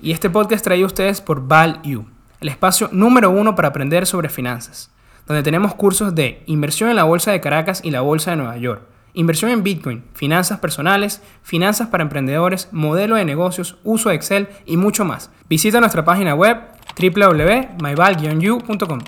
Y 0.00 0.12
este 0.12 0.30
podcast 0.30 0.62
traído 0.62 0.84
a 0.84 0.86
ustedes 0.86 1.20
por 1.20 1.48
ValU, 1.48 2.06
el 2.40 2.48
espacio 2.48 2.88
número 2.92 3.30
uno 3.30 3.56
para 3.56 3.66
aprender 3.66 4.06
sobre 4.06 4.28
finanzas, 4.28 4.92
donde 5.26 5.42
tenemos 5.42 5.74
cursos 5.74 6.14
de 6.14 6.44
inversión 6.46 6.90
en 6.90 6.94
la 6.94 7.02
Bolsa 7.02 7.32
de 7.32 7.40
Caracas 7.40 7.80
y 7.82 7.90
la 7.90 8.00
Bolsa 8.00 8.30
de 8.30 8.36
Nueva 8.36 8.56
York, 8.58 8.82
inversión 9.14 9.50
en 9.50 9.64
Bitcoin, 9.64 10.04
finanzas 10.14 10.60
personales, 10.60 11.20
finanzas 11.42 11.88
para 11.88 12.04
emprendedores, 12.04 12.68
modelo 12.70 13.16
de 13.16 13.24
negocios, 13.24 13.78
uso 13.82 14.10
de 14.10 14.14
Excel 14.14 14.46
y 14.66 14.76
mucho 14.76 15.04
más. 15.04 15.32
Visita 15.48 15.80
nuestra 15.80 16.04
página 16.04 16.36
web 16.36 16.58
www.myval-u.com. 16.96 19.00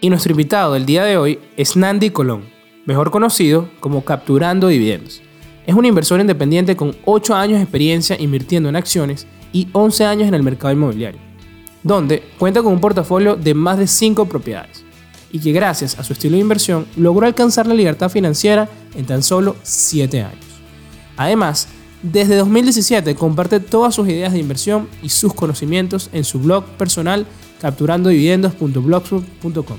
Y 0.00 0.10
nuestro 0.10 0.32
invitado 0.32 0.74
del 0.74 0.86
día 0.86 1.04
de 1.04 1.18
hoy 1.18 1.38
es 1.56 1.76
Nandi 1.76 2.10
Colón, 2.10 2.46
mejor 2.84 3.12
conocido 3.12 3.68
como 3.78 4.04
Capturando 4.04 4.66
Dividendos. 4.66 5.22
Es 5.68 5.76
un 5.76 5.84
inversor 5.84 6.18
independiente 6.18 6.74
con 6.74 6.96
8 7.04 7.36
años 7.36 7.58
de 7.58 7.62
experiencia 7.62 8.16
invirtiendo 8.18 8.68
en 8.68 8.74
acciones 8.74 9.28
y 9.52 9.68
11 9.72 10.04
años 10.04 10.28
en 10.28 10.34
el 10.34 10.42
mercado 10.42 10.72
inmobiliario, 10.72 11.20
donde 11.82 12.22
cuenta 12.38 12.62
con 12.62 12.72
un 12.72 12.80
portafolio 12.80 13.36
de 13.36 13.54
más 13.54 13.78
de 13.78 13.86
5 13.86 14.26
propiedades 14.26 14.84
y 15.32 15.38
que 15.38 15.52
gracias 15.52 15.98
a 15.98 16.04
su 16.04 16.12
estilo 16.12 16.34
de 16.34 16.40
inversión 16.40 16.86
logró 16.96 17.26
alcanzar 17.26 17.66
la 17.66 17.72
libertad 17.74 18.10
financiera 18.10 18.68
en 18.94 19.06
tan 19.06 19.22
solo 19.22 19.56
7 19.62 20.22
años. 20.22 20.44
Además, 21.16 21.68
desde 22.02 22.36
2017 22.36 23.14
comparte 23.14 23.60
todas 23.60 23.94
sus 23.94 24.08
ideas 24.08 24.32
de 24.32 24.38
inversión 24.38 24.88
y 25.02 25.10
sus 25.10 25.34
conocimientos 25.34 26.08
en 26.12 26.24
su 26.24 26.40
blog 26.40 26.64
personal 26.76 27.26
capturandodividendos.blogspot.com. 27.60 29.76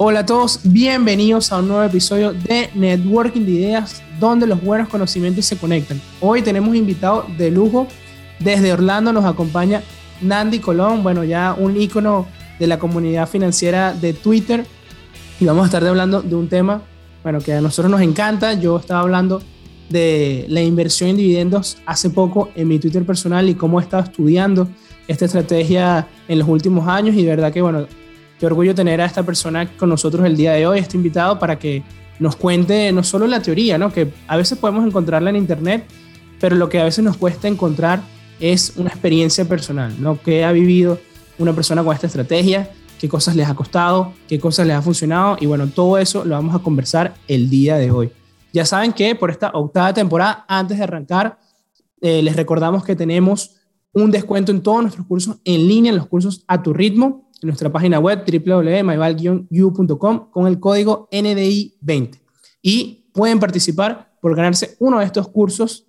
Hola 0.00 0.20
a 0.20 0.26
todos, 0.26 0.60
bienvenidos 0.62 1.50
a 1.50 1.58
un 1.58 1.66
nuevo 1.68 1.82
episodio 1.82 2.32
de 2.32 2.70
Networking 2.74 3.40
de 3.40 3.50
Ideas, 3.50 4.00
donde 4.20 4.46
los 4.46 4.62
buenos 4.62 4.88
conocimientos 4.88 5.46
se 5.46 5.56
conectan. 5.56 6.00
Hoy 6.20 6.42
tenemos 6.42 6.76
invitado 6.76 7.26
de 7.36 7.50
lujo. 7.50 7.88
Desde 8.38 8.72
Orlando 8.72 9.12
nos 9.12 9.24
acompaña 9.24 9.82
Nandi 10.20 10.58
Colón, 10.58 11.02
bueno, 11.02 11.24
ya 11.24 11.54
un 11.58 11.80
ícono 11.80 12.26
de 12.58 12.66
la 12.66 12.78
comunidad 12.78 13.28
financiera 13.28 13.92
de 13.92 14.12
Twitter. 14.12 14.64
Y 15.40 15.44
vamos 15.44 15.62
a 15.62 15.66
estar 15.66 15.86
hablando 15.86 16.22
de 16.22 16.34
un 16.34 16.48
tema, 16.48 16.82
bueno, 17.22 17.40
que 17.40 17.52
a 17.54 17.60
nosotros 17.60 17.90
nos 17.90 18.00
encanta. 18.00 18.54
Yo 18.54 18.78
estaba 18.78 19.00
hablando 19.00 19.42
de 19.88 20.44
la 20.48 20.60
inversión 20.62 21.10
en 21.10 21.16
dividendos 21.16 21.78
hace 21.86 22.10
poco 22.10 22.50
en 22.54 22.68
mi 22.68 22.78
Twitter 22.78 23.04
personal 23.06 23.48
y 23.48 23.54
cómo 23.54 23.80
he 23.80 23.82
estado 23.82 24.02
estudiando 24.02 24.68
esta 25.06 25.24
estrategia 25.24 26.06
en 26.26 26.38
los 26.38 26.48
últimos 26.48 26.86
años 26.88 27.16
y 27.16 27.22
de 27.22 27.30
verdad 27.30 27.52
que, 27.52 27.62
bueno, 27.62 27.86
Qué 28.38 28.46
orgullo 28.46 28.74
tener 28.74 29.00
a 29.00 29.04
esta 29.04 29.24
persona 29.24 29.68
con 29.76 29.88
nosotros 29.88 30.24
el 30.24 30.36
día 30.36 30.52
de 30.52 30.64
hoy, 30.66 30.78
este 30.78 30.96
invitado, 30.96 31.40
para 31.40 31.58
que 31.58 31.82
nos 32.20 32.36
cuente 32.36 32.92
no 32.92 33.02
solo 33.02 33.26
la 33.26 33.42
teoría, 33.42 33.78
¿no? 33.78 33.92
que 33.92 34.12
a 34.28 34.36
veces 34.36 34.58
podemos 34.58 34.86
encontrarla 34.86 35.30
en 35.30 35.36
internet, 35.36 35.84
pero 36.40 36.54
lo 36.54 36.68
que 36.68 36.80
a 36.80 36.84
veces 36.84 37.04
nos 37.04 37.16
cuesta 37.16 37.48
encontrar 37.48 38.00
es 38.40 38.74
una 38.76 38.90
experiencia 38.90 39.44
personal, 39.46 39.94
¿no? 40.00 40.20
¿Qué 40.20 40.44
ha 40.44 40.52
vivido 40.52 40.98
una 41.38 41.52
persona 41.52 41.82
con 41.82 41.94
esta 41.94 42.06
estrategia? 42.06 42.70
¿Qué 42.98 43.08
cosas 43.08 43.36
les 43.36 43.48
ha 43.48 43.54
costado? 43.54 44.12
¿Qué 44.28 44.38
cosas 44.38 44.66
les 44.66 44.76
ha 44.76 44.82
funcionado? 44.82 45.36
Y 45.40 45.46
bueno, 45.46 45.68
todo 45.68 45.98
eso 45.98 46.24
lo 46.24 46.34
vamos 46.34 46.54
a 46.54 46.58
conversar 46.58 47.14
el 47.28 47.48
día 47.48 47.76
de 47.76 47.90
hoy. 47.90 48.10
Ya 48.52 48.64
saben 48.64 48.92
que 48.92 49.14
por 49.14 49.30
esta 49.30 49.50
octava 49.54 49.92
temporada, 49.92 50.44
antes 50.48 50.78
de 50.78 50.84
arrancar, 50.84 51.38
eh, 52.00 52.22
les 52.22 52.36
recordamos 52.36 52.84
que 52.84 52.96
tenemos 52.96 53.56
un 53.92 54.10
descuento 54.10 54.52
en 54.52 54.62
todos 54.62 54.82
nuestros 54.82 55.06
cursos 55.06 55.36
en 55.44 55.68
línea, 55.68 55.90
en 55.90 55.96
los 55.96 56.06
cursos 56.06 56.44
a 56.46 56.62
tu 56.62 56.72
ritmo 56.72 57.28
en 57.42 57.48
nuestra 57.48 57.70
página 57.70 57.98
web 57.98 58.24
www.myval-u.com 58.26 60.30
con 60.30 60.46
el 60.46 60.60
código 60.60 61.08
NDI20 61.12 62.20
y 62.62 63.10
pueden 63.12 63.38
participar 63.38 64.16
por 64.20 64.34
ganarse 64.34 64.76
uno 64.80 64.98
de 64.98 65.04
estos 65.04 65.28
cursos 65.28 65.86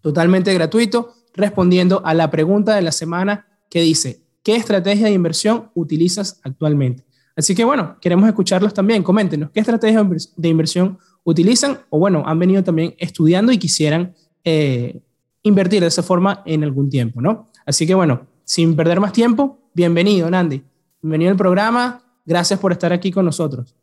totalmente 0.00 0.54
gratuito 0.54 1.14
respondiendo 1.38 2.02
a 2.04 2.12
la 2.12 2.30
pregunta 2.30 2.74
de 2.74 2.82
la 2.82 2.92
semana 2.92 3.46
que 3.70 3.80
dice, 3.80 4.22
¿qué 4.42 4.56
estrategia 4.56 5.06
de 5.06 5.12
inversión 5.12 5.70
utilizas 5.74 6.40
actualmente? 6.42 7.04
Así 7.36 7.54
que 7.54 7.64
bueno, 7.64 7.96
queremos 8.00 8.28
escucharlos 8.28 8.74
también. 8.74 9.02
Coméntenos 9.02 9.50
qué 9.50 9.60
estrategia 9.60 10.06
de 10.36 10.48
inversión 10.48 10.98
utilizan 11.24 11.78
o 11.88 11.98
bueno, 11.98 12.24
han 12.26 12.38
venido 12.38 12.64
también 12.64 12.94
estudiando 12.98 13.52
y 13.52 13.58
quisieran 13.58 14.14
eh, 14.42 15.00
invertir 15.42 15.80
de 15.80 15.86
esa 15.86 16.02
forma 16.02 16.42
en 16.44 16.64
algún 16.64 16.90
tiempo, 16.90 17.20
¿no? 17.20 17.50
Así 17.64 17.86
que 17.86 17.94
bueno, 17.94 18.26
sin 18.44 18.74
perder 18.74 18.98
más 18.98 19.12
tiempo, 19.12 19.70
bienvenido, 19.72 20.28
Nandi. 20.28 20.62
Bienvenido 21.00 21.30
al 21.30 21.36
programa. 21.36 22.02
Gracias 22.24 22.58
por 22.58 22.72
estar 22.72 22.92
aquí 22.92 23.12
con 23.12 23.24
nosotros. 23.24 23.74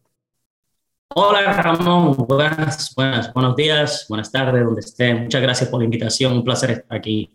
Hola 1.15 1.53
Ramón, 1.61 2.13
buenas, 2.27 2.93
buenas, 2.93 3.33
buenos 3.33 3.55
días, 3.55 4.05
buenas 4.09 4.31
tardes, 4.31 4.65
donde 4.65 4.81
estén. 4.81 5.23
Muchas 5.23 5.41
gracias 5.41 5.69
por 5.69 5.79
la 5.79 5.85
invitación, 5.85 6.33
un 6.33 6.43
placer 6.43 6.71
estar 6.71 6.97
aquí. 6.97 7.34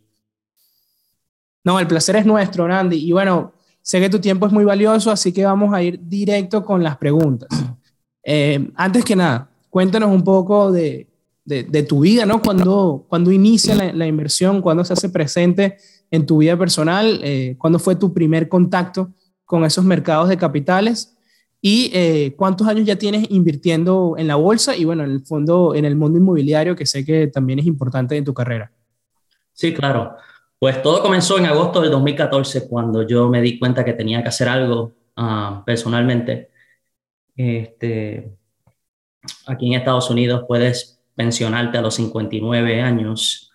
No, 1.65 1.79
el 1.79 1.87
placer 1.87 2.17
es 2.17 2.27
nuestro, 2.27 2.67
Nandi. 2.67 2.97
Y 2.97 3.13
bueno, 3.13 3.53
sé 3.83 4.01
que 4.01 4.11
tu 4.11 4.19
tiempo 4.19 4.47
es 4.47 4.53
muy 4.53 4.65
valioso, 4.65 5.11
así 5.11 5.33
que 5.33 5.45
vamos 5.45 5.75
a 5.75 5.83
ir 5.83 6.01
directo 6.03 6.65
con 6.65 6.83
las 6.83 6.97
preguntas. 6.97 7.49
Eh, 8.23 8.71
antes 8.75 9.05
que 9.05 9.17
nada, 9.17 9.51
cuéntanos 9.71 10.11
un 10.11 10.23
poco 10.23 10.71
de, 10.71 11.09
de, 11.45 11.83
tu 11.83 12.01
vida, 12.01 12.27
¿no? 12.27 12.41
Cuando, 12.41 13.05
cuando 13.09 13.33
inicia 13.33 13.75
la, 13.75 14.07
inversión, 14.07 14.61
cuando 14.61 14.85
se 14.85 14.93
hace 14.93 15.09
presente 15.09 15.79
en 16.11 16.27
tu 16.27 16.39
vida 16.39 16.57
personal, 16.57 17.21
eh, 17.23 17.57
cuándo 17.59 17.79
fue 17.79 17.97
tu 17.97 18.13
primer 18.13 18.49
contacto 18.49 19.13
con 19.45 19.65
esos 19.65 19.85
mercados 19.85 20.29
de 20.29 20.37
capitales 20.37 21.17
y 21.61 21.91
eh, 21.93 22.35
cuántos 22.37 22.69
años 22.69 22.87
ya 22.87 22.97
tienes 22.97 23.27
invirtiendo 23.31 24.15
en 24.17 24.29
la 24.29 24.37
bolsa 24.37 24.77
y 24.77 24.85
bueno, 24.85 25.03
en 25.03 25.11
el 25.11 25.27
fondo, 25.27 25.75
en 25.75 25.85
el 25.85 25.97
mundo 25.97 26.19
inmobiliario, 26.19 26.77
que 26.77 26.87
sé 26.87 27.05
que 27.05 27.27
también 27.27 27.59
es 27.59 27.67
importante 27.67 28.17
en 28.17 28.25
tu 28.25 28.33
carrera. 28.33 28.71
Sí, 29.53 29.75
claro. 29.75 30.17
Pues 30.61 30.83
todo 30.83 31.01
comenzó 31.03 31.39
en 31.39 31.47
agosto 31.47 31.81
del 31.81 31.91
2014 31.91 32.69
cuando 32.69 33.07
yo 33.07 33.31
me 33.31 33.41
di 33.41 33.59
cuenta 33.59 33.83
que 33.83 33.95
tenía 33.95 34.23
que 34.23 34.29
hacer 34.29 34.47
algo 34.47 34.93
ah, 35.17 35.63
personalmente. 35.65 36.51
Este, 37.35 38.31
aquí 39.47 39.69
en 39.69 39.81
Estados 39.81 40.11
Unidos 40.11 40.45
puedes 40.47 41.01
pensionarte 41.15 41.79
a 41.79 41.81
los 41.81 41.95
59 41.95 42.83
años 42.83 43.51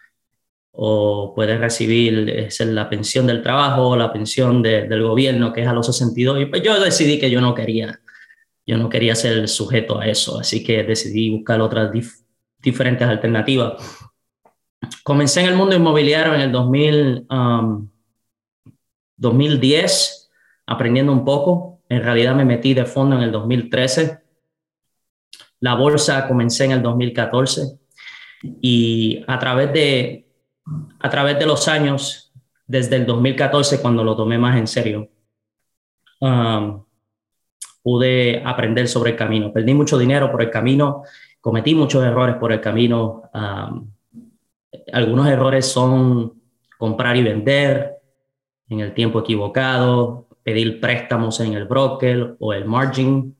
o 0.71 1.33
puedes 1.35 1.59
recibir 1.59 2.27
es 2.29 2.59
la 2.61 2.89
pensión 2.89 3.27
del 3.27 3.43
trabajo 3.43 3.89
o 3.89 3.95
la 3.95 4.11
pensión 4.11 4.63
del 4.63 5.03
gobierno, 5.03 5.53
que 5.53 5.61
es 5.61 5.67
a 5.67 5.73
los 5.73 5.85
62. 5.85 6.41
Y 6.41 6.45
pues 6.47 6.63
yo 6.63 6.79
decidí 6.79 7.19
que 7.19 7.29
yo 7.29 7.39
no 7.39 7.53
quería, 7.53 8.01
yo 8.65 8.77
no 8.77 8.89
quería 8.89 9.13
ser 9.13 9.47
sujeto 9.47 9.99
a 9.99 10.07
eso, 10.07 10.39
así 10.39 10.63
que 10.63 10.83
decidí 10.83 11.29
buscar 11.29 11.61
otras 11.61 11.91
diferentes 12.59 13.07
alternativas. 13.07 13.73
Comencé 15.03 15.41
en 15.41 15.47
el 15.47 15.55
mundo 15.55 15.75
inmobiliario 15.75 16.33
en 16.33 16.41
el 16.41 16.51
2000, 16.51 17.27
2010, 19.17 20.29
um, 20.29 20.73
aprendiendo 20.73 21.11
un 21.11 21.23
poco. 21.23 21.81
En 21.89 22.03
realidad 22.03 22.35
me 22.35 22.45
metí 22.45 22.73
de 22.73 22.85
fondo 22.85 23.15
en 23.15 23.23
el 23.23 23.31
2013. 23.31 24.19
La 25.59 25.75
bolsa 25.75 26.27
comencé 26.27 26.65
en 26.65 26.71
el 26.71 26.81
2014 26.81 27.79
y 28.61 29.23
a 29.27 29.39
través 29.39 29.73
de 29.73 30.25
a 30.99 31.09
través 31.09 31.37
de 31.37 31.45
los 31.45 31.67
años, 31.67 32.33
desde 32.65 32.95
el 32.95 33.05
2014, 33.05 33.81
cuando 33.81 34.03
lo 34.03 34.15
tomé 34.15 34.37
más 34.39 34.57
en 34.57 34.65
serio, 34.65 35.09
um, 36.19 36.83
pude 37.83 38.41
aprender 38.43 38.87
sobre 38.87 39.11
el 39.11 39.15
camino. 39.15 39.53
Perdí 39.53 39.75
mucho 39.75 39.97
dinero 39.97 40.31
por 40.31 40.41
el 40.41 40.49
camino, 40.49 41.03
cometí 41.39 41.75
muchos 41.75 42.03
errores 42.03 42.37
por 42.37 42.51
el 42.51 42.61
camino. 42.61 43.29
Um, 43.33 43.94
algunos 44.91 45.27
errores 45.27 45.65
son 45.65 46.41
comprar 46.77 47.15
y 47.17 47.23
vender 47.23 47.97
en 48.67 48.79
el 48.79 48.93
tiempo 48.93 49.19
equivocado, 49.19 50.27
pedir 50.43 50.79
préstamos 50.79 51.39
en 51.39 51.53
el 51.53 51.65
broker 51.65 52.35
o 52.39 52.53
el 52.53 52.65
margin, 52.65 53.37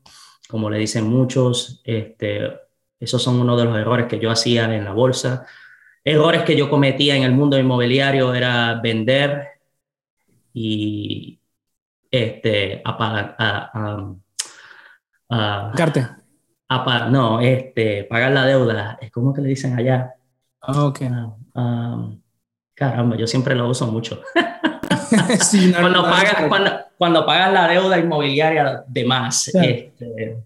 como 0.49 0.69
le 0.69 0.77
dicen 0.77 1.07
muchos. 1.07 1.81
Este, 1.83 2.51
esos 2.99 3.21
son 3.21 3.39
uno 3.39 3.57
de 3.57 3.65
los 3.65 3.77
errores 3.77 4.07
que 4.07 4.19
yo 4.19 4.31
hacía 4.31 4.73
en 4.73 4.85
la 4.85 4.93
bolsa 4.93 5.45
errores 6.05 6.43
que 6.43 6.55
yo 6.55 6.69
cometía 6.69 7.15
en 7.15 7.23
el 7.23 7.33
mundo 7.33 7.57
inmobiliario 7.57 8.33
era 8.33 8.75
vender 8.75 9.47
y 10.53 11.39
este, 12.11 12.81
apagar, 12.85 13.35
a, 13.39 14.13
no, 17.09 17.41
este, 17.41 18.03
pagar 18.03 18.31
la 18.31 18.45
deuda. 18.45 18.97
es 19.01 19.11
como 19.11 19.33
que 19.33 19.41
le 19.41 19.49
dicen 19.49 19.77
allá? 19.77 20.13
Ah, 20.67 20.85
ok. 20.85 21.01
Ah, 21.53 22.09
caramba, 22.73 23.15
yo 23.17 23.27
siempre 23.27 23.55
lo 23.55 23.69
uso 23.69 23.87
mucho. 23.87 24.21
cuando, 25.79 26.03
pagas, 26.03 26.35
cuando, 26.97 27.25
pagas 27.25 27.53
la 27.53 27.67
deuda 27.67 27.99
inmobiliaria 27.99 28.83
de 28.87 29.05
más, 29.05 29.47
este, 29.49 30.37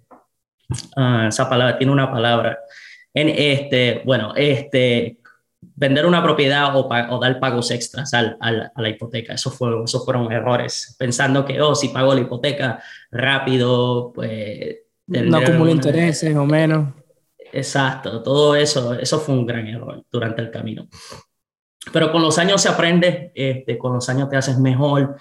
ah, 0.95 1.27
esa 1.30 1.50
palabra 1.50 1.77
tiene 1.77 1.94
una 1.94 2.12
palabra. 2.12 2.60
En 3.13 3.30
este, 3.30 4.01
bueno, 4.06 4.33
este, 4.36 5.18
vender 5.62 6.06
una 6.06 6.21
propiedad 6.21 6.75
o, 6.75 6.88
o 6.88 7.19
dar 7.19 7.39
pagos 7.39 7.71
extras 7.71 8.13
al, 8.13 8.38
a 8.39 8.81
la 8.81 8.89
hipoteca. 8.89 9.33
Eso 9.33 9.50
fue, 9.50 9.83
esos 9.83 10.04
fueron 10.04 10.31
errores, 10.31 10.95
pensando 11.00 11.45
que, 11.45 11.60
oh, 11.62 11.75
si 11.75 11.89
pago 11.89 12.13
la 12.13 12.21
hipoteca 12.21 12.81
rápido, 13.12 14.12
pues... 14.13 14.77
No 15.07 15.38
acumulo 15.38 15.71
intereses 15.71 16.36
o 16.36 16.45
menos. 16.45 16.99
Exacto, 17.51 18.22
todo 18.22 18.56
eso, 18.56 18.94
eso 18.94 19.19
fue 19.19 19.36
un 19.36 19.46
gran 19.46 19.68
error 19.68 20.04
durante 20.12 20.42
el 20.42 20.51
camino. 20.51 20.88
pero 21.94 22.12
con 22.12 22.22
los 22.22 22.38
años 22.38 22.62
se 22.62 22.69
aprende, 22.69 23.31
este, 23.36 23.78
con 23.78 23.94
los 23.94 24.07
años 24.10 24.30
te 24.30 24.38
haces 24.38 24.60
mejor. 24.60 25.18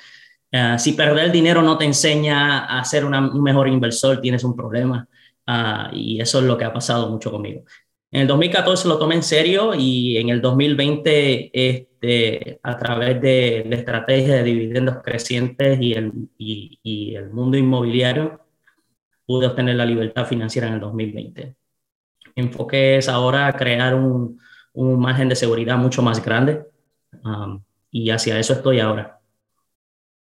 Uh, 0.52 0.78
si 0.78 0.92
perder 0.92 1.26
el 1.26 1.32
dinero 1.32 1.62
no 1.62 1.78
te 1.78 1.84
enseña 1.84 2.66
a 2.66 2.84
ser 2.84 3.04
una, 3.04 3.20
un 3.20 3.42
mejor 3.42 3.68
inversor, 3.68 4.20
tienes 4.20 4.44
un 4.44 4.56
problema. 4.56 5.08
Uh, 5.46 5.94
y 5.94 6.20
eso 6.20 6.40
es 6.40 6.44
lo 6.44 6.58
que 6.58 6.64
ha 6.64 6.72
pasado 6.72 7.08
mucho 7.10 7.30
conmigo. 7.30 7.64
En 8.10 8.22
el 8.22 8.26
2014 8.28 8.88
lo 8.88 8.98
tomé 8.98 9.16
en 9.16 9.22
serio 9.22 9.74
y 9.74 10.16
en 10.18 10.30
el 10.30 10.40
2020, 10.40 11.50
este, 11.52 12.60
a 12.62 12.78
través 12.78 13.20
de 13.20 13.64
la 13.68 13.76
estrategia 13.76 14.36
de 14.36 14.44
dividendos 14.44 14.98
crecientes 15.02 15.78
y 15.80 15.92
el, 15.94 16.12
y 16.38 17.14
el 17.14 17.30
mundo 17.30 17.56
inmobiliario, 17.58 18.40
pude 19.26 19.46
obtener 19.46 19.76
la 19.76 19.84
libertad 19.86 20.26
financiera 20.26 20.68
en 20.68 20.74
el 20.74 20.80
2020. 20.80 21.57
Enfoque 22.38 22.98
es 22.98 23.08
ahora 23.08 23.52
crear 23.54 23.94
un, 23.94 24.38
un 24.72 25.00
margen 25.00 25.28
de 25.28 25.36
seguridad 25.36 25.76
mucho 25.76 26.02
más 26.02 26.24
grande 26.24 26.62
um, 27.24 27.60
y 27.90 28.10
hacia 28.10 28.38
eso 28.38 28.52
estoy 28.52 28.80
ahora. 28.80 29.18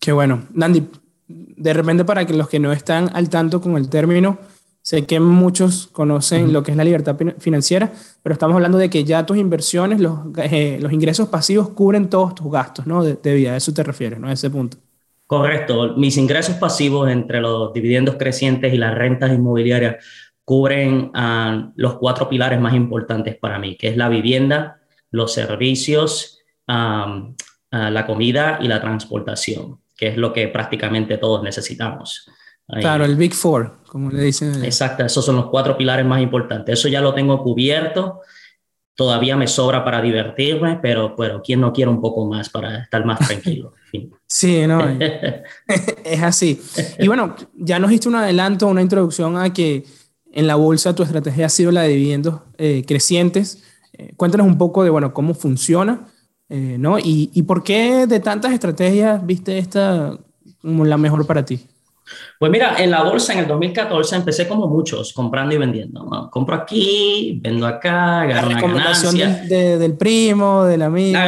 Qué 0.01 0.13
bueno. 0.13 0.45
Nandi, 0.53 0.89
de 1.27 1.73
repente 1.73 2.05
para 2.05 2.25
que 2.25 2.35
los 2.35 2.49
que 2.49 2.59
no 2.59 2.73
están 2.73 3.11
al 3.13 3.29
tanto 3.29 3.61
con 3.61 3.77
el 3.77 3.89
término, 3.89 4.39
sé 4.81 5.05
que 5.05 5.21
muchos 5.21 5.89
conocen 5.89 6.53
lo 6.53 6.63
que 6.63 6.71
es 6.71 6.77
la 6.77 6.85
libertad 6.85 7.17
financiera, 7.39 7.93
pero 8.23 8.33
estamos 8.33 8.55
hablando 8.55 8.79
de 8.79 8.89
que 8.89 9.05
ya 9.05 9.27
tus 9.27 9.37
inversiones, 9.37 10.01
los, 10.01 10.21
eh, 10.39 10.79
los 10.81 10.93
ingresos 10.93 11.29
pasivos 11.29 11.71
cubren 11.71 12.09
todos 12.09 12.35
tus 12.35 12.51
gastos 12.51 12.87
¿no? 12.87 13.05
de, 13.05 13.15
de 13.15 13.35
vida. 13.35 13.53
A 13.53 13.57
eso 13.57 13.75
te 13.75 13.83
refieres, 13.83 14.19
¿no? 14.19 14.29
A 14.29 14.33
ese 14.33 14.49
punto. 14.49 14.79
Correcto. 15.27 15.95
Mis 15.99 16.17
ingresos 16.17 16.57
pasivos 16.57 17.11
entre 17.11 17.43
los 17.43 17.71
dividendos 17.75 18.15
crecientes 18.15 18.73
y 18.73 18.79
las 18.79 18.95
rentas 18.95 19.31
inmobiliarias 19.31 19.97
cubren 20.49 21.13
uh, 21.15 21.73
los 21.77 21.99
cuatro 21.99 22.27
pilares 22.27 22.59
más 22.59 22.73
importantes 22.73 23.37
para 23.37 23.59
mí, 23.59 23.77
que 23.77 23.89
es 23.89 23.99
la 23.99 24.09
vivienda, 24.09 24.81
los 25.11 25.35
servicios, 25.35 26.39
um, 26.67 27.35
uh, 27.71 27.91
la 27.91 28.07
comida 28.07 28.59
y 28.63 28.67
la 28.67 28.81
transportación, 28.81 29.83
que 29.95 30.09
es 30.09 30.17
lo 30.17 30.33
que 30.33 30.49
prácticamente 30.49 31.19
todos 31.19 31.43
necesitamos. 31.43 32.31
Claro, 32.67 33.05
el 33.05 33.17
Big 33.17 33.35
Four, 33.35 33.83
como 33.89 34.11
le 34.11 34.23
dicen. 34.23 34.65
Exacto, 34.65 35.05
esos 35.05 35.23
son 35.23 35.37
los 35.37 35.51
cuatro 35.51 35.77
pilares 35.77 36.07
más 36.07 36.23
importantes. 36.23 36.79
Eso 36.79 36.89
ya 36.89 37.03
lo 37.03 37.13
tengo 37.13 37.43
cubierto 37.43 38.23
todavía 38.99 39.37
me 39.37 39.47
sobra 39.47 39.85
para 39.85 40.03
divertirme, 40.03 40.81
pero, 40.83 41.15
pero 41.15 41.41
¿quién 41.41 41.61
no 41.61 41.73
quiere 41.73 41.89
un 41.89 42.01
poco 42.01 42.27
más 42.27 42.51
para 42.51 42.83
estar 42.83 43.05
más 43.05 43.21
tranquilo? 43.21 43.73
sí, 44.27 44.67
no, 44.67 44.83
es 46.05 46.21
así. 46.21 46.61
Y 46.99 47.07
bueno, 47.07 47.37
ya 47.55 47.79
nos 47.79 47.91
diste 47.91 48.09
un 48.09 48.17
adelanto, 48.17 48.67
una 48.67 48.83
introducción 48.83 49.37
a 49.37 49.53
que 49.53 49.85
en 50.33 50.47
la 50.47 50.55
bolsa 50.57 50.95
tu 50.95 51.03
estrategia 51.03 51.47
ha 51.47 51.51
sido 51.51 51.71
la 51.73 51.83
de 51.83 51.89
dividendos 51.89 52.41
eh, 52.59 52.85
crecientes. 52.87 53.65
Eh, 53.93 54.13
cuéntanos 54.17 54.47
un 54.47 54.59
poco 54.59 54.85
de, 54.85 54.91
bueno, 54.91 55.13
cómo 55.13 55.35
funciona, 55.35 56.07
eh, 56.49 56.77
¿no? 56.79 56.99
Y, 56.99 57.31
y 57.35 57.43
por 57.43 57.63
qué 57.63 58.07
de 58.07 58.21
tantas 58.21 58.53
estrategias 58.53 59.25
viste 59.25 59.59
esta 59.59 60.19
como 60.61 60.85
la 60.85 60.97
mejor 60.97 61.27
para 61.27 61.45
ti. 61.45 61.67
Pues 62.39 62.51
mira, 62.51 62.77
en 62.79 62.91
la 62.91 63.03
bolsa 63.03 63.33
en 63.33 63.41
el 63.41 63.47
2014 63.47 64.17
empecé 64.17 64.49
como 64.49 64.67
muchos, 64.67 65.13
comprando 65.13 65.55
y 65.55 65.59
vendiendo. 65.59 66.05
¿no? 66.05 66.31
Compro 66.31 66.55
aquí, 66.55 67.39
vendo 67.43 67.67
acá, 67.67 68.25
gano 68.25 68.49
una 68.49 68.61
ganancia. 68.61 69.29
De, 69.49 69.79
del 69.79 69.97
primo, 69.97 70.65
del 70.65 70.83
amigo. 70.83 71.19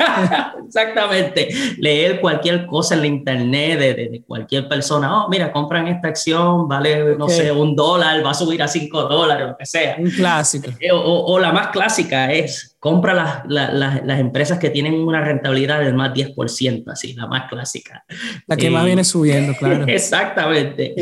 Eh, 0.00 0.62
exactamente. 0.66 1.48
Leer 1.78 2.20
cualquier 2.20 2.66
cosa 2.66 2.94
en 2.94 3.00
la 3.00 3.06
internet 3.06 3.78
de, 3.78 3.94
de, 3.94 4.08
de, 4.08 4.22
cualquier 4.22 4.68
persona. 4.68 5.24
Oh, 5.24 5.28
mira, 5.28 5.52
compran 5.52 5.88
esta 5.88 6.08
acción, 6.08 6.68
vale, 6.68 7.16
no 7.16 7.26
okay. 7.26 7.36
sé, 7.36 7.52
un 7.52 7.76
dólar, 7.76 8.24
va 8.24 8.30
a 8.30 8.34
subir 8.34 8.62
a 8.62 8.68
cinco 8.68 9.02
dólares, 9.02 9.48
lo 9.48 9.56
que 9.56 9.66
sea. 9.66 9.96
Un 9.98 10.10
clásico. 10.10 10.70
O, 10.92 10.96
o, 10.96 11.32
o 11.32 11.38
la 11.38 11.52
más 11.52 11.68
clásica 11.68 12.32
es, 12.32 12.76
compra 12.80 13.12
las, 13.12 13.42
las, 13.46 14.04
las, 14.04 14.20
empresas 14.20 14.58
que 14.58 14.70
tienen 14.70 14.94
una 14.94 15.20
rentabilidad 15.20 15.80
del 15.80 15.94
más 15.94 16.12
10%, 16.14 16.84
así, 16.90 17.12
la 17.12 17.26
más 17.26 17.48
clásica. 17.48 18.04
La 18.46 18.56
que 18.56 18.68
eh, 18.68 18.70
más 18.70 18.86
viene 18.86 19.04
subiendo, 19.04 19.54
claro. 19.54 19.84
exactamente. 19.88 20.94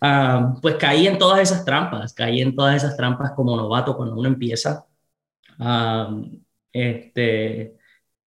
Um, 0.00 0.60
pues 0.60 0.76
caí 0.76 1.06
en 1.06 1.16
todas 1.18 1.40
esas 1.40 1.64
trampas, 1.64 2.12
caí 2.12 2.42
en 2.42 2.54
todas 2.54 2.76
esas 2.76 2.96
trampas 2.96 3.32
como 3.32 3.56
novato 3.56 3.96
cuando 3.96 4.14
uno 4.14 4.28
empieza. 4.28 4.84
Um, 5.58 6.42
este, 6.70 7.76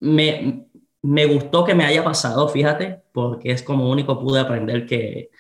me, 0.05 0.67
me 1.03 1.27
gustó 1.27 1.65
que 1.65 1.75
me 1.75 1.85
haya 1.85 2.05
pasado, 2.05 2.49
fíjate, 2.49 3.03
porque 3.13 3.51
es 3.53 3.63
como 3.63 3.91
único 3.91 4.21
pude 4.21 4.41
aprender 4.41 4.87
que 4.87 5.31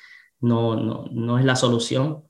no, 0.40 0.76
no, 0.76 1.06
no 1.11 1.38
es 1.38 1.44
la 1.44 1.56
solución, 1.56 2.25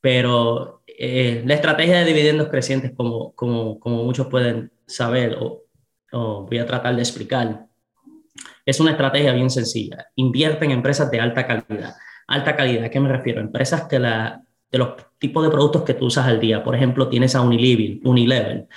pero 0.00 0.82
eh, 0.86 1.42
la 1.46 1.54
estrategia 1.54 1.98
de 1.98 2.04
dividendos 2.04 2.48
crecientes, 2.48 2.92
como, 2.96 3.34
como, 3.34 3.80
como 3.80 4.04
muchos 4.04 4.26
pueden 4.28 4.72
saber 4.86 5.36
o, 5.40 5.64
o, 6.12 6.46
voy 6.46 6.58
a 6.58 6.66
tratar 6.66 6.94
de 6.94 7.02
explicar, 7.02 7.66
es 8.64 8.80
una 8.80 8.92
estrategia 8.92 9.32
bien 9.32 9.50
sencilla. 9.50 10.06
Invierte 10.16 10.64
en 10.64 10.72
empresas 10.72 11.10
de 11.10 11.20
alta 11.20 11.46
calidad. 11.46 11.94
Alta 12.26 12.56
calidad, 12.56 12.84
¿a 12.84 12.90
qué 12.90 13.00
me 13.00 13.08
refiero? 13.08 13.40
Empresas 13.40 13.86
que 13.88 13.98
la, 13.98 14.42
de 14.70 14.78
los 14.78 14.94
tipos 15.18 15.44
de 15.44 15.50
productos 15.50 15.82
que 15.82 15.94
tú 15.94 16.06
usas 16.06 16.26
al 16.26 16.40
día. 16.40 16.62
Por 16.62 16.74
ejemplo, 16.74 17.08
tienes 17.08 17.34
a 17.34 17.42
Unilever. 17.42 17.98
Unilever. 18.04 18.68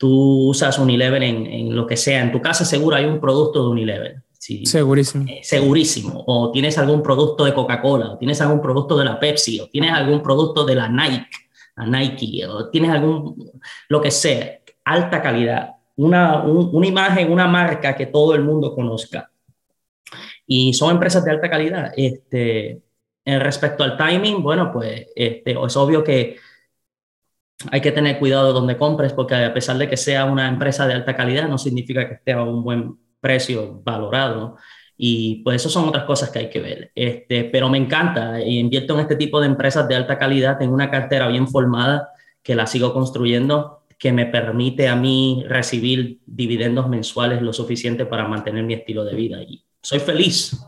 Tú 0.00 0.48
usas 0.48 0.78
Unilever 0.78 1.22
en, 1.22 1.46
en 1.46 1.76
lo 1.76 1.86
que 1.86 1.98
sea. 1.98 2.22
En 2.22 2.32
tu 2.32 2.40
casa 2.40 2.64
seguro 2.64 2.96
hay 2.96 3.04
un 3.04 3.20
producto 3.20 3.62
de 3.62 3.68
Unilever. 3.68 4.22
Sí, 4.38 4.64
segurísimo. 4.64 5.26
Eh, 5.28 5.40
segurísimo. 5.42 6.24
O 6.26 6.50
tienes 6.50 6.78
algún 6.78 7.02
producto 7.02 7.44
de 7.44 7.52
Coca-Cola, 7.52 8.12
o 8.12 8.16
tienes 8.18 8.40
algún 8.40 8.62
producto 8.62 8.96
de 8.96 9.04
la 9.04 9.20
Pepsi, 9.20 9.60
o 9.60 9.68
tienes 9.68 9.92
algún 9.92 10.22
producto 10.22 10.64
de 10.64 10.74
la 10.74 10.88
Nike 10.88 11.28
Nike 11.86 12.46
o 12.46 12.68
tienes 12.68 12.90
algún, 12.90 13.50
lo 13.88 14.00
que 14.00 14.10
sea, 14.10 14.60
alta 14.84 15.22
calidad, 15.22 15.76
una, 15.96 16.42
un, 16.42 16.70
una 16.72 16.86
imagen, 16.86 17.30
una 17.30 17.46
marca 17.46 17.94
que 17.94 18.06
todo 18.06 18.34
el 18.34 18.42
mundo 18.42 18.74
conozca. 18.74 19.30
Y 20.46 20.72
son 20.72 20.92
empresas 20.92 21.24
de 21.24 21.30
alta 21.30 21.48
calidad. 21.48 21.92
Este, 21.96 22.82
en 23.24 23.40
respecto 23.40 23.84
al 23.84 23.96
timing, 23.96 24.42
bueno, 24.42 24.72
pues 24.72 25.06
este, 25.14 25.52
es 25.52 25.76
obvio 25.76 26.02
que 26.02 26.36
hay 27.70 27.80
que 27.80 27.92
tener 27.92 28.18
cuidado 28.18 28.52
donde 28.52 28.76
compres, 28.76 29.12
porque 29.12 29.34
a 29.34 29.52
pesar 29.52 29.76
de 29.76 29.88
que 29.88 29.96
sea 29.96 30.24
una 30.24 30.48
empresa 30.48 30.86
de 30.86 30.94
alta 30.94 31.14
calidad, 31.14 31.48
no 31.48 31.58
significa 31.58 32.08
que 32.08 32.14
esté 32.14 32.32
a 32.32 32.42
un 32.42 32.62
buen 32.64 32.98
precio 33.20 33.82
valorado. 33.84 34.56
Y 34.96 35.42
pues 35.42 35.56
eso 35.56 35.68
son 35.68 35.88
otras 35.88 36.04
cosas 36.04 36.30
que 36.30 36.40
hay 36.40 36.50
que 36.50 36.60
ver. 36.60 36.90
Este, 36.94 37.44
pero 37.44 37.68
me 37.68 37.78
encanta, 37.78 38.40
invierto 38.40 38.94
en 38.94 39.00
este 39.00 39.16
tipo 39.16 39.40
de 39.40 39.46
empresas 39.46 39.88
de 39.88 39.94
alta 39.94 40.18
calidad, 40.18 40.58
tengo 40.58 40.74
una 40.74 40.90
cartera 40.90 41.28
bien 41.28 41.48
formada 41.48 42.10
que 42.42 42.54
la 42.54 42.66
sigo 42.66 42.92
construyendo, 42.92 43.84
que 43.98 44.12
me 44.12 44.26
permite 44.26 44.88
a 44.88 44.96
mí 44.96 45.44
recibir 45.46 46.20
dividendos 46.26 46.88
mensuales 46.88 47.42
lo 47.42 47.52
suficiente 47.52 48.06
para 48.06 48.26
mantener 48.26 48.64
mi 48.64 48.74
estilo 48.74 49.04
de 49.04 49.14
vida. 49.14 49.42
Y 49.42 49.64
soy 49.82 50.00
feliz. 50.00 50.58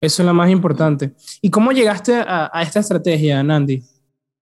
Eso 0.00 0.22
es 0.22 0.26
lo 0.26 0.34
más 0.34 0.50
importante. 0.50 1.12
¿Y 1.42 1.50
cómo 1.50 1.72
llegaste 1.72 2.14
a, 2.14 2.50
a 2.52 2.62
esta 2.62 2.80
estrategia, 2.80 3.42
Nandi? 3.42 3.82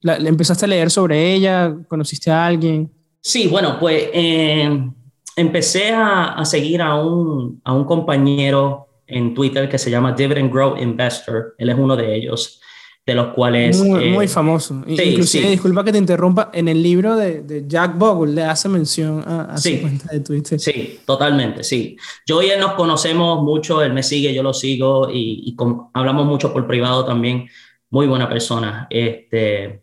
¿La, 0.00 0.18
¿La, 0.18 0.28
empezaste 0.28 0.64
a 0.64 0.68
leer 0.68 0.90
sobre 0.90 1.34
ella? 1.34 1.74
¿Conociste 1.88 2.30
a 2.30 2.46
alguien? 2.46 2.92
Sí, 3.20 3.48
bueno, 3.48 3.78
pues... 3.78 4.08
Eh, 4.12 4.90
empecé 5.36 5.90
a, 5.90 6.32
a 6.32 6.44
seguir 6.44 6.80
a 6.80 6.96
un, 6.96 7.60
a 7.62 7.72
un, 7.74 7.84
compañero 7.84 8.88
en 9.06 9.34
Twitter 9.34 9.68
que 9.68 9.78
se 9.78 9.90
llama 9.90 10.12
Dividend 10.12 10.50
Grow 10.50 10.76
Investor. 10.78 11.54
Él 11.58 11.68
es 11.68 11.78
uno 11.78 11.94
de 11.94 12.16
ellos, 12.16 12.60
de 13.04 13.14
los 13.14 13.34
cuales... 13.34 13.78
Muy, 13.78 14.04
eh, 14.04 14.10
muy 14.12 14.28
famoso. 14.28 14.82
Sí, 14.86 14.94
Inclusive, 14.94 15.44
sí. 15.44 15.50
disculpa 15.50 15.84
que 15.84 15.92
te 15.92 15.98
interrumpa, 15.98 16.50
en 16.54 16.68
el 16.68 16.82
libro 16.82 17.16
de, 17.16 17.42
de 17.42 17.64
Jack 17.68 17.98
Bogle 17.98 18.32
le 18.32 18.44
hace 18.44 18.68
mención 18.70 19.22
a, 19.26 19.42
a 19.42 19.58
sí, 19.58 19.76
su 19.76 19.82
cuenta 19.82 20.08
de 20.10 20.20
Twitter. 20.20 20.58
Sí, 20.58 21.00
totalmente, 21.04 21.62
sí. 21.62 21.96
Yo 22.26 22.42
y 22.42 22.48
él 22.48 22.58
nos 22.58 22.72
conocemos 22.72 23.42
mucho, 23.44 23.82
él 23.82 23.92
me 23.92 24.02
sigue, 24.02 24.32
yo 24.32 24.42
lo 24.42 24.54
sigo 24.54 25.10
y, 25.10 25.42
y 25.44 25.54
con, 25.54 25.88
hablamos 25.92 26.26
mucho 26.26 26.52
por 26.52 26.66
privado 26.66 27.04
también. 27.04 27.46
Muy 27.90 28.06
buena 28.06 28.28
persona. 28.28 28.86
Este, 28.90 29.82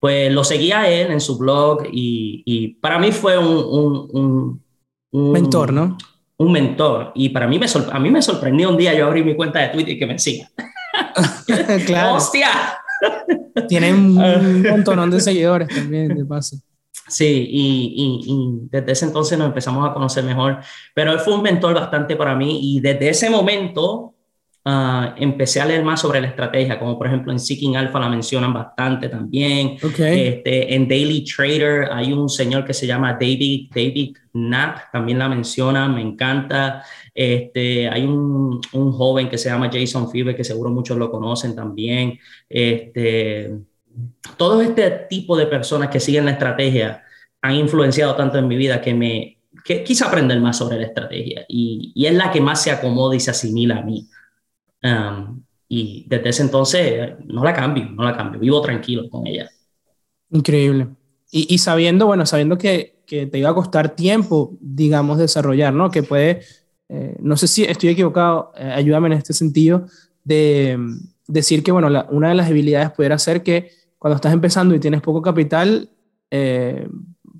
pues 0.00 0.32
lo 0.32 0.44
seguía 0.44 0.80
a 0.80 0.88
él 0.88 1.10
en 1.10 1.20
su 1.20 1.38
blog 1.38 1.84
y, 1.90 2.42
y 2.44 2.68
para 2.74 2.98
mí 2.98 3.10
fue 3.12 3.36
un, 3.36 3.46
un, 3.46 4.08
un, 4.12 4.64
un, 5.10 5.32
mentor, 5.32 5.72
¿no? 5.72 5.98
Un 6.36 6.52
mentor. 6.52 7.12
Y 7.14 7.30
para 7.30 7.48
mí 7.48 7.58
me, 7.58 7.66
a 7.66 7.98
mí 7.98 8.10
me 8.10 8.22
sorprendió 8.22 8.70
un 8.70 8.76
día 8.76 8.94
yo 8.94 9.06
abrí 9.06 9.24
mi 9.24 9.34
cuenta 9.34 9.58
de 9.60 9.68
Twitter 9.68 9.94
y 9.94 9.98
que 9.98 10.06
me 10.06 10.18
siga. 10.18 10.48
claro. 11.86 12.14
¡Hostia! 12.16 12.48
Tiene 13.68 13.92
un 13.92 14.62
montón 14.70 15.10
de 15.10 15.20
seguidores 15.20 15.68
también, 15.68 16.16
de 16.16 16.24
paso. 16.24 16.56
Sí, 17.08 17.48
y, 17.50 17.94
y, 17.96 18.32
y, 18.32 18.68
desde 18.70 18.92
ese 18.92 19.06
entonces 19.06 19.38
nos 19.38 19.48
empezamos 19.48 19.88
a 19.88 19.94
conocer 19.94 20.22
mejor, 20.24 20.58
pero 20.94 21.12
él 21.12 21.20
fue 21.20 21.34
un 21.34 21.42
mentor 21.42 21.74
bastante 21.74 22.16
para 22.16 22.34
mí 22.34 22.76
y 22.76 22.80
desde 22.80 23.08
ese 23.08 23.30
momento 23.30 24.14
Uh, 24.68 25.14
empecé 25.16 25.62
a 25.62 25.64
leer 25.64 25.82
más 25.82 26.02
sobre 26.02 26.20
la 26.20 26.26
estrategia, 26.26 26.78
como 26.78 26.98
por 26.98 27.06
ejemplo 27.06 27.32
en 27.32 27.40
Seeking 27.40 27.74
Alpha 27.78 27.98
la 28.00 28.10
mencionan 28.10 28.52
bastante 28.52 29.08
también. 29.08 29.78
Okay. 29.82 30.28
Este, 30.28 30.74
en 30.74 30.86
Daily 30.86 31.24
Trader 31.24 31.88
hay 31.90 32.12
un 32.12 32.28
señor 32.28 32.66
que 32.66 32.74
se 32.74 32.86
llama 32.86 33.14
David, 33.14 33.70
David 33.74 34.18
Knapp, 34.30 34.92
también 34.92 35.20
la 35.20 35.28
menciona, 35.30 35.88
me 35.88 36.02
encanta. 36.02 36.84
Este, 37.14 37.88
hay 37.88 38.04
un, 38.04 38.60
un 38.74 38.92
joven 38.92 39.30
que 39.30 39.38
se 39.38 39.48
llama 39.48 39.70
Jason 39.72 40.10
Fiber, 40.10 40.36
que 40.36 40.44
seguro 40.44 40.68
muchos 40.68 40.98
lo 40.98 41.10
conocen 41.10 41.56
también. 41.56 42.18
Este, 42.46 43.50
todo 44.36 44.60
este 44.60 44.90
tipo 45.08 45.34
de 45.34 45.46
personas 45.46 45.88
que 45.88 45.98
siguen 45.98 46.26
la 46.26 46.32
estrategia 46.32 47.04
han 47.40 47.54
influenciado 47.54 48.14
tanto 48.16 48.36
en 48.36 48.46
mi 48.46 48.56
vida 48.56 48.82
que 48.82 48.92
me, 48.92 49.38
que 49.64 49.82
quise 49.82 50.04
aprender 50.04 50.38
más 50.40 50.58
sobre 50.58 50.76
la 50.76 50.84
estrategia 50.84 51.46
y, 51.48 51.90
y, 51.94 52.04
es 52.04 52.12
la 52.12 52.30
que 52.30 52.42
más 52.42 52.62
se 52.62 52.70
acomoda 52.70 53.16
y 53.16 53.20
se 53.20 53.30
asimila 53.30 53.78
a 53.78 53.82
mí. 53.82 54.06
Um, 54.82 55.42
y 55.68 56.06
desde 56.08 56.28
ese 56.30 56.42
entonces 56.42 57.14
no 57.26 57.44
la 57.44 57.52
cambio, 57.52 57.90
no 57.90 58.04
la 58.04 58.16
cambio, 58.16 58.40
vivo 58.40 58.60
tranquilo 58.62 59.08
con 59.10 59.26
ella. 59.26 59.48
Increíble. 60.30 60.88
Y, 61.30 61.52
y 61.54 61.58
sabiendo, 61.58 62.06
bueno, 62.06 62.24
sabiendo 62.24 62.56
que, 62.56 63.02
que, 63.06 63.26
te 63.26 63.38
iba 63.38 63.50
a 63.50 63.54
costar 63.54 63.94
tiempo, 63.94 64.56
digamos, 64.60 65.18
desarrollar, 65.18 65.74
¿no? 65.74 65.90
Que 65.90 66.02
puede, 66.02 66.40
eh, 66.88 67.16
no 67.20 67.36
sé 67.36 67.48
si 67.48 67.64
estoy 67.64 67.90
equivocado, 67.90 68.52
eh, 68.56 68.72
ayúdame 68.74 69.08
en 69.08 69.14
este 69.14 69.34
sentido, 69.34 69.86
de 70.24 70.78
decir 71.26 71.62
que, 71.62 71.72
bueno, 71.72 71.90
la, 71.90 72.06
una 72.10 72.30
de 72.30 72.34
las 72.34 72.48
debilidades 72.48 72.90
pudiera 72.92 73.18
ser 73.18 73.42
que 73.42 73.70
cuando 73.98 74.16
estás 74.16 74.32
empezando 74.32 74.74
y 74.74 74.80
tienes 74.80 75.02
poco 75.02 75.20
capital, 75.20 75.90
eh, 76.30 76.88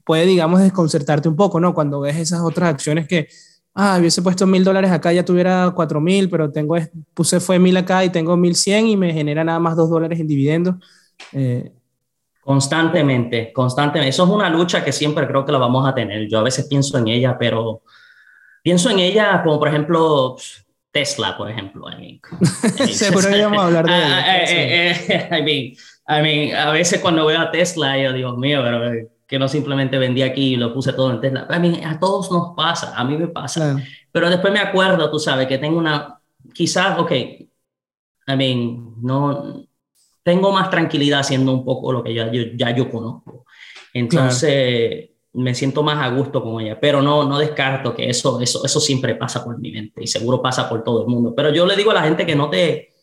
puede, 0.05 0.27
digamos, 0.27 0.61
desconcertarte 0.61 1.29
un 1.29 1.37
poco, 1.37 1.61
¿no? 1.61 1.73
Cuando 1.73 2.01
ves 2.01 2.17
esas 2.17 2.41
otras 2.41 2.71
acciones 2.71 3.09
que, 3.09 3.29
ah, 3.75 3.97
hubiese 3.99 4.23
puesto 4.23 4.47
mil 4.47 4.65
dólares 4.65 4.91
acá, 4.91 5.13
ya 5.13 5.25
tuviera 5.25 5.73
cuatro 5.75 6.01
mil, 6.01 6.29
pero 6.29 6.51
tengo, 6.51 6.77
puse 7.15 7.41
fue 7.41 7.59
mil 7.59 7.77
acá 7.77 8.05
y 8.05 8.11
tengo 8.11 8.37
mil 8.37 8.55
cien 8.55 8.87
y 8.87 8.97
me 8.97 9.13
genera 9.13 9.45
nada 9.45 9.59
más 9.59 9.77
dos 9.77 9.91
dólares 9.91 10.19
en 10.21 10.27
dividendos. 10.27 10.77
Eh, 11.33 11.73
constantemente, 12.41 13.53
constantemente. 13.53 14.11
Eso 14.11 14.25
es 14.25 14.31
una 14.31 14.49
lucha 14.49 14.85
que 14.85 14.93
siempre 14.93 15.27
creo 15.27 15.45
que 15.45 15.53
la 15.53 15.59
vamos 15.59 15.87
a 15.87 15.95
tener. 15.95 16.29
Yo 16.29 16.39
a 16.39 16.43
veces 16.43 16.67
pienso 16.67 16.99
en 16.99 17.09
ella, 17.09 17.37
pero 17.39 17.83
pienso 18.63 18.91
en 18.91 18.99
ella 18.99 19.43
como, 19.43 19.59
por 19.59 19.69
ejemplo, 19.69 20.37
Tesla, 20.91 21.37
por 21.37 21.51
ejemplo. 21.51 21.87
I 21.91 21.97
mean, 21.97 22.89
Seguro 22.93 23.37
íbamos 23.37 23.59
a 23.59 23.67
hablar 23.67 23.87
de 23.87 23.93
ella. 23.97 24.19
Ah, 24.19 24.39
eh, 24.45 24.97
eh, 25.09 25.29
I 25.31 25.43
mean, 25.43 25.75
I 26.09 26.23
mean, 26.23 26.57
a 26.57 26.71
veces 26.73 27.01
cuando 27.01 27.27
veo 27.27 27.41
a 27.41 27.51
Tesla, 27.51 27.99
yo 27.99 28.13
digo, 28.13 28.37
mío, 28.37 28.61
pero 28.63 29.09
que 29.29 29.39
no 29.39 29.47
simplemente 29.47 29.99
vendí 29.99 30.23
aquí 30.23 30.55
y 30.55 30.57
lo 30.57 30.73
puse 30.73 30.95
todo 30.95 31.11
en 31.11 31.21
Tesla. 31.21 31.47
I 31.55 31.61
mean, 31.61 31.85
a 31.85 32.01
todos 32.01 32.33
nos 32.33 32.57
pasa, 32.57 32.97
a 32.97 33.05
mí 33.05 33.17
me 33.17 33.29
pasa. 33.29 33.77
Pero 34.11 34.31
después 34.31 34.53
me 34.53 34.59
acuerdo, 34.59 35.11
tú 35.11 35.19
sabes, 35.19 35.47
que 35.47 35.59
tengo 35.59 35.79
una, 35.79 36.19
quizás, 36.55 36.99
ok, 36.99 37.13
I 37.13 38.37
mean, 38.37 38.95
no, 39.03 39.65
tengo 40.23 40.51
más 40.51 40.71
tranquilidad 40.71 41.21
haciendo 41.21 41.53
un 41.53 41.63
poco 41.63 41.93
lo 41.93 42.03
que 42.03 42.15
ya 42.15 42.33
yo, 42.33 42.43
ya 42.55 42.75
yo 42.75 42.91
conozco. 42.91 43.45
Entonces, 43.93 45.11
me 45.35 45.55
siento 45.55 45.83
más 45.83 45.99
a 46.03 46.09
gusto 46.09 46.43
con 46.43 46.63
ella, 46.63 46.81
pero 46.81 47.03
no, 47.03 47.25
no 47.29 47.39
descarto 47.39 47.95
que 47.95 48.09
eso, 48.09 48.41
eso, 48.41 48.65
eso 48.65 48.81
siempre 48.81 49.15
pasa 49.15 49.45
por 49.45 49.59
mi 49.59 49.71
mente 49.71 50.03
y 50.03 50.07
seguro 50.07 50.41
pasa 50.41 50.67
por 50.71 50.83
todo 50.83 51.03
el 51.03 51.09
mundo. 51.09 51.35
Pero 51.35 51.53
yo 51.53 51.67
le 51.67 51.77
digo 51.77 51.91
a 51.91 51.95
la 51.95 52.03
gente 52.03 52.25
que 52.25 52.35
no 52.35 52.49
te, 52.49 52.95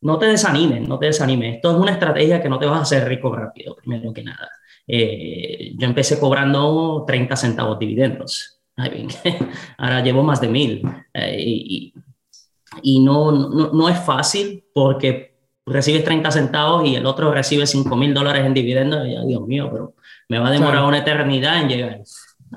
no 0.00 0.18
te 0.18 0.26
desanimen, 0.26 0.88
no 0.88 0.98
te 0.98 1.06
desanimes. 1.06 1.56
Esto 1.56 1.72
es 1.72 1.76
una 1.76 1.92
estrategia 1.92 2.40
que 2.42 2.48
no 2.48 2.58
te 2.58 2.64
vas 2.64 2.78
a 2.78 2.82
hacer 2.82 3.06
rico 3.06 3.34
rápido, 3.36 3.76
primero 3.76 4.14
que 4.14 4.22
nada. 4.22 4.48
Eh, 4.88 5.74
yo 5.76 5.86
empecé 5.86 6.18
cobrando 6.18 7.04
30 7.06 7.36
centavos 7.36 7.78
dividendos. 7.78 8.60
ahora 9.78 10.02
llevo 10.02 10.22
más 10.22 10.40
de 10.40 10.48
mil. 10.48 10.82
Eh, 11.12 11.36
y, 11.38 11.94
y 12.82 13.00
no, 13.00 13.30
no, 13.30 13.70
no, 13.72 13.88
es 13.88 13.98
fácil 14.00 14.64
porque 14.72 15.36
recibes 15.66 16.04
30 16.04 16.30
centavos 16.30 16.88
y 16.88 16.96
el 16.96 17.04
otro 17.04 17.32
recibe 17.32 17.66
5 17.66 17.94
mil 17.96 18.14
dólares 18.14 18.46
en 18.46 18.54
dividendos. 18.54 19.06
Y 19.06 19.26
Dios 19.26 19.46
mío, 19.46 19.68
pero 19.70 19.94
me 20.28 20.38
va 20.38 20.48
a 20.48 20.52
demorar 20.52 20.84
una 20.84 20.98
eternidad 20.98 21.60
en 21.60 21.68
llegar. 21.68 22.00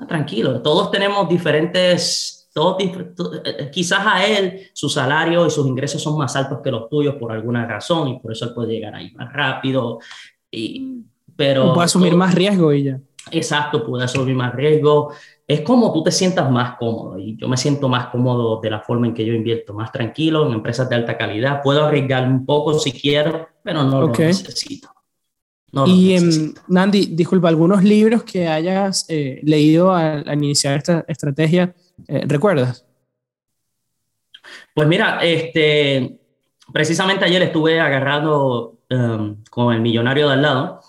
tranquilo, 0.08 0.62
todos 0.62 0.90
tenemos 0.90 1.28
diferentes 1.28 2.42
todo, 2.52 2.76
eh, 2.80 3.70
quizás 3.72 4.06
a 4.06 4.26
él 4.26 4.68
su 4.74 4.88
salario 4.88 5.46
y 5.46 5.50
sus 5.50 5.66
ingresos 5.66 6.02
son 6.02 6.18
más 6.18 6.36
altos 6.36 6.60
que 6.62 6.70
los 6.70 6.88
tuyos 6.88 7.14
por 7.14 7.32
alguna 7.32 7.66
razón 7.66 8.08
y 8.08 8.18
por 8.18 8.32
eso 8.32 8.44
él 8.44 8.54
puede 8.54 8.74
llegar 8.74 8.94
ahí 8.94 9.10
más 9.12 9.32
rápido. 9.32 9.98
Y, 10.50 11.01
pero 11.42 11.74
puede 11.74 11.86
asumir 11.86 12.14
más 12.14 12.34
riesgo 12.34 12.70
ella. 12.70 13.00
Exacto, 13.30 13.84
puede 13.84 14.04
asumir 14.04 14.34
más 14.34 14.54
riesgo. 14.54 15.12
Es 15.46 15.62
como 15.62 15.92
tú 15.92 16.02
te 16.02 16.12
sientas 16.12 16.48
más 16.50 16.76
cómodo 16.76 17.18
y 17.18 17.36
yo 17.36 17.48
me 17.48 17.56
siento 17.56 17.88
más 17.88 18.06
cómodo 18.06 18.60
de 18.60 18.70
la 18.70 18.80
forma 18.80 19.08
en 19.08 19.14
que 19.14 19.24
yo 19.24 19.34
invierto, 19.34 19.74
más 19.74 19.90
tranquilo 19.90 20.46
en 20.46 20.54
empresas 20.54 20.88
de 20.88 20.94
alta 20.94 21.18
calidad. 21.18 21.60
Puedo 21.62 21.84
arriesgar 21.84 22.28
un 22.28 22.46
poco 22.46 22.78
si 22.78 22.92
quiero, 22.92 23.48
pero 23.62 23.82
no 23.82 24.02
lo 24.02 24.08
necesito. 24.08 24.88
y 25.86 26.14
em, 26.14 26.54
Nandi, 26.68 27.06
disculpa, 27.06 27.48
algunos 27.48 27.82
libros 27.82 28.22
que 28.22 28.46
hayas 28.46 29.06
eh, 29.08 29.40
leído 29.42 29.92
al, 29.92 30.28
al, 30.28 30.44
iniciar 30.44 30.78
esta 30.78 31.04
estrategia, 31.08 31.74
eh, 32.06 32.22
¿recuerdas? 32.26 32.86
Pues 34.74 34.86
mira, 34.86 35.18
este, 35.22 36.20
precisamente 36.72 37.24
ayer 37.24 37.42
estuve 37.42 37.80
agarrado 37.80 38.78
um, 38.90 39.42
con 39.50 39.74
el 39.74 39.80
millonario 39.80 40.28
de 40.28 40.34
al 40.34 40.42
lado 40.42 40.80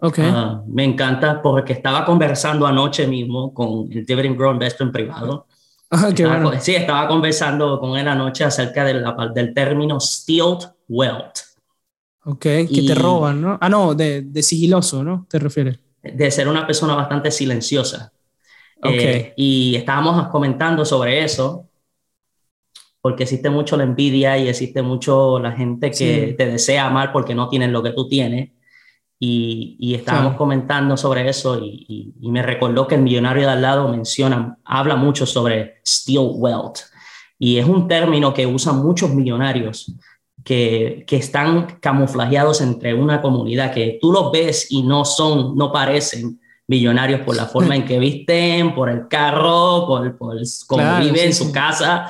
Okay. 0.00 0.30
Uh, 0.30 0.62
me 0.68 0.84
encanta 0.84 1.42
porque 1.42 1.72
estaba 1.72 2.04
conversando 2.04 2.66
anoche 2.66 3.06
mismo 3.06 3.52
con 3.52 3.90
el 3.90 4.06
Dividend 4.06 4.36
Grow 4.36 4.52
Investor 4.52 4.86
en 4.86 4.92
privado. 4.92 5.46
Ah, 5.90 6.10
qué 6.14 6.22
estaba, 6.22 6.42
bueno. 6.42 6.60
Sí, 6.60 6.74
estaba 6.74 7.08
conversando 7.08 7.80
con 7.80 7.98
él 7.98 8.06
anoche 8.06 8.44
acerca 8.44 8.84
del, 8.84 9.04
del 9.34 9.54
término 9.54 9.98
stealed 9.98 10.68
wealth. 10.88 11.38
Ok, 12.24 12.42
que 12.42 12.84
te 12.86 12.94
roban, 12.94 13.40
¿no? 13.40 13.58
Ah, 13.60 13.68
no, 13.68 13.94
de, 13.94 14.22
de, 14.22 14.42
sigiloso, 14.42 15.02
¿no? 15.02 15.26
¿Te 15.30 15.38
refieres? 15.38 15.78
De 16.02 16.30
ser 16.30 16.46
una 16.46 16.66
persona 16.66 16.94
bastante 16.94 17.30
silenciosa. 17.30 18.12
Okay. 18.80 18.98
Eh, 18.98 19.34
y 19.36 19.76
estábamos 19.76 20.28
comentando 20.28 20.84
sobre 20.84 21.24
eso, 21.24 21.68
porque 23.00 23.22
existe 23.24 23.50
mucho 23.50 23.76
la 23.76 23.84
envidia 23.84 24.36
y 24.36 24.46
existe 24.46 24.82
mucho 24.82 25.38
la 25.38 25.52
gente 25.52 25.90
que 25.90 25.96
sí. 25.96 26.34
te 26.36 26.46
desea 26.46 26.90
mal 26.90 27.10
porque 27.12 27.34
no 27.34 27.48
tienen 27.48 27.72
lo 27.72 27.82
que 27.82 27.92
tú 27.92 28.06
tienes. 28.06 28.50
Y, 29.20 29.76
y 29.80 29.94
estábamos 29.94 30.30
claro. 30.30 30.38
comentando 30.38 30.96
sobre 30.96 31.28
eso 31.28 31.58
y, 31.58 31.84
y, 31.88 32.14
y, 32.20 32.30
me 32.30 32.40
recordó 32.40 32.86
que 32.86 32.94
el 32.94 33.02
millonario 33.02 33.46
de 33.46 33.52
al 33.52 33.62
lado 33.62 33.88
menciona, 33.88 34.58
habla 34.64 34.94
mucho 34.94 35.26
sobre 35.26 35.80
steal 35.84 36.28
wealth. 36.34 36.78
Y 37.36 37.58
es 37.58 37.66
un 37.66 37.88
término 37.88 38.32
que 38.32 38.46
usan 38.46 38.80
muchos 38.80 39.10
millonarios 39.10 39.92
que, 40.44 41.04
que 41.06 41.16
están 41.16 41.78
camuflajeados 41.80 42.60
entre 42.60 42.94
una 42.94 43.20
comunidad, 43.20 43.72
que 43.72 43.98
tú 44.00 44.12
los 44.12 44.30
ves 44.30 44.68
y 44.70 44.82
no 44.82 45.04
son, 45.04 45.56
no 45.56 45.72
parecen 45.72 46.40
millonarios 46.68 47.22
por 47.22 47.34
la 47.34 47.46
forma 47.46 47.74
en 47.74 47.84
que 47.84 47.98
visten, 47.98 48.74
por 48.74 48.88
el 48.90 49.08
carro, 49.08 49.84
por, 49.86 50.16
por 50.16 50.36
cómo 50.66 50.82
claro, 50.82 51.04
viven 51.04 51.26
en 51.26 51.32
sí, 51.32 51.42
su 51.42 51.46
sí. 51.46 51.52
casa. 51.52 52.06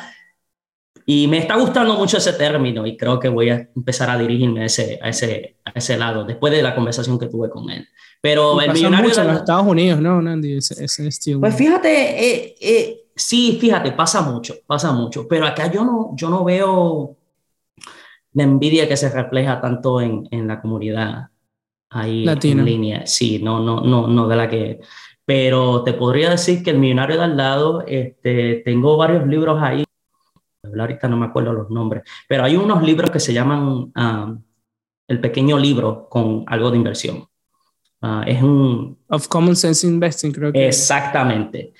Y 1.10 1.26
me 1.26 1.38
está 1.38 1.56
gustando 1.56 1.94
mucho 1.94 2.18
ese 2.18 2.34
término 2.34 2.86
y 2.86 2.94
creo 2.94 3.18
que 3.18 3.30
voy 3.30 3.48
a 3.48 3.66
empezar 3.74 4.10
a 4.10 4.18
dirigirme 4.18 4.60
a 4.60 4.64
ese, 4.66 4.98
a 5.02 5.08
ese, 5.08 5.56
a 5.64 5.70
ese 5.74 5.96
lado 5.96 6.22
después 6.22 6.52
de 6.52 6.60
la 6.60 6.74
conversación 6.74 7.18
que 7.18 7.28
tuve 7.28 7.48
con 7.48 7.70
él. 7.70 7.88
Pero 8.20 8.60
y 8.60 8.66
el 8.66 8.74
millonario... 8.74 9.08
Mucho 9.08 9.22
en 9.22 9.28
los 9.28 9.36
Estados 9.38 9.66
Unidos, 9.66 10.02
¿no, 10.02 10.20
Nandi? 10.20 10.58
Ese, 10.58 10.84
ese 10.84 11.08
estilo. 11.08 11.40
Pues 11.40 11.54
fíjate, 11.54 11.88
eh, 11.88 12.54
eh, 12.60 13.00
sí, 13.16 13.56
fíjate, 13.58 13.92
pasa 13.92 14.20
mucho, 14.20 14.56
pasa 14.66 14.92
mucho. 14.92 15.26
Pero 15.26 15.46
acá 15.46 15.72
yo 15.72 15.82
no, 15.82 16.10
yo 16.14 16.28
no 16.28 16.44
veo 16.44 17.16
la 18.34 18.42
envidia 18.42 18.86
que 18.86 18.98
se 18.98 19.08
refleja 19.08 19.62
tanto 19.62 20.02
en, 20.02 20.28
en 20.30 20.46
la 20.46 20.60
comunidad 20.60 21.28
ahí 21.88 22.26
Latina. 22.26 22.60
en 22.60 22.66
línea. 22.66 23.06
Sí, 23.06 23.40
no, 23.42 23.60
no, 23.60 23.80
no, 23.80 24.08
no 24.08 24.28
de 24.28 24.36
la 24.36 24.46
que... 24.46 24.80
Pero 25.24 25.82
te 25.84 25.94
podría 25.94 26.28
decir 26.28 26.62
que 26.62 26.68
el 26.68 26.78
millonario 26.78 27.16
de 27.16 27.24
al 27.24 27.36
lado, 27.38 27.82
este, 27.86 28.56
tengo 28.62 28.98
varios 28.98 29.26
libros 29.26 29.58
ahí 29.62 29.84
ahorita 30.78 31.08
no 31.08 31.16
me 31.16 31.26
acuerdo 31.26 31.52
los 31.52 31.70
nombres, 31.70 32.02
pero 32.28 32.44
hay 32.44 32.56
unos 32.56 32.82
libros 32.82 33.10
que 33.10 33.20
se 33.20 33.32
llaman 33.32 33.92
uh, 33.94 34.38
El 35.06 35.20
pequeño 35.20 35.58
libro 35.58 36.08
con 36.08 36.44
algo 36.46 36.70
de 36.70 36.76
inversión. 36.76 37.26
Uh, 38.00 38.22
es 38.26 38.42
un... 38.42 38.98
Of 39.08 39.28
Common 39.28 39.56
Sense 39.56 39.86
Investing, 39.86 40.32
creo 40.32 40.52
que. 40.52 40.68
Exactamente. 40.68 41.72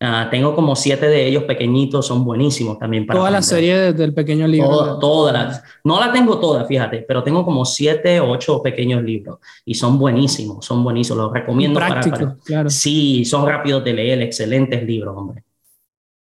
Uh, 0.00 0.28
tengo 0.30 0.52
como 0.52 0.74
siete 0.74 1.06
de 1.06 1.28
ellos 1.28 1.44
pequeñitos, 1.44 2.04
son 2.04 2.24
buenísimos 2.24 2.76
también 2.76 3.06
para 3.06 3.20
Toda 3.20 3.28
aprender. 3.28 3.40
la 3.40 3.46
serie 3.46 3.78
de, 3.78 3.92
del 3.92 4.12
pequeño 4.12 4.48
libro. 4.48 4.98
Todas 4.98 5.32
las, 5.32 5.62
no 5.84 6.00
la 6.00 6.10
tengo 6.10 6.40
toda, 6.40 6.64
fíjate, 6.64 7.04
pero 7.06 7.22
tengo 7.22 7.44
como 7.44 7.64
siete, 7.64 8.18
ocho 8.18 8.60
pequeños 8.60 9.00
libros 9.04 9.38
y 9.64 9.74
son 9.74 10.00
buenísimos, 10.00 10.66
son 10.66 10.82
buenísimos, 10.82 11.18
los 11.18 11.32
recomiendo 11.32 11.78
Práctico, 11.78 12.16
para, 12.16 12.28
para... 12.30 12.40
Claro. 12.44 12.70
Sí, 12.70 13.24
son 13.24 13.46
rápidos 13.46 13.84
de 13.84 13.92
leer, 13.92 14.20
excelentes 14.22 14.82
libros, 14.82 15.14
hombre. 15.16 15.44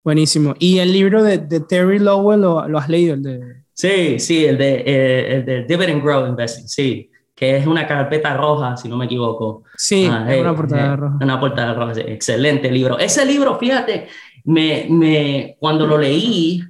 Buenísimo. 0.04 0.54
¿Y 0.58 0.78
el 0.78 0.92
libro 0.92 1.22
de, 1.22 1.38
de 1.38 1.60
Terry 1.60 1.98
Lowell 1.98 2.40
lo, 2.40 2.68
lo, 2.68 2.78
has 2.78 2.88
leído? 2.88 3.14
El 3.14 3.22
de... 3.22 3.40
Sí, 3.72 4.18
sí, 4.18 4.44
el 4.44 4.58
de, 4.58 4.82
eh, 4.84 5.36
el 5.36 5.44
de 5.44 5.64
Dividend 5.64 6.02
Growth 6.02 6.28
Investing, 6.28 6.68
sí, 6.68 7.10
que 7.34 7.56
es 7.56 7.66
una 7.66 7.86
carpeta 7.86 8.36
roja, 8.36 8.76
si 8.76 8.88
no 8.88 8.96
me 8.96 9.04
equivoco. 9.04 9.62
Sí, 9.76 10.08
ah, 10.10 10.26
es 10.28 10.36
eh, 10.36 10.40
una 10.40 10.56
portada 10.56 10.92
eh, 10.92 10.96
roja. 10.96 11.18
Una 11.20 11.40
portada 11.40 11.74
roja, 11.74 11.94
sí, 11.94 12.00
excelente 12.04 12.70
libro. 12.70 12.98
Ese 12.98 13.24
libro, 13.24 13.58
fíjate, 13.58 14.08
me, 14.44 14.86
me, 14.90 15.56
cuando 15.60 15.86
lo 15.86 15.96
leí, 15.96 16.62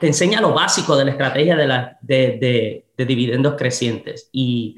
te 0.00 0.08
enseña 0.08 0.40
lo 0.40 0.52
básico 0.52 0.96
de 0.96 1.04
la 1.04 1.10
estrategia 1.12 1.56
de, 1.56 1.66
la, 1.66 1.96
de, 2.00 2.38
de, 2.40 2.86
de 2.96 3.06
dividendos 3.06 3.54
crecientes 3.56 4.28
y 4.32 4.76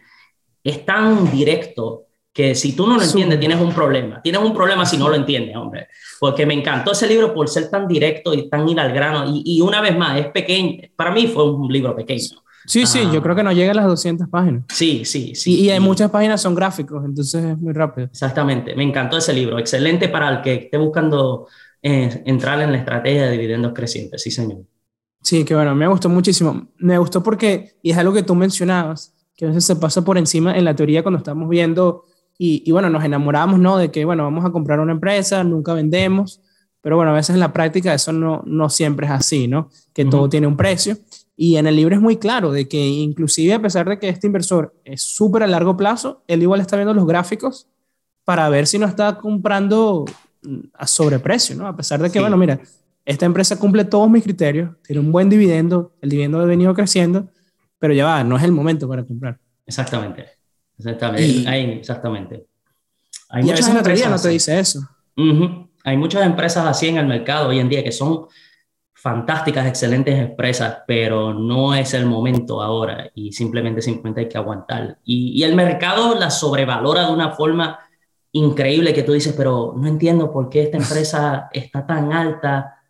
es 0.62 0.84
tan 0.84 1.30
directo 1.30 2.05
que 2.36 2.54
si 2.54 2.76
tú 2.76 2.86
no 2.86 2.96
lo 2.96 3.02
entiendes, 3.02 3.40
tienes 3.40 3.58
un 3.58 3.72
problema. 3.72 4.20
Tienes 4.20 4.42
un 4.42 4.52
problema 4.52 4.84
si 4.84 4.98
no 4.98 5.08
lo 5.08 5.14
entiendes, 5.14 5.56
hombre. 5.56 5.88
Porque 6.20 6.44
me 6.44 6.52
encantó 6.52 6.92
ese 6.92 7.06
libro 7.06 7.32
por 7.32 7.48
ser 7.48 7.70
tan 7.70 7.88
directo 7.88 8.34
y 8.34 8.50
tan 8.50 8.68
ir 8.68 8.78
al 8.78 8.92
grano. 8.92 9.24
Y, 9.26 9.42
y 9.46 9.62
una 9.62 9.80
vez 9.80 9.96
más, 9.96 10.20
es 10.20 10.26
pequeño. 10.26 10.82
Para 10.94 11.12
mí 11.12 11.28
fue 11.28 11.50
un 11.50 11.72
libro 11.72 11.96
pequeño. 11.96 12.42
Sí, 12.66 12.84
sí, 12.84 13.00
ah. 13.06 13.10
yo 13.10 13.22
creo 13.22 13.34
que 13.34 13.42
no 13.42 13.52
llega 13.52 13.72
a 13.72 13.74
las 13.74 13.86
200 13.86 14.28
páginas. 14.28 14.64
Sí, 14.68 15.06
sí, 15.06 15.34
sí. 15.34 15.54
Y, 15.54 15.64
y 15.64 15.70
hay 15.70 15.80
muchas 15.80 16.10
páginas 16.10 16.42
son 16.42 16.54
gráficos, 16.54 17.02
entonces 17.06 17.42
es 17.42 17.56
muy 17.56 17.72
rápido. 17.72 18.08
Exactamente, 18.08 18.76
me 18.76 18.82
encantó 18.82 19.16
ese 19.16 19.32
libro. 19.32 19.58
Excelente 19.58 20.10
para 20.10 20.28
el 20.28 20.42
que 20.42 20.54
esté 20.54 20.76
buscando 20.76 21.48
entrar 21.80 22.60
en 22.60 22.72
la 22.72 22.78
estrategia 22.78 23.26
de 23.26 23.30
dividendos 23.30 23.72
crecientes, 23.72 24.20
sí, 24.20 24.30
señor. 24.30 24.58
Sí, 25.22 25.44
que 25.44 25.54
bueno, 25.54 25.74
me 25.74 25.86
gustó 25.86 26.08
muchísimo. 26.10 26.68
Me 26.78 26.98
gustó 26.98 27.22
porque, 27.22 27.76
y 27.80 27.92
es 27.92 27.96
algo 27.96 28.12
que 28.12 28.24
tú 28.24 28.34
mencionabas, 28.34 29.14
que 29.36 29.44
a 29.44 29.48
veces 29.48 29.64
se 29.64 29.76
pasa 29.76 30.04
por 30.04 30.18
encima 30.18 30.56
en 30.58 30.64
la 30.64 30.74
teoría 30.74 31.02
cuando 31.02 31.18
estamos 31.18 31.48
viendo, 31.48 32.04
y, 32.38 32.62
y 32.64 32.72
bueno, 32.72 32.90
nos 32.90 33.04
enamoramos, 33.04 33.58
¿no? 33.58 33.78
De 33.78 33.90
que, 33.90 34.04
bueno, 34.04 34.24
vamos 34.24 34.44
a 34.44 34.50
comprar 34.50 34.80
una 34.80 34.92
empresa, 34.92 35.42
nunca 35.44 35.74
vendemos, 35.74 36.40
pero 36.80 36.96
bueno, 36.96 37.10
a 37.10 37.14
veces 37.14 37.34
en 37.34 37.40
la 37.40 37.52
práctica 37.52 37.92
eso 37.94 38.12
no, 38.12 38.42
no 38.46 38.70
siempre 38.70 39.06
es 39.06 39.12
así, 39.12 39.48
¿no? 39.48 39.70
Que 39.92 40.04
todo 40.04 40.28
tiene 40.28 40.46
un 40.46 40.56
precio. 40.56 40.96
Y 41.36 41.56
en 41.56 41.66
el 41.66 41.76
libro 41.76 41.94
es 41.94 42.00
muy 42.00 42.16
claro 42.16 42.52
de 42.52 42.68
que 42.68 42.78
inclusive 42.78 43.54
a 43.54 43.60
pesar 43.60 43.88
de 43.88 43.98
que 43.98 44.08
este 44.08 44.26
inversor 44.26 44.74
es 44.84 45.02
súper 45.02 45.42
a 45.42 45.46
largo 45.46 45.76
plazo, 45.76 46.22
él 46.28 46.42
igual 46.42 46.60
está 46.60 46.76
viendo 46.76 46.94
los 46.94 47.06
gráficos 47.06 47.68
para 48.24 48.48
ver 48.48 48.66
si 48.66 48.78
no 48.78 48.86
está 48.86 49.18
comprando 49.18 50.04
a 50.74 50.86
sobreprecio, 50.86 51.56
¿no? 51.56 51.66
A 51.66 51.76
pesar 51.76 52.00
de 52.00 52.10
que, 52.10 52.20
bueno, 52.20 52.36
mira, 52.36 52.60
esta 53.04 53.26
empresa 53.26 53.58
cumple 53.58 53.84
todos 53.84 54.10
mis 54.10 54.22
criterios, 54.22 54.70
tiene 54.82 55.00
un 55.00 55.12
buen 55.12 55.28
dividendo, 55.28 55.92
el 56.00 56.10
dividendo 56.10 56.40
ha 56.40 56.44
venido 56.44 56.74
creciendo, 56.74 57.28
pero 57.78 57.94
ya 57.94 58.04
va, 58.04 58.24
no 58.24 58.36
es 58.36 58.42
el 58.42 58.52
momento 58.52 58.88
para 58.88 59.04
comprar. 59.04 59.38
Exactamente, 59.66 60.24
exactamente, 60.78 61.78
exactamente. 61.78 62.46
Hay 63.28 63.42
y 63.42 63.46
muchas 63.46 63.68
a 63.68 63.82
veces 63.82 64.04
la 64.04 64.10
no 64.10 64.20
te 64.20 64.28
dice 64.28 64.58
eso. 64.58 64.80
Hay 65.84 65.96
muchas 65.96 66.26
empresas 66.26 66.66
así 66.66 66.88
en 66.88 66.98
el 66.98 67.06
mercado 67.06 67.48
hoy 67.48 67.58
en 67.58 67.68
día 67.68 67.82
que 67.82 67.92
son 67.92 68.26
fantásticas, 68.92 69.66
excelentes 69.66 70.18
empresas, 70.18 70.78
pero 70.86 71.32
no 71.32 71.74
es 71.74 71.94
el 71.94 72.06
momento 72.06 72.60
ahora 72.60 73.10
y 73.14 73.32
simplemente, 73.32 73.80
simplemente 73.80 74.22
hay 74.22 74.28
que 74.28 74.38
aguantar. 74.38 74.98
Y, 75.04 75.38
y 75.38 75.44
el 75.44 75.54
mercado 75.54 76.14
la 76.14 76.30
sobrevalora 76.30 77.06
de 77.06 77.12
una 77.12 77.30
forma 77.30 77.78
increíble 78.32 78.92
que 78.92 79.02
tú 79.02 79.12
dices, 79.12 79.34
pero 79.36 79.74
no 79.76 79.86
entiendo 79.86 80.32
por 80.32 80.48
qué 80.48 80.62
esta 80.62 80.76
empresa 80.82 81.48
está 81.52 81.86
tan 81.86 82.12
alta 82.12 82.82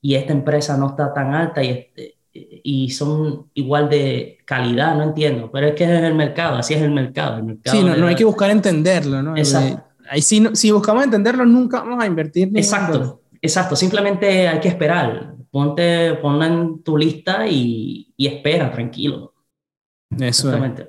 y 0.00 0.14
esta 0.14 0.32
empresa 0.32 0.76
no 0.76 0.90
está 0.90 1.12
tan 1.12 1.34
alta 1.34 1.62
y, 1.62 1.68
este, 1.68 2.19
y 2.62 2.90
son 2.90 3.46
igual 3.54 3.88
de 3.88 4.38
calidad, 4.44 4.96
no 4.96 5.04
entiendo, 5.04 5.50
pero 5.52 5.68
es 5.68 5.74
que 5.74 5.84
es 5.84 6.02
el 6.02 6.14
mercado, 6.14 6.56
así 6.56 6.74
es 6.74 6.82
el 6.82 6.90
mercado. 6.90 7.38
El 7.38 7.44
mercado 7.44 7.76
sí, 7.76 7.84
no, 7.84 7.96
no 7.96 8.06
hay 8.06 8.14
que 8.14 8.24
buscar 8.24 8.50
entenderlo, 8.50 9.22
¿no? 9.22 9.36
Exacto. 9.36 9.84
Ahí 10.08 10.22
sí, 10.22 10.44
si 10.54 10.70
buscamos 10.72 11.04
entenderlo, 11.04 11.44
nunca 11.46 11.80
vamos 11.80 12.02
a 12.02 12.06
invertir. 12.06 12.50
Exacto, 12.54 13.22
exacto, 13.40 13.76
simplemente 13.76 14.48
hay 14.48 14.60
que 14.60 14.68
esperar, 14.68 15.34
ponte, 15.50 16.14
ponla 16.14 16.46
en 16.46 16.82
tu 16.82 16.96
lista 16.96 17.46
y, 17.46 18.12
y 18.16 18.26
espera, 18.26 18.70
tranquilo. 18.70 19.34
Eso 20.10 20.48
Exactamente. 20.48 20.88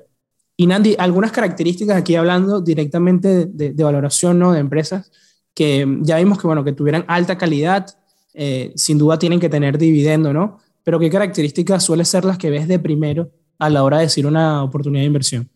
Y 0.56 0.66
Nandi, 0.66 0.94
algunas 0.98 1.32
características 1.32 1.96
aquí 1.96 2.14
hablando 2.14 2.60
directamente 2.60 3.46
de, 3.46 3.72
de, 3.72 3.84
valoración 3.84 4.38
¿no? 4.38 4.52
de 4.52 4.60
empresas 4.60 5.10
que 5.54 5.86
ya 6.02 6.18
vimos 6.18 6.38
que, 6.38 6.46
bueno, 6.46 6.64
que 6.64 6.72
tuvieran 6.72 7.04
alta 7.08 7.36
calidad, 7.36 7.86
eh, 8.34 8.72
sin 8.76 8.98
duda 8.98 9.18
tienen 9.18 9.40
que 9.40 9.48
tener 9.48 9.76
dividendo, 9.76 10.32
¿no? 10.32 10.58
Pero 10.84 10.98
¿qué 10.98 11.10
características 11.10 11.84
suelen 11.84 12.06
ser 12.06 12.24
las 12.24 12.38
que 12.38 12.50
ves 12.50 12.68
de 12.68 12.78
primero 12.78 13.30
a 13.58 13.70
la 13.70 13.84
hora 13.84 13.98
de 13.98 14.04
decir 14.04 14.26
una 14.26 14.62
oportunidad 14.62 15.02
de 15.02 15.06
inversión? 15.06 15.48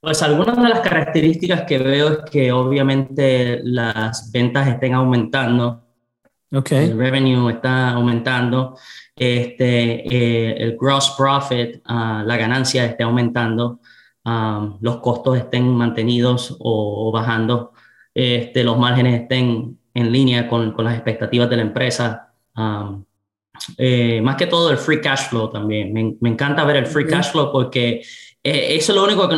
Pues 0.00 0.22
algunas 0.22 0.56
de 0.56 0.68
las 0.68 0.80
características 0.80 1.62
que 1.62 1.78
veo 1.78 2.08
es 2.08 2.18
que 2.30 2.50
obviamente 2.52 3.60
las 3.62 4.32
ventas 4.32 4.66
estén 4.66 4.94
aumentando, 4.94 5.84
okay. 6.50 6.86
el 6.90 6.98
revenue 6.98 7.50
está 7.50 7.90
aumentando, 7.90 8.78
este, 9.14 10.06
eh, 10.08 10.56
el 10.56 10.78
gross 10.78 11.14
profit, 11.18 11.76
uh, 11.88 12.24
la 12.24 12.36
ganancia 12.38 12.86
esté 12.86 13.02
aumentando, 13.02 13.80
um, 14.24 14.78
los 14.80 14.96
costos 14.96 15.36
estén 15.36 15.68
mantenidos 15.68 16.56
o, 16.58 17.08
o 17.08 17.12
bajando, 17.12 17.72
este, 18.14 18.64
los 18.64 18.78
márgenes 18.78 19.20
estén 19.20 19.78
en 19.92 20.12
línea 20.12 20.48
con, 20.48 20.72
con 20.72 20.86
las 20.86 20.94
expectativas 20.94 21.50
de 21.50 21.56
la 21.56 21.62
empresa. 21.62 22.32
Um, 22.56 23.04
eh, 23.76 24.20
más 24.22 24.36
que 24.36 24.46
todo 24.46 24.70
el 24.70 24.78
free 24.78 25.00
cash 25.00 25.28
flow 25.28 25.50
también. 25.50 25.92
Me, 25.92 26.16
me 26.20 26.30
encanta 26.30 26.64
ver 26.64 26.76
el 26.76 26.86
free 26.86 27.06
cash 27.06 27.30
flow 27.30 27.50
porque 27.52 28.02
eh, 28.42 28.76
eso 28.76 28.92
es 28.92 28.96
lo 28.96 29.04
único 29.04 29.28
que... 29.28 29.36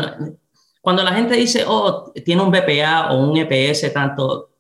Cuando 0.81 1.05
la 1.05 1.13
gente 1.13 1.37
dice, 1.37 1.65
oh, 1.67 2.13
tiene 2.25 2.43
un 2.43 2.51
BPA 2.51 3.13
o 3.13 3.25
un 3.25 3.37
EPS, 3.37 3.93
tanto... 3.93 4.51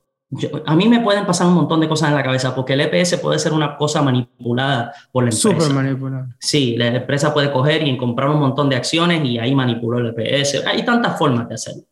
a 0.65 0.77
mí 0.77 0.89
me 0.89 1.01
pueden 1.01 1.27
pasar 1.27 1.49
un 1.49 1.55
montón 1.55 1.81
de 1.81 1.89
cosas 1.89 2.11
en 2.11 2.15
la 2.15 2.23
cabeza 2.23 2.55
porque 2.55 2.75
el 2.75 2.81
EPS 2.81 3.17
puede 3.17 3.39
ser 3.39 3.53
una 3.53 3.77
cosa 3.77 4.03
manipulada 4.03 4.93
por 5.11 5.25
la 5.25 5.31
empresa. 5.31 5.51
Súper 5.51 5.75
manipulada. 5.75 6.29
Sí, 6.39 6.77
la 6.77 6.89
empresa 6.89 7.35
puede 7.35 7.51
coger 7.51 7.87
y 7.87 7.97
comprar 7.97 8.31
un 8.31 8.39
montón 8.39 8.69
de 8.69 8.77
acciones 8.77 9.25
y 9.25 9.39
ahí 9.39 9.55
manipuló 9.55 9.99
el 9.99 10.15
EPS. 10.17 10.65
Hay 10.67 10.85
tantas 10.85 11.19
formas 11.19 11.49
de 11.49 11.55
hacerlo. 11.55 11.83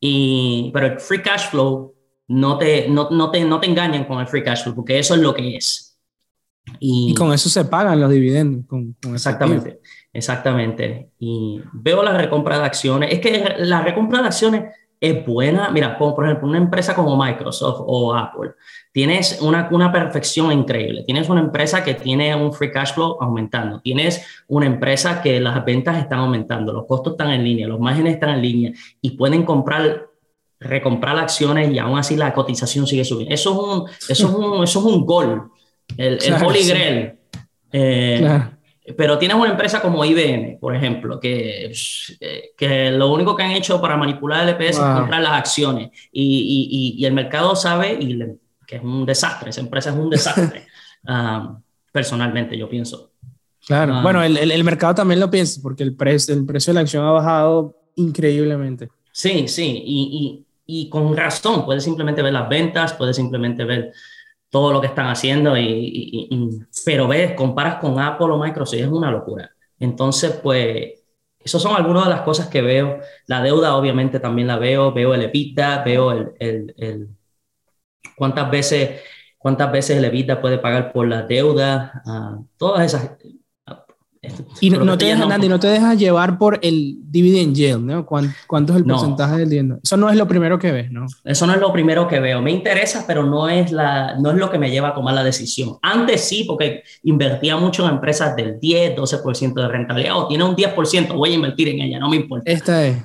Y, 0.00 0.70
pero 0.72 0.86
el 0.86 1.00
free 1.00 1.22
cash 1.22 1.50
flow 1.50 1.94
no 2.28 2.58
te, 2.58 2.88
no, 2.88 3.08
no, 3.10 3.30
te, 3.30 3.44
no 3.44 3.58
te 3.58 3.66
engañan 3.66 4.04
con 4.04 4.20
el 4.20 4.26
free 4.26 4.42
cash 4.42 4.62
flow, 4.62 4.74
porque 4.74 4.98
eso 4.98 5.14
es 5.14 5.20
lo 5.20 5.34
que 5.34 5.56
es. 5.56 5.87
Y, 6.78 7.14
con 7.14 7.32
eso 7.32 7.48
se 7.48 7.64
pagan 7.64 8.00
los 8.00 8.10
dividendos. 8.10 8.66
Con, 8.66 8.96
exactamente, 9.12 9.80
exactamente. 10.12 11.10
Y 11.18 11.60
veo 11.72 12.02
la 12.02 12.16
recompra 12.16 12.58
de 12.58 12.64
acciones. 12.64 13.12
Es 13.12 13.20
que 13.20 13.54
la 13.58 13.82
recompra 13.82 14.20
de 14.20 14.26
acciones 14.26 14.74
es 15.00 15.24
buena. 15.24 15.70
Mira, 15.70 15.96
por 15.98 16.24
ejemplo, 16.24 16.48
una 16.48 16.58
empresa 16.58 16.94
como 16.94 17.16
Microsoft 17.16 17.82
o 17.86 18.14
Apple, 18.14 18.52
tienes 18.92 19.40
una, 19.40 19.68
una 19.70 19.92
perfección 19.92 20.52
increíble. 20.52 21.04
Tienes 21.04 21.28
una 21.28 21.40
empresa 21.40 21.84
que 21.84 21.94
tiene 21.94 22.34
un 22.34 22.52
free 22.52 22.70
cash 22.70 22.94
flow 22.94 23.16
aumentando. 23.20 23.80
Tienes 23.80 24.24
una 24.48 24.66
empresa 24.66 25.22
que 25.22 25.40
las 25.40 25.64
ventas 25.64 25.98
están 25.98 26.20
aumentando, 26.20 26.72
los 26.72 26.86
costos 26.86 27.12
están 27.12 27.30
en 27.30 27.44
línea, 27.44 27.68
los 27.68 27.80
márgenes 27.80 28.14
están 28.14 28.30
en 28.30 28.42
línea 28.42 28.72
y 29.00 29.10
pueden 29.10 29.44
comprar 29.44 30.08
recomprar 30.60 31.16
acciones 31.18 31.70
y 31.70 31.78
aún 31.78 31.98
así 31.98 32.16
la 32.16 32.32
cotización 32.32 32.86
sigue 32.86 33.04
subiendo. 33.04 33.34
Eso 33.34 33.50
es 33.50 33.56
un, 33.56 33.88
eso 34.08 34.28
es 34.28 34.34
un, 34.34 34.64
eso 34.64 34.78
es 34.80 34.84
un 34.84 35.06
gol, 35.06 35.50
el, 35.96 36.18
el 36.22 36.34
Holy 36.34 36.68
Grail. 36.68 37.12
Eh, 37.72 38.40
pero 38.96 39.18
tienes 39.18 39.36
una 39.36 39.50
empresa 39.50 39.82
como 39.82 40.04
IBM, 40.04 40.58
por 40.58 40.74
ejemplo, 40.74 41.20
que, 41.20 41.72
que 42.56 42.90
lo 42.90 43.12
único 43.12 43.36
que 43.36 43.42
han 43.42 43.50
hecho 43.52 43.80
para 43.80 43.96
manipular 43.96 44.48
el 44.48 44.54
EPS 44.54 44.76
es 44.76 44.78
comprar 44.78 45.20
las 45.20 45.32
acciones 45.32 45.90
y, 46.10 46.68
y, 46.70 46.94
y, 46.98 47.04
el 47.04 47.12
mercado 47.12 47.54
sabe 47.54 47.98
y 48.00 48.18
que 48.66 48.76
es 48.76 48.82
un 48.82 49.04
desastre, 49.04 49.50
esa 49.50 49.60
empresa 49.60 49.90
es 49.90 49.96
un 49.96 50.08
desastre, 50.08 50.66
um, 51.08 51.60
personalmente 51.92 52.56
yo 52.56 52.68
pienso. 52.68 53.10
Claro, 53.66 53.98
um, 53.98 54.02
bueno, 54.02 54.22
el, 54.22 54.36
el, 54.38 54.50
el, 54.50 54.64
mercado 54.64 54.94
también 54.94 55.20
lo 55.20 55.30
piensa 55.30 55.60
porque 55.62 55.82
el, 55.82 55.94
precio 55.94 56.34
el 56.34 56.46
precio 56.46 56.72
de 56.72 56.74
la 56.76 56.80
acción 56.80 57.04
ha 57.04 57.10
bajado 57.10 57.76
increíblemente. 57.96 58.88
Sí, 59.12 59.48
sí, 59.48 59.82
y, 59.84 60.46
y 60.64 60.88
con 60.88 61.16
razón, 61.16 61.64
puedes 61.64 61.84
simplemente 61.84 62.22
ver 62.22 62.32
las 62.32 62.48
ventas, 62.48 62.94
puedes 62.94 63.16
simplemente 63.16 63.64
ver 63.64 63.92
todo 64.50 64.72
lo 64.72 64.80
que 64.80 64.86
están 64.86 65.08
haciendo, 65.08 65.56
y, 65.56 66.28
pero 66.84 67.08
ves, 67.08 67.34
comparas 67.34 67.76
con 67.76 67.98
Apple 68.00 68.28
o 68.30 68.38
Microsoft, 68.38 68.80
es 68.80 68.86
una 68.86 69.10
locura. 69.10 69.50
Entonces, 69.78 70.32
pues, 70.42 70.94
esas 71.38 71.62
son 71.62 71.76
algunas 71.76 72.04
de 72.04 72.10
las 72.10 72.22
cosas 72.22 72.48
que 72.48 72.62
veo. 72.62 73.00
La 73.26 73.42
deuda, 73.42 73.76
obviamente, 73.76 74.20
también 74.20 74.48
la 74.48 74.58
veo, 74.58 74.92
veo 74.92 75.14
el 75.14 75.22
EBITDA, 75.22 75.84
veo 75.84 76.12
el, 76.12 76.74
el, 76.76 77.08
cuántas 78.16 78.50
veces 78.50 79.00
cuántas 79.38 79.70
veces 79.72 79.96
el 79.96 80.04
EBITDA 80.04 80.40
puede 80.40 80.58
pagar 80.58 80.92
por 80.92 81.06
la 81.08 81.22
deuda, 81.22 82.02
uh, 82.04 82.44
todas 82.56 82.84
esas, 82.86 83.16
y 84.60 84.70
no, 84.70 84.98
te 84.98 85.06
dejas, 85.06 85.38
no 85.38 85.60
te 85.60 85.68
dejas 85.68 85.98
llevar 85.98 86.38
por 86.38 86.58
el 86.62 86.96
dividend 87.10 87.54
yield, 87.54 87.84
¿no? 87.84 88.06
¿Cuánto, 88.06 88.72
es 88.72 88.78
el 88.78 88.84
porcentaje 88.84 89.38
del 89.38 89.48
dividendo? 89.48 89.80
Eso 89.82 89.96
no 89.96 90.10
es 90.10 90.16
lo 90.16 90.26
primero 90.28 90.58
que 90.58 90.72
ves, 90.72 90.90
¿no? 90.90 91.06
Eso 91.24 91.46
no 91.46 91.54
es 91.54 91.60
lo 91.60 91.72
primero 91.72 92.08
que 92.08 92.20
veo. 92.20 92.40
Me 92.40 92.50
interesa, 92.50 93.04
pero 93.06 93.24
no 93.24 93.48
es, 93.48 93.72
la, 93.72 94.16
no 94.18 94.30
es 94.30 94.36
lo 94.36 94.50
que 94.50 94.58
me 94.58 94.70
lleva 94.70 94.88
a 94.88 94.94
tomar 94.94 95.14
la 95.14 95.24
decisión. 95.24 95.78
Antes 95.82 96.24
sí, 96.24 96.44
porque 96.44 96.82
invertía 97.02 97.56
mucho 97.56 97.84
en 97.84 97.94
empresas 97.94 98.36
del 98.36 98.58
10, 98.60 98.96
12% 98.96 99.54
de 99.54 99.68
rentabilidad. 99.68 100.16
O 100.18 100.26
tiene 100.26 100.44
un 100.44 100.56
10%, 100.56 101.14
voy 101.14 101.32
a 101.32 101.34
invertir 101.34 101.68
en 101.68 101.80
ella, 101.80 101.98
no 101.98 102.08
me 102.08 102.16
importa. 102.16 102.50
Esta 102.50 102.86
es. 102.86 102.96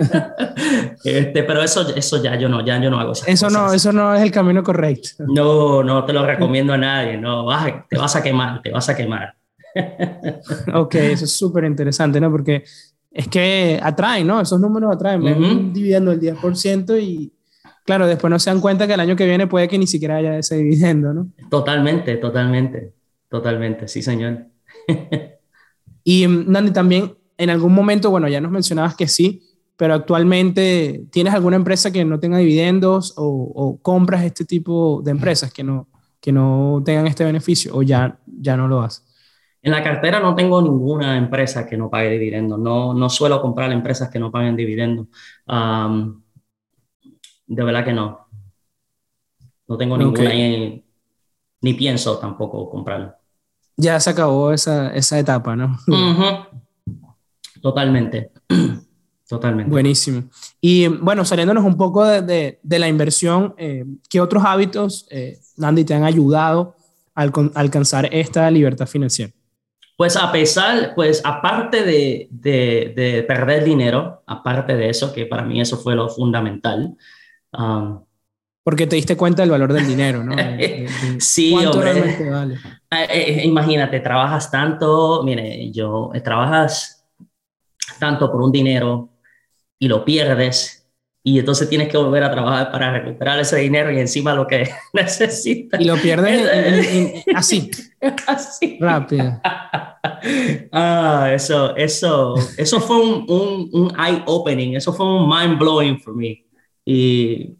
este, 1.04 1.42
pero 1.42 1.62
eso, 1.62 1.94
eso 1.94 2.22
ya 2.22 2.36
yo 2.36 2.48
no, 2.48 2.64
ya 2.64 2.80
yo 2.80 2.90
no 2.90 3.00
hago 3.00 3.12
eso. 3.12 3.50
No, 3.50 3.72
eso 3.72 3.92
no 3.92 4.14
es 4.14 4.22
el 4.22 4.30
camino 4.30 4.62
correcto. 4.62 5.10
No, 5.18 5.82
no 5.82 6.04
te 6.04 6.12
lo 6.12 6.24
recomiendo 6.24 6.72
a 6.72 6.78
nadie. 6.78 7.16
No, 7.16 7.46
te 7.88 7.98
vas 7.98 8.16
a 8.16 8.22
quemar, 8.22 8.62
te 8.62 8.70
vas 8.70 8.88
a 8.88 8.96
quemar. 8.96 9.34
ok, 10.74 10.94
eso 10.96 11.24
es 11.24 11.32
súper 11.32 11.64
interesante, 11.64 12.20
¿no? 12.20 12.30
Porque 12.30 12.64
es 13.10 13.28
que 13.28 13.80
atraen, 13.82 14.26
¿no? 14.26 14.40
Esos 14.40 14.60
números 14.60 14.94
atraen. 14.94 15.22
Uh 15.22 15.72
dividendo 15.72 16.12
el 16.12 16.20
10% 16.20 17.00
y, 17.00 17.32
claro, 17.84 18.06
después 18.06 18.30
no 18.30 18.38
se 18.38 18.50
dan 18.50 18.60
cuenta 18.60 18.86
que 18.86 18.94
el 18.94 19.00
año 19.00 19.16
que 19.16 19.26
viene 19.26 19.46
puede 19.46 19.68
que 19.68 19.78
ni 19.78 19.86
siquiera 19.86 20.16
haya 20.16 20.38
ese 20.38 20.56
dividendo, 20.56 21.12
¿no? 21.12 21.28
Totalmente, 21.48 22.16
totalmente, 22.16 22.92
totalmente, 23.28 23.88
sí, 23.88 24.02
señor. 24.02 24.46
y, 26.04 26.26
Nandi, 26.26 26.72
también 26.72 27.14
en 27.36 27.50
algún 27.50 27.72
momento, 27.72 28.10
bueno, 28.10 28.28
ya 28.28 28.40
nos 28.40 28.52
mencionabas 28.52 28.94
que 28.94 29.08
sí, 29.08 29.42
pero 29.76 29.94
actualmente, 29.94 31.06
¿tienes 31.10 31.32
alguna 31.32 31.56
empresa 31.56 31.90
que 31.90 32.04
no 32.04 32.20
tenga 32.20 32.36
dividendos 32.36 33.14
o, 33.16 33.24
o 33.54 33.78
compras 33.80 34.24
este 34.24 34.44
tipo 34.44 35.00
de 35.02 35.12
empresas 35.12 35.50
que 35.52 35.64
no, 35.64 35.88
que 36.20 36.32
no 36.32 36.82
tengan 36.84 37.06
este 37.06 37.24
beneficio 37.24 37.74
o 37.74 37.82
ya, 37.82 38.18
ya 38.26 38.58
no 38.58 38.68
lo 38.68 38.82
haces? 38.82 39.09
En 39.62 39.72
la 39.72 39.82
cartera 39.82 40.20
no 40.20 40.34
tengo 40.34 40.62
ninguna 40.62 41.18
empresa 41.18 41.66
que 41.66 41.76
no 41.76 41.90
pague 41.90 42.10
dividendos. 42.10 42.58
No, 42.58 42.94
no 42.94 43.10
suelo 43.10 43.42
comprar 43.42 43.70
empresas 43.72 44.08
que 44.08 44.18
no 44.18 44.30
paguen 44.30 44.56
dividendos. 44.56 45.08
de 47.46 47.64
verdad 47.64 47.84
que 47.84 47.92
no. 47.92 48.26
No 49.68 49.76
tengo 49.76 49.98
ninguna 49.98 50.30
ni 51.62 51.74
pienso 51.74 52.18
tampoco 52.18 52.70
comprarlo. 52.70 53.14
Ya 53.76 54.00
se 54.00 54.10
acabó 54.10 54.52
esa, 54.52 54.94
esa 54.94 55.18
etapa, 55.18 55.56
¿no? 55.56 55.78
Totalmente. 57.62 58.32
Totalmente. 59.28 59.70
Buenísimo. 59.70 60.24
Y 60.60 60.88
bueno, 60.88 61.24
saliéndonos 61.24 61.64
un 61.64 61.76
poco 61.76 62.04
de, 62.04 62.58
de, 62.62 62.78
la 62.78 62.88
inversión, 62.88 63.54
eh, 63.58 63.84
¿qué 64.08 64.20
otros 64.20 64.42
hábitos, 64.44 65.06
eh, 65.10 65.38
Nandi, 65.56 65.84
te 65.84 65.94
han 65.94 66.02
ayudado 66.02 66.74
a 67.14 67.22
alcanzar 67.54 68.08
esta 68.12 68.50
libertad 68.50 68.86
financiera? 68.86 69.32
Pues 70.00 70.16
a 70.16 70.32
pesar, 70.32 70.94
pues 70.94 71.20
aparte 71.26 71.82
de, 71.82 72.26
de, 72.30 72.94
de, 72.96 73.22
perder 73.22 73.62
dinero, 73.64 74.22
aparte 74.26 74.74
de 74.74 74.88
eso, 74.88 75.12
que 75.12 75.26
para 75.26 75.42
mí 75.42 75.60
eso 75.60 75.76
fue 75.76 75.94
lo 75.94 76.08
fundamental. 76.08 76.96
Um, 77.52 78.02
Porque 78.62 78.86
te 78.86 78.96
diste 78.96 79.14
cuenta 79.18 79.42
del 79.42 79.50
valor 79.50 79.74
del 79.74 79.86
dinero, 79.86 80.24
¿no? 80.24 80.34
sí, 81.18 81.54
hombre. 81.54 82.30
Vale? 82.30 82.54
Eh, 82.90 83.08
eh, 83.10 83.42
imagínate, 83.44 84.00
trabajas 84.00 84.50
tanto, 84.50 85.22
mire, 85.22 85.70
yo, 85.70 86.12
eh, 86.14 86.22
trabajas 86.22 87.06
tanto 87.98 88.32
por 88.32 88.40
un 88.40 88.52
dinero 88.52 89.10
y 89.78 89.86
lo 89.86 90.02
pierdes 90.02 90.79
y 91.22 91.38
entonces 91.38 91.68
tienes 91.68 91.88
que 91.88 91.98
volver 91.98 92.22
a 92.22 92.30
trabajar 92.30 92.70
para 92.72 92.92
recuperar 92.92 93.38
ese 93.38 93.56
dinero 93.58 93.92
y 93.92 94.00
encima 94.00 94.34
lo 94.34 94.46
que 94.46 94.70
necesitas. 94.92 95.80
Y 95.80 95.84
lo 95.84 95.96
pierdes 95.96 97.24
así. 97.34 97.70
así. 98.26 98.78
Rápido. 98.80 99.40
Ah, 100.72 101.30
eso, 101.34 101.76
eso, 101.76 102.34
eso 102.56 102.80
fue 102.80 102.96
un, 102.96 103.26
un, 103.28 103.70
un 103.72 103.92
eye-opening, 103.98 104.74
eso 104.74 104.92
fue 104.92 105.06
un 105.06 105.28
mind-blowing 105.28 105.98
for 105.98 106.14
me. 106.14 106.44
Y 106.84 107.56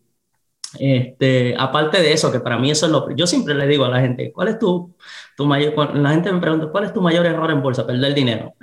este, 0.78 1.54
aparte 1.58 2.00
de 2.00 2.12
eso, 2.12 2.30
que 2.30 2.40
para 2.40 2.58
mí 2.58 2.70
eso 2.70 2.86
es 2.86 2.92
lo... 2.92 3.10
Yo 3.14 3.26
siempre 3.26 3.54
le 3.54 3.66
digo 3.66 3.84
a 3.84 3.88
la 3.88 4.00
gente, 4.00 4.32
¿cuál 4.32 4.48
es 4.48 4.58
tu, 4.58 4.94
tu 5.36 5.46
mayor... 5.46 5.96
La 5.96 6.10
gente 6.10 6.32
me 6.32 6.40
pregunta, 6.40 6.68
¿cuál 6.70 6.84
es 6.84 6.92
tu 6.92 7.02
mayor 7.02 7.26
error 7.26 7.50
en 7.50 7.62
bolsa? 7.62 7.86
Perder 7.86 8.14
dinero. 8.14 8.54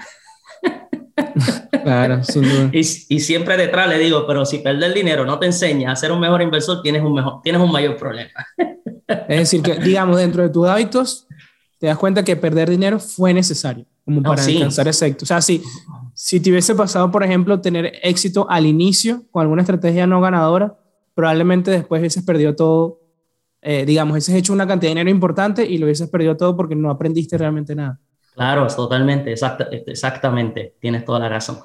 Claro, 1.88 2.22
sin 2.24 2.42
duda. 2.42 2.70
Y, 2.74 2.80
y, 2.80 3.20
siempre 3.22 3.56
detrás 3.56 3.88
le 3.88 3.98
digo, 3.98 4.26
pero 4.28 4.46
si 4.46 4.58
perder 4.58 4.94
dinero 4.94 5.26
no 5.26 5.40
te 5.40 5.46
enseña 5.46 5.94
a 5.94 5.96
ser 5.96 6.12
un 6.12 6.20
mejor 6.20 6.42
inversor, 6.42 6.82
tienes 6.82 7.02
un, 7.02 7.14
mejor, 7.14 7.42
tienes 7.42 7.62
un 7.62 7.72
mayor 7.72 7.96
problema. 7.96 8.32
Es 9.30 9.38
decir, 9.40 9.62
que 9.62 9.76
digamos, 9.76 10.18
dentro 10.18 10.44
de 10.44 10.50
tus 10.50 10.68
hábitos, 10.68 11.28
te 11.80 11.88
das 11.88 11.98
cuenta 11.98 12.26
que 12.26 12.36
perder 12.36 12.70
dinero 12.70 13.00
fue 13.00 13.34
necesario 13.34 13.86
como 14.04 14.22
para 14.22 14.44
alcanzar 14.44 14.86
ese 14.90 15.06
éxito. 15.06 15.24
O 15.24 15.26
sea, 15.26 15.40
si, 15.40 15.64
si 16.14 16.42
te 16.42 16.50
hubiese 16.50 16.76
pasado, 16.76 17.10
por 17.10 17.24
ejemplo, 17.24 17.62
tener 17.62 17.94
éxito 18.04 18.46
al 18.50 18.66
inicio 18.66 19.24
con 19.32 19.44
alguna 19.44 19.62
estrategia 19.62 20.06
no 20.06 20.20
ganadora, 20.20 20.78
probablemente 21.16 21.72
después 21.72 22.02
hubieses 22.02 22.22
perdido 22.24 22.54
todo, 22.54 23.00
eh, 23.62 23.86
digamos, 23.86 24.12
hubieses 24.12 24.36
hecho 24.36 24.52
una 24.52 24.68
cantidad 24.68 24.90
de 24.90 24.96
dinero 24.96 25.10
importante 25.10 25.66
y 25.66 25.78
lo 25.78 25.86
hubieses 25.86 26.10
perdido 26.10 26.36
todo 26.36 26.58
porque 26.58 26.76
no 26.76 26.92
aprendiste 26.92 27.38
realmente 27.38 27.76
nada. 27.76 28.02
Claro, 28.38 28.68
totalmente, 28.68 29.34
exactamente, 29.34 30.76
tienes 30.80 31.04
toda 31.04 31.18
la 31.18 31.28
razón. 31.28 31.58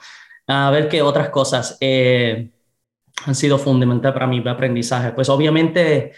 A 0.46 0.70
ver 0.70 0.88
qué 0.88 1.02
otras 1.02 1.28
cosas 1.28 1.76
eh, 1.82 2.50
han 3.26 3.34
sido 3.34 3.58
fundamentales 3.58 4.14
para 4.14 4.26
mi 4.26 4.38
aprendizaje. 4.48 5.12
Pues 5.12 5.28
obviamente 5.28 6.12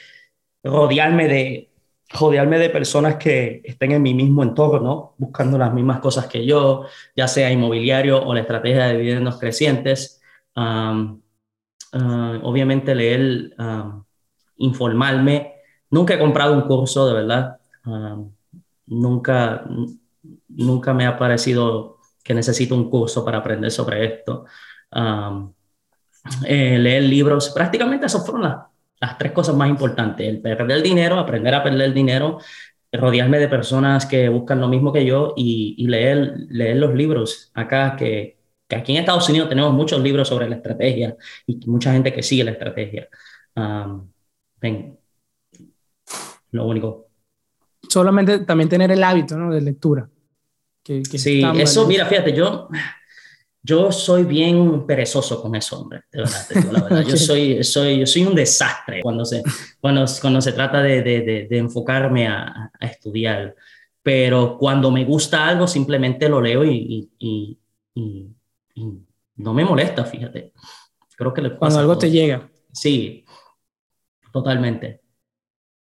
rodearme 0.62 1.26
de, 1.26 1.70
rodearme 2.08 2.58
de 2.60 2.70
personas 2.70 3.16
que 3.16 3.62
estén 3.64 3.92
en 3.92 4.02
mi 4.02 4.14
mismo 4.14 4.44
entorno, 4.44 5.16
buscando 5.18 5.58
las 5.58 5.74
mismas 5.74 5.98
cosas 5.98 6.26
que 6.28 6.46
yo, 6.46 6.84
ya 7.16 7.26
sea 7.26 7.50
inmobiliario 7.50 8.22
o 8.24 8.32
la 8.32 8.42
estrategia 8.42 8.86
de 8.86 8.98
dividendos 8.98 9.38
crecientes. 9.40 10.22
Ah, 10.54 11.16
obviamente 12.42 12.94
leer, 12.94 13.56
informarme. 14.58 15.54
Nunca 15.90 16.14
he 16.14 16.18
comprado 16.18 16.54
un 16.54 16.62
curso, 16.62 17.08
de 17.08 17.14
verdad. 17.14 17.58
nunca 18.86 19.64
nunca 20.56 20.94
me 20.94 21.06
ha 21.06 21.18
parecido 21.18 21.98
que 22.24 22.34
necesito 22.34 22.74
un 22.74 22.90
curso 22.90 23.24
para 23.24 23.38
aprender 23.38 23.70
sobre 23.70 24.04
esto. 24.06 24.46
Eh, 26.46 26.78
leer 26.78 27.02
libros, 27.02 27.50
prácticamente 27.50 28.06
esas 28.06 28.24
fueron 28.24 28.44
las, 28.44 28.56
las, 28.98 29.18
tres 29.18 29.32
cosas 29.32 29.54
más 29.54 29.68
importantes. 29.68 30.26
El 30.26 30.40
perder 30.40 30.82
dinero, 30.82 31.18
aprender 31.18 31.54
a 31.54 31.62
perder 31.62 31.92
dinero, 31.92 32.38
rodearme 32.90 33.38
de 33.38 33.48
personas 33.48 34.06
que 34.06 34.28
buscan 34.28 34.60
lo 34.60 34.68
mismo 34.68 34.92
que 34.92 35.04
yo 35.04 35.34
y, 35.36 35.86
leer, 35.86 36.34
leer 36.48 36.78
los 36.78 36.94
libros. 36.94 37.50
Acá 37.54 37.94
que, 37.96 38.38
que, 38.66 38.76
aquí 38.76 38.92
en 38.92 39.00
Estados 39.00 39.28
Unidos 39.28 39.50
tenemos 39.50 39.72
muchos 39.74 40.00
libros 40.00 40.28
sobre 40.28 40.48
la 40.48 40.56
estrategia 40.56 41.16
y 41.46 41.60
mucha 41.66 41.92
gente 41.92 42.12
que 42.12 42.22
sigue 42.22 42.44
la 42.44 42.52
estrategia. 42.52 43.08
ven, 44.60 44.98
lo 46.52 46.66
único. 46.66 47.08
Solamente 47.88 48.40
también 48.40 48.68
tener 48.70 48.90
el 48.90 49.04
hábito 49.04 49.36
¿no? 49.36 49.52
de 49.52 49.60
lectura 49.60 50.08
sí, 50.84 51.42
eso, 51.56 51.86
mira, 51.86 52.06
fíjate, 52.06 52.32
yo, 52.32 52.68
yo 53.62 53.90
soy 53.90 54.24
bien 54.24 54.86
perezoso 54.86 55.40
con 55.40 55.54
eso, 55.54 55.80
hombre, 55.80 56.02
de 56.12 56.20
verdad, 56.20 56.46
la 56.72 56.82
verdad. 56.88 57.02
Yo, 57.02 57.16
soy, 57.16 57.64
soy, 57.64 58.00
yo 58.00 58.06
soy 58.06 58.24
un 58.24 58.34
desastre 58.34 59.00
cuando 59.02 59.24
se, 59.24 59.42
cuando, 59.80 60.04
cuando 60.20 60.40
se 60.40 60.52
trata 60.52 60.82
de, 60.82 61.02
de, 61.02 61.46
de, 61.48 61.58
enfocarme 61.58 62.28
a, 62.28 62.70
a, 62.78 62.86
estudiar, 62.86 63.54
pero 64.02 64.58
cuando 64.58 64.90
me 64.90 65.04
gusta 65.04 65.48
algo 65.48 65.66
simplemente 65.66 66.28
lo 66.28 66.42
leo 66.42 66.64
y, 66.64 67.10
y, 67.18 67.58
y, 67.94 68.28
no 69.36 69.54
me 69.54 69.64
molesta, 69.64 70.04
fíjate. 70.04 70.52
Creo 71.16 71.32
que 71.32 71.42
le 71.42 71.56
Cuando 71.56 71.78
algo 71.78 71.96
te 71.96 72.10
llega. 72.10 72.48
Sí, 72.72 73.24
totalmente. 74.32 75.00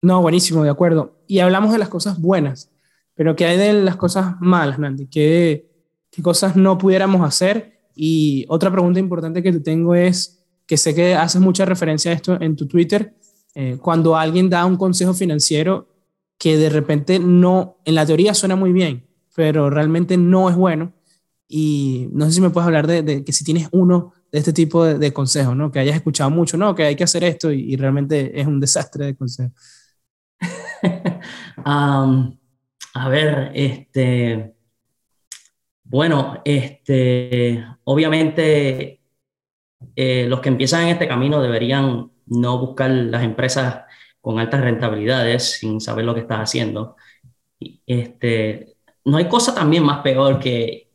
No, 0.02 0.22
buenísimo, 0.22 0.64
de 0.64 0.70
acuerdo. 0.70 1.18
Y 1.28 1.40
hablamos 1.40 1.72
de 1.72 1.78
las 1.78 1.90
cosas 1.90 2.20
buenas. 2.20 2.72
Pero 3.18 3.36
¿qué 3.36 3.46
hay 3.46 3.58
de 3.58 3.74
las 3.74 3.98
cosas 3.98 4.36
malas, 4.40 4.78
Nandy? 4.78 5.08
¿Qué, 5.08 5.68
¿Qué 6.12 6.22
cosas 6.22 6.56
no 6.56 6.78
pudiéramos 6.78 7.28
hacer? 7.28 7.82
Y 7.96 8.46
otra 8.48 8.72
pregunta 8.72 9.00
importante 9.00 9.42
que 9.42 9.52
te 9.52 9.60
tengo 9.60 9.96
es, 9.96 10.46
que 10.68 10.78
sé 10.78 10.94
que 10.94 11.16
haces 11.16 11.42
mucha 11.42 11.66
referencia 11.66 12.12
a 12.12 12.14
esto 12.14 12.40
en 12.40 12.56
tu 12.56 12.68
Twitter, 12.68 13.16
eh, 13.56 13.80
cuando 13.82 14.16
alguien 14.16 14.52
da 14.52 14.66
un 14.66 14.78
consejo 14.78 15.16
financiero 15.16 15.90
que 16.38 16.58
de 16.58 16.70
repente 16.70 17.18
no, 17.18 17.78
en 17.86 17.96
la 17.96 18.06
teoría 18.06 18.36
suena 18.36 18.56
muy 18.56 18.72
bien, 18.72 19.08
pero 19.36 19.72
realmente 19.72 20.16
no 20.16 20.48
es 20.50 20.56
bueno. 20.56 20.94
Y 21.48 22.10
no 22.12 22.26
sé 22.26 22.34
si 22.34 22.42
me 22.42 22.52
puedes 22.52 22.68
hablar 22.68 22.86
de, 22.86 23.24
que 23.24 23.32
si 23.32 23.44
tienes 23.44 23.68
uno 23.72 24.14
de 24.32 24.40
este 24.40 24.54
tipo 24.54 24.86
de, 24.86 25.14
consejos, 25.14 25.56
¿no? 25.56 25.72
Que 25.72 25.80
hayas 25.80 25.96
escuchado 25.96 26.30
mucho, 26.30 26.56
¿no? 26.58 26.76
Que 26.76 26.84
hay 26.84 26.96
que 26.96 27.06
hacer 27.06 27.24
esto 27.24 27.52
y, 27.52 27.76
realmente 27.78 28.40
es 28.40 28.46
un 28.46 28.60
desastre 28.60 29.06
de 29.06 29.16
consejo. 29.16 29.54
um, 31.66 32.38
A 32.94 33.10
ver, 33.10 33.52
este, 33.54 34.54
bueno, 35.84 36.42
este, 36.44 37.66
obviamente 37.84 39.02
eh, 39.96 40.26
los 40.28 40.42
que 40.42 40.50
empiezan 40.50 40.84
en 40.84 40.90
este 40.90 41.08
camino 41.08 41.42
deberían 41.42 42.12
no 42.26 42.60
buscar 42.60 42.90
las 42.90 43.24
empresas 43.24 43.84
con 44.20 44.40
altas 44.40 44.62
rentabilidades 44.62 45.60
sin 45.60 45.80
saber 45.80 46.06
lo 46.06 46.14
que 46.14 46.22
estás 46.22 46.40
haciendo. 46.40 46.96
Este, 47.86 48.76
no 49.06 49.18
hay 49.18 49.30
cosa 49.30 49.56
también 49.56 49.84
más 49.84 50.00
peor 50.00 50.40
que 50.40 50.92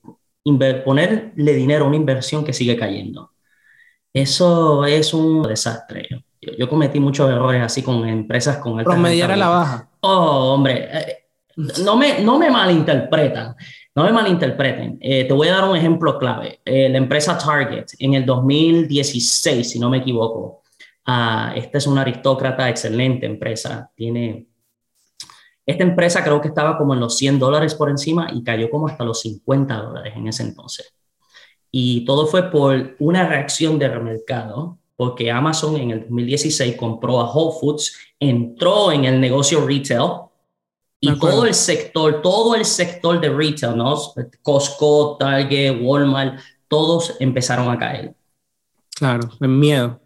ponerle 0.84 1.54
dinero 1.54 1.84
a 1.84 1.88
una 1.88 1.96
inversión 1.96 2.44
que 2.44 2.52
sigue 2.52 2.76
cayendo. 2.76 3.32
Eso 4.12 4.84
es 4.84 5.14
un 5.14 5.42
desastre. 5.42 6.08
Yo, 6.40 6.68
cometí 6.68 7.00
muchos 7.00 7.30
errores 7.30 7.62
así 7.62 7.82
con 7.82 8.06
empresas 8.06 8.58
con 8.58 8.78
altas 8.78 8.94
Promediar 8.94 9.30
a 9.30 9.36
la 9.36 9.48
baja. 9.48 9.90
Oh, 10.00 10.52
hombre. 10.52 11.21
No 11.56 11.96
me, 11.96 12.20
no 12.20 12.38
me 12.38 12.50
malinterpretan, 12.50 13.54
no 13.94 14.04
me 14.04 14.12
malinterpreten. 14.12 14.98
Eh, 15.00 15.24
te 15.24 15.32
voy 15.32 15.48
a 15.48 15.52
dar 15.52 15.68
un 15.68 15.76
ejemplo 15.76 16.18
clave. 16.18 16.60
Eh, 16.64 16.88
la 16.88 16.98
empresa 16.98 17.36
Target 17.36 17.86
en 17.98 18.14
el 18.14 18.24
2016, 18.24 19.70
si 19.70 19.78
no 19.78 19.90
me 19.90 19.98
equivoco, 19.98 20.62
uh, 21.06 21.54
esta 21.54 21.78
es 21.78 21.86
una 21.86 22.02
aristócrata, 22.02 22.68
excelente 22.68 23.26
empresa. 23.26 23.90
Tiene, 23.94 24.46
esta 25.66 25.82
empresa 25.82 26.24
creo 26.24 26.40
que 26.40 26.48
estaba 26.48 26.78
como 26.78 26.94
en 26.94 27.00
los 27.00 27.16
100 27.16 27.38
dólares 27.38 27.74
por 27.74 27.90
encima 27.90 28.28
y 28.32 28.42
cayó 28.42 28.70
como 28.70 28.88
hasta 28.88 29.04
los 29.04 29.20
50 29.20 29.76
dólares 29.76 30.14
en 30.16 30.28
ese 30.28 30.44
entonces. 30.44 30.94
Y 31.70 32.04
todo 32.04 32.26
fue 32.26 32.50
por 32.50 32.96
una 32.98 33.26
reacción 33.26 33.78
del 33.78 34.00
mercado, 34.02 34.78
porque 34.96 35.30
Amazon 35.30 35.76
en 35.76 35.90
el 35.90 36.00
2016 36.00 36.76
compró 36.76 37.20
a 37.20 37.30
Whole 37.30 37.58
Foods, 37.60 37.96
entró 38.20 38.92
en 38.92 39.04
el 39.04 39.20
negocio 39.20 39.66
retail 39.66 40.31
y 41.04 41.18
todo 41.18 41.46
el 41.46 41.52
sector, 41.52 42.22
todo 42.22 42.54
el 42.54 42.64
sector 42.64 43.20
de 43.20 43.28
retail, 43.28 43.76
¿no? 43.76 43.96
Costco, 44.40 45.16
Target, 45.18 45.82
Walmart, 45.82 46.38
todos 46.68 47.16
empezaron 47.18 47.68
a 47.68 47.76
caer. 47.76 48.14
Claro, 48.94 49.28
en 49.40 49.58
miedo. 49.58 50.00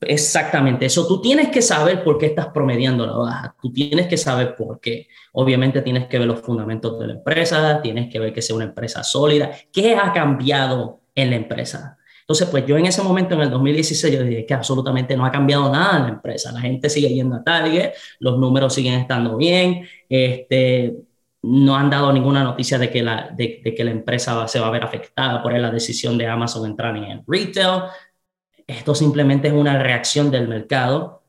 Exactamente, 0.00 0.86
eso 0.86 1.06
tú 1.06 1.20
tienes 1.20 1.50
que 1.50 1.62
saber 1.62 2.02
por 2.02 2.18
qué 2.18 2.26
estás 2.26 2.48
promediando 2.48 3.06
la 3.06 3.16
baja, 3.16 3.56
tú 3.62 3.72
tienes 3.72 4.08
que 4.08 4.16
saber 4.16 4.56
por 4.56 4.80
qué. 4.80 5.06
Obviamente 5.32 5.82
tienes 5.82 6.08
que 6.08 6.18
ver 6.18 6.26
los 6.26 6.40
fundamentos 6.40 6.98
de 6.98 7.06
la 7.06 7.12
empresa, 7.14 7.80
tienes 7.80 8.12
que 8.12 8.18
ver 8.18 8.32
que 8.32 8.42
sea 8.42 8.56
una 8.56 8.66
empresa 8.66 9.04
sólida. 9.04 9.52
¿Qué 9.72 9.94
ha 9.94 10.12
cambiado 10.12 11.00
en 11.14 11.30
la 11.30 11.36
empresa? 11.36 11.96
Entonces, 12.24 12.48
pues 12.48 12.64
yo 12.64 12.78
en 12.78 12.86
ese 12.86 13.02
momento, 13.02 13.34
en 13.34 13.42
el 13.42 13.50
2016, 13.50 14.14
yo 14.14 14.22
dije 14.22 14.46
que 14.46 14.54
absolutamente 14.54 15.14
no 15.14 15.26
ha 15.26 15.30
cambiado 15.30 15.70
nada 15.70 15.98
en 15.98 16.02
la 16.04 16.08
empresa. 16.08 16.52
La 16.52 16.60
gente 16.60 16.88
sigue 16.88 17.10
yendo 17.10 17.36
a 17.36 17.44
Target, 17.44 17.92
los 18.18 18.38
números 18.38 18.72
siguen 18.72 18.94
estando 18.94 19.36
bien, 19.36 19.86
este, 20.08 20.94
no 21.42 21.76
han 21.76 21.90
dado 21.90 22.10
ninguna 22.14 22.42
noticia 22.42 22.78
de 22.78 22.90
que 22.90 23.02
la, 23.02 23.28
de, 23.36 23.60
que 23.62 23.84
la 23.84 23.90
empresa 23.90 24.48
se 24.48 24.58
va 24.58 24.68
a 24.68 24.70
ver 24.70 24.84
afectada 24.84 25.42
por 25.42 25.52
la 25.52 25.70
decisión 25.70 26.16
de 26.16 26.26
Amazon 26.26 26.64
entrar 26.64 26.96
en 26.96 27.22
retail. 27.28 27.82
Esto 28.66 28.94
simplemente 28.94 29.48
es 29.48 29.54
una 29.54 29.82
reacción 29.82 30.30
del 30.30 30.48
mercado. 30.48 31.22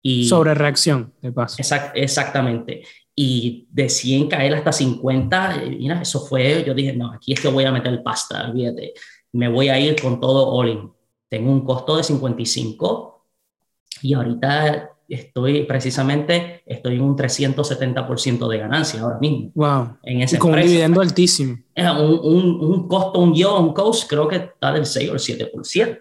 Y, 0.00 0.26
Sobre 0.26 0.54
reacción, 0.54 1.12
de 1.20 1.32
paso. 1.32 1.62
exactamente. 1.94 2.82
Y 3.14 3.66
de 3.70 3.90
100 3.90 4.28
caer 4.28 4.54
hasta 4.54 4.72
50, 4.72 5.64
mira, 5.78 6.00
eso 6.00 6.26
fue, 6.26 6.64
yo 6.66 6.72
dije, 6.72 6.94
no, 6.94 7.12
aquí 7.12 7.34
es 7.34 7.40
que 7.40 7.48
voy 7.48 7.64
a 7.64 7.72
meter 7.72 8.02
pasta, 8.02 8.48
olvídate 8.48 8.94
me 9.32 9.48
voy 9.48 9.68
a 9.68 9.78
ir 9.78 10.00
con 10.00 10.20
todo 10.20 10.48
all 10.48 10.68
in. 10.68 10.92
Tengo 11.28 11.50
un 11.50 11.64
costo 11.64 11.96
de 11.96 12.02
55 12.02 13.24
y 14.02 14.14
ahorita 14.14 14.90
estoy 15.08 15.64
precisamente, 15.64 16.62
estoy 16.66 16.94
en 16.96 17.02
un 17.02 17.16
370% 17.16 18.48
de 18.48 18.58
ganancia 18.58 19.00
ahora 19.00 19.18
mismo. 19.18 19.50
Wow. 19.54 19.98
En 20.02 20.22
ese 20.22 20.38
con 20.38 20.54
un 20.54 20.60
dividendo 20.60 21.00
altísimo. 21.00 21.58
Es 21.74 21.90
un, 21.90 22.20
un, 22.22 22.64
un, 22.64 22.88
costo, 22.88 23.18
un 23.20 23.34
yield 23.34 23.50
on 23.50 23.72
cost, 23.74 24.08
creo 24.08 24.28
que 24.28 24.36
está 24.36 24.72
del 24.72 24.86
6 24.86 25.10
o 25.10 25.14
el 25.14 25.18
7%. 25.18 26.00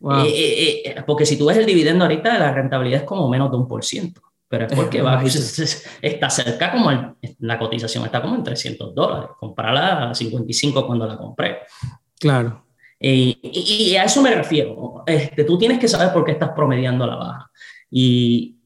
Wow. 0.00 0.24
Eh, 0.24 0.28
eh, 0.28 0.82
eh, 0.86 1.02
porque 1.06 1.26
si 1.26 1.36
tú 1.36 1.46
ves 1.46 1.58
el 1.58 1.66
dividendo 1.66 2.04
ahorita, 2.04 2.38
la 2.38 2.54
rentabilidad 2.54 3.00
es 3.00 3.06
como 3.06 3.28
menos 3.28 3.50
de 3.50 3.56
un 3.56 3.68
por 3.68 3.84
ciento. 3.84 4.22
Pero 4.48 4.66
es 4.66 4.72
porque 4.72 5.00
va, 5.00 5.22
está 6.02 6.30
cerca 6.30 6.72
como 6.72 7.16
la 7.38 7.58
cotización 7.58 8.04
está 8.04 8.20
como 8.20 8.34
en 8.34 8.42
300 8.42 8.94
dólares. 8.94 9.30
Comprarla 9.38 10.10
a 10.10 10.14
55 10.14 10.86
cuando 10.86 11.06
la 11.06 11.16
compré. 11.16 11.58
Claro. 12.20 12.66
y, 13.00 13.96
a 13.96 14.04
eso 14.04 14.22
me 14.22 14.34
refiero. 14.34 15.02
Este, 15.06 15.44
tú 15.44 15.58
tienes 15.58 15.78
que 15.78 15.88
saber 15.88 16.12
por 16.12 16.24
qué 16.24 16.32
estás 16.32 16.50
promediando 16.50 17.06
la 17.06 17.16
baja. 17.16 17.50
Y, 17.90 18.56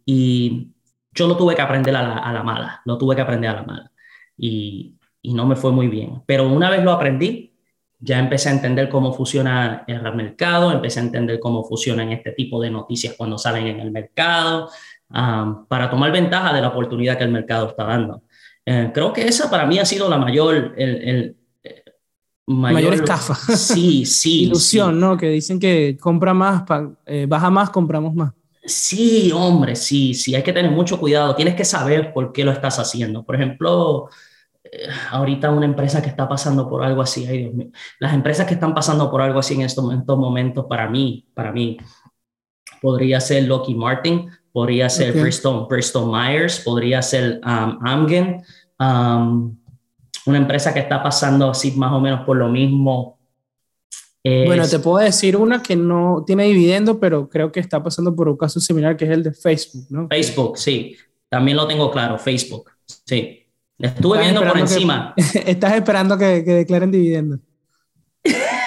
yo 1.16 1.28
lo 1.28 1.36
tuve 1.36 1.54
que 1.54 1.62
aprender 1.62 1.94
a 1.94 2.02
la, 2.02 2.18
a 2.18 2.32
la, 2.32 2.42
mala, 2.42 2.82
lo 2.84 2.98
tuve 2.98 3.14
que 3.14 3.22
aprender 3.22 3.48
a 3.50 3.54
la 3.54 3.62
mala. 3.62 3.92
Y, 4.36 4.96
no 5.22 5.46
me 5.46 5.56
fue 5.56 5.72
muy 5.72 5.88
bien. 5.88 6.22
Pero 6.26 6.48
una 6.48 6.68
vez 6.68 6.82
lo 6.84 6.90
aprendí, 6.90 7.54
ya 7.98 8.18
empecé 8.18 8.50
a 8.50 8.52
entender 8.52 8.90
cómo 8.90 9.12
funciona 9.12 9.84
el 9.86 10.02
mercado, 10.14 10.70
empecé 10.72 11.00
a 11.00 11.04
entender 11.04 11.40
cómo 11.40 11.64
funcionan 11.64 12.12
este 12.12 12.32
tipo 12.32 12.60
de 12.60 12.70
noticias 12.70 13.14
cuando 13.16 13.38
salen 13.38 13.68
en 13.68 13.80
el 13.80 13.90
mercado, 13.90 14.68
um, 15.08 15.66
para 15.66 15.88
tomar 15.88 16.12
ventaja 16.12 16.52
de 16.52 16.60
la 16.60 16.68
oportunidad 16.68 17.16
que 17.16 17.24
el 17.24 17.30
mercado 17.30 17.68
está 17.68 17.84
dando. 17.84 18.22
Eh, 18.66 18.90
creo 18.92 19.12
que 19.12 19.26
esa 19.26 19.50
para 19.50 19.66
mí 19.66 19.78
ha 19.78 19.84
sido 19.84 20.08
la 20.08 20.18
mayor, 20.18 20.74
el, 20.76 21.36
mayor, 22.46 22.94
estafa. 22.94 23.34
Sí, 23.34 24.04
sí. 24.04 24.42
Ilusión, 24.44 24.98
¿no? 25.00 25.16
Que 25.16 25.28
dicen 25.28 25.58
que 25.58 25.96
compra 26.00 26.34
más, 26.34 26.64
eh, 27.06 27.26
baja 27.28 27.50
más, 27.50 27.70
compramos 27.70 28.14
más. 28.14 28.32
Sí, 28.66 29.30
hombre, 29.32 29.76
sí, 29.76 30.14
sí, 30.14 30.34
hay 30.34 30.42
que 30.42 30.52
tener 30.52 30.70
mucho 30.70 30.98
cuidado. 30.98 31.34
Tienes 31.34 31.54
que 31.54 31.64
saber 31.64 32.12
por 32.14 32.32
qué 32.32 32.44
lo 32.44 32.50
estás 32.50 32.78
haciendo. 32.78 33.22
Por 33.22 33.34
ejemplo, 33.34 34.08
eh, 34.64 34.88
ahorita 35.10 35.50
una 35.50 35.66
empresa 35.66 36.00
que 36.00 36.08
está 36.08 36.26
pasando 36.26 36.68
por 36.68 36.82
algo 36.82 37.02
así, 37.02 37.26
ay 37.26 37.38
Dios 37.38 37.54
mío, 37.54 37.68
las 38.00 38.14
empresas 38.14 38.46
que 38.46 38.54
están 38.54 38.74
pasando 38.74 39.10
por 39.10 39.20
algo 39.20 39.38
así 39.38 39.54
en 39.54 39.62
estos, 39.62 39.84
momentos, 40.06 40.64
para 40.66 40.88
mí, 40.88 41.26
para 41.34 41.52
mí, 41.52 41.76
podría 42.80 43.20
ser 43.20 43.44
Lockheed 43.44 43.76
Martin, 43.76 44.30
podría 44.50 44.88
ser 44.88 45.12
Bristol, 45.12 45.66
Bristol 45.68 46.10
Myers, 46.10 46.60
podría 46.60 47.02
ser 47.02 47.40
um, 47.44 47.86
Amgen. 47.86 48.42
Um, 48.78 49.56
una 50.26 50.38
empresa 50.38 50.72
que 50.72 50.80
está 50.80 51.02
pasando 51.02 51.50
así 51.50 51.72
más 51.72 51.92
o 51.92 52.00
menos 52.00 52.24
por 52.24 52.36
lo 52.36 52.48
mismo. 52.48 53.18
Bueno, 54.24 54.66
te 54.66 54.78
puedo 54.78 55.04
decir 55.04 55.36
una 55.36 55.62
que 55.62 55.76
no 55.76 56.24
tiene 56.26 56.44
dividendo, 56.44 56.98
pero 56.98 57.28
creo 57.28 57.52
que 57.52 57.60
está 57.60 57.82
pasando 57.82 58.16
por 58.16 58.28
un 58.28 58.38
caso 58.38 58.58
similar, 58.58 58.96
que 58.96 59.04
es 59.04 59.10
el 59.10 59.22
de 59.22 59.32
Facebook, 59.32 59.86
¿no? 59.90 60.08
Facebook, 60.08 60.56
sí. 60.56 60.96
También 61.28 61.58
lo 61.58 61.66
tengo 61.66 61.90
claro, 61.90 62.18
Facebook, 62.18 62.70
sí. 63.04 63.46
Estuve 63.78 64.20
viendo 64.20 64.42
por 64.42 64.56
encima. 64.56 65.12
estás 65.46 65.74
esperando 65.74 66.16
que, 66.16 66.42
que 66.42 66.54
declaren 66.54 66.90
dividendo. 66.90 67.38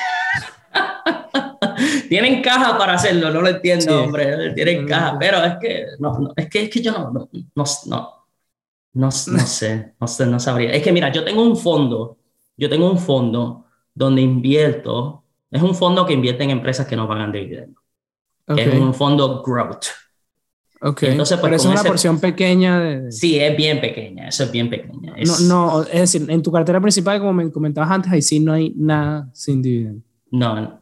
Tienen 2.09 2.41
caja 2.41 2.77
para 2.77 2.93
hacerlo, 2.93 3.31
no 3.31 3.41
lo 3.41 3.47
entiendo, 3.47 4.03
hombre. 4.03 4.53
Tienen 4.53 4.87
caja, 4.87 5.17
pero 5.19 5.43
es 5.43 5.55
que, 5.59 5.85
no, 5.99 6.31
es 6.35 6.49
que, 6.49 6.63
es 6.63 6.69
que 6.69 6.81
yo 6.81 6.91
no, 6.91 7.11
no, 7.11 7.29
no, 7.85 8.16
no, 8.97 9.05
no 9.05 9.11
sé, 9.11 9.93
no 9.99 10.07
sé, 10.07 10.25
no 10.25 10.39
sabría. 10.39 10.71
Es 10.71 10.83
que 10.83 10.91
mira, 10.91 11.11
yo 11.11 11.23
tengo 11.23 11.43
un 11.43 11.55
fondo, 11.55 12.17
yo 12.57 12.69
tengo 12.69 12.89
un 12.89 12.97
fondo 12.97 13.65
donde 13.93 14.21
invierto, 14.21 15.23
es 15.51 15.61
un 15.61 15.75
fondo 15.75 16.05
que 16.05 16.13
invierte 16.13 16.43
en 16.43 16.49
empresas 16.49 16.87
que 16.87 16.95
no 16.95 17.07
pagan 17.07 17.31
dividendos. 17.31 17.83
Es 18.47 18.73
un 18.73 18.93
fondo 18.93 19.43
growth. 19.43 19.85
Ok, 20.79 21.03
entonces 21.03 21.37
pues, 21.37 21.49
pero 21.49 21.55
es 21.55 21.65
una 21.65 21.83
porción 21.83 22.19
pequeña 22.19 22.79
de... 22.79 23.11
Sí, 23.11 23.39
es 23.39 23.57
bien 23.57 23.81
pequeña, 23.81 24.27
eso 24.27 24.43
es 24.43 24.51
bien 24.51 24.69
pequeña. 24.69 25.15
No, 25.25 25.39
no, 25.39 25.81
es 25.81 26.11
decir, 26.11 26.29
en 26.29 26.41
tu 26.43 26.51
cartera 26.51 26.79
principal, 26.79 27.19
como 27.19 27.33
me 27.33 27.51
comentabas 27.51 27.89
antes, 27.89 28.11
ahí 28.11 28.21
sí 28.21 28.39
no 28.39 28.53
hay 28.53 28.73
nada 28.75 29.29
sin 29.33 29.61
dividendo. 29.61 30.01
No, 30.31 30.81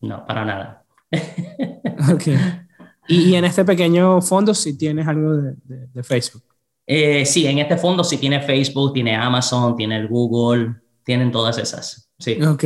no, 0.00 0.26
para 0.26 0.44
nada. 0.44 0.84
ok. 2.12 2.24
Y, 3.08 3.34
en 3.34 3.44
este 3.44 3.64
pequeño 3.64 4.22
fondo 4.22 4.54
sí 4.54 4.78
tienes 4.78 5.08
algo 5.08 5.36
de, 5.36 5.56
de 5.92 6.02
Facebook. 6.04 6.44
Eh, 6.86 7.24
sí, 7.24 7.46
en 7.46 7.58
este 7.58 7.76
fondo 7.76 8.02
sí 8.02 8.16
tiene 8.16 8.40
Facebook, 8.40 8.92
tiene 8.92 9.14
Amazon, 9.14 9.76
tiene 9.76 9.96
el 9.96 10.08
Google, 10.08 10.74
tienen 11.04 11.30
todas 11.30 11.58
esas. 11.58 12.10
Sí. 12.18 12.40
Ok, 12.42 12.64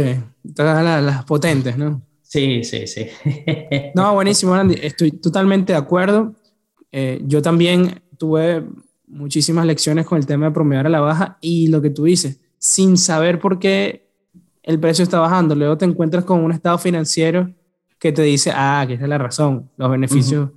todas 0.55 1.03
las, 1.05 1.25
potentes, 1.25 1.77
¿no? 1.77 2.03
Sí, 2.23 2.65
sí, 2.65 2.87
sí. 2.87 3.07
no, 3.95 4.15
buenísimo, 4.15 4.55
Andy. 4.55 4.77
Estoy 4.83 5.13
totalmente 5.13 5.73
de 5.73 5.79
acuerdo. 5.79 6.35
Eh, 6.93 7.21
yo 7.25 7.43
también 7.43 8.03
tuve 8.19 8.65
muchísimas 9.07 9.67
lecciones 9.67 10.07
con 10.07 10.19
el 10.19 10.27
tema 10.27 10.47
de 10.47 10.53
promediar 10.53 10.87
a 10.87 10.91
la 10.91 11.01
baja 11.01 11.39
y 11.41 11.69
lo 11.69 11.81
que 11.81 11.91
tú 11.91 12.05
dices, 12.05 12.41
sin 12.59 12.99
saber 12.99 13.39
por 13.39 13.59
qué 13.59 14.09
el 14.63 14.81
precio 14.81 15.03
está 15.03 15.21
bajando. 15.21 15.55
Luego 15.55 15.79
te 15.79 15.85
encuentras 15.85 16.25
con 16.25 16.43
un 16.43 16.53
estado 16.53 16.79
financiero 16.79 17.51
que 17.99 18.13
te 18.13 18.23
dice, 18.23 18.53
ah, 18.55 18.85
que 18.87 18.95
esa 18.95 19.05
es 19.05 19.09
la 19.09 19.19
razón, 19.19 19.71
los 19.77 19.91
beneficios 19.91 20.51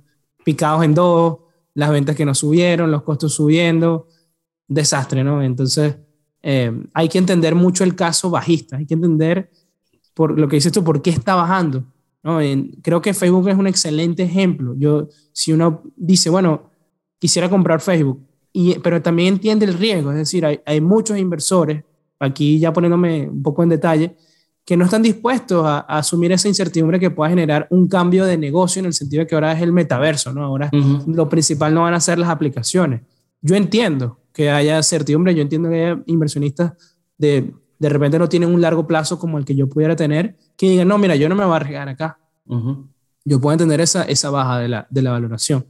picados 0.44 0.84
en 0.84 0.94
dos, 0.94 1.38
las 1.74 1.90
ventas 1.90 2.16
que 2.16 2.24
no 2.24 2.34
subieron, 2.34 2.90
los 2.90 3.02
costos 3.02 3.34
subiendo, 3.34 4.08
desastre, 4.66 5.24
¿no? 5.24 5.42
Entonces, 5.42 5.96
eh, 6.42 6.72
hay 6.94 7.08
que 7.08 7.18
entender 7.18 7.54
mucho 7.54 7.84
el 7.84 7.94
caso 7.94 8.30
bajista, 8.30 8.76
hay 8.76 8.86
que 8.86 8.94
entender 8.94 9.50
por 10.14 10.38
lo 10.38 10.48
que 10.48 10.56
dices 10.56 10.72
tú, 10.72 10.82
por 10.84 11.02
qué 11.02 11.10
está 11.10 11.34
bajando. 11.34 11.84
¿no? 12.22 12.38
creo 12.82 13.00
que 13.00 13.14
Facebook 13.14 13.48
es 13.48 13.56
un 13.56 13.66
excelente 13.66 14.22
ejemplo. 14.22 14.74
Yo, 14.76 15.08
si 15.32 15.52
uno 15.52 15.82
dice, 15.96 16.28
bueno, 16.28 16.70
quisiera 17.18 17.48
comprar 17.48 17.80
Facebook, 17.80 18.20
y, 18.52 18.78
pero 18.80 19.00
también 19.00 19.34
entiende 19.34 19.64
el 19.64 19.74
riesgo, 19.74 20.10
es 20.10 20.18
decir, 20.18 20.44
hay, 20.44 20.60
hay 20.66 20.80
muchos 20.80 21.16
inversores, 21.16 21.84
aquí 22.18 22.58
ya 22.58 22.72
poniéndome 22.72 23.28
un 23.28 23.42
poco 23.42 23.62
en 23.62 23.70
detalle, 23.70 24.16
que 24.64 24.76
no 24.76 24.84
están 24.84 25.02
dispuestos 25.02 25.64
a, 25.66 25.80
asumir 25.80 26.32
esa 26.32 26.48
incertidumbre 26.48 27.00
que 27.00 27.10
pueda 27.10 27.30
generar 27.30 27.66
un 27.70 27.88
cambio 27.88 28.24
de 28.24 28.36
negocio 28.36 28.80
en 28.80 28.86
el 28.86 28.92
sentido 28.92 29.20
de 29.20 29.26
que 29.26 29.34
ahora 29.34 29.52
es 29.52 29.62
el 29.62 29.72
metaverso, 29.72 30.32
¿no? 30.32 30.44
Ahora 30.44 30.70
lo 31.06 31.28
principal 31.28 31.74
no 31.74 31.82
van 31.82 31.94
a 31.94 32.00
ser 32.00 32.18
las 32.18 32.28
aplicaciones. 32.28 33.02
Yo 33.42 33.56
entiendo 33.56 34.18
que 34.32 34.50
haya 34.50 34.82
certidumbre, 34.82 35.34
yo 35.34 35.42
entiendo 35.42 35.70
que 35.70 35.84
haya 35.84 36.02
inversionistas 36.06 36.72
de, 37.18 37.52
de 37.78 37.88
repente 37.88 38.18
no 38.18 38.28
tienen 38.28 38.50
un 38.50 38.60
largo 38.60 38.86
plazo 38.86 39.18
como 39.18 39.38
el 39.38 39.44
que 39.44 39.56
yo 39.56 39.68
pudiera 39.68 39.96
tener, 39.96 40.36
que 40.56 40.70
digan, 40.70 40.88
no, 40.88 40.98
mira, 40.98 41.16
yo 41.16 41.28
no 41.28 41.34
me 41.34 41.44
voy 41.44 41.54
a 41.54 41.56
arriesgar 41.56 41.88
acá. 41.88 42.18
Yo 43.24 43.40
puedo 43.40 43.52
entender 43.52 43.80
esa, 43.80 44.04
esa 44.04 44.30
baja 44.30 44.58
de 44.58 44.68
la, 44.68 44.86
de 44.90 45.02
la 45.02 45.12
valoración. 45.12 45.66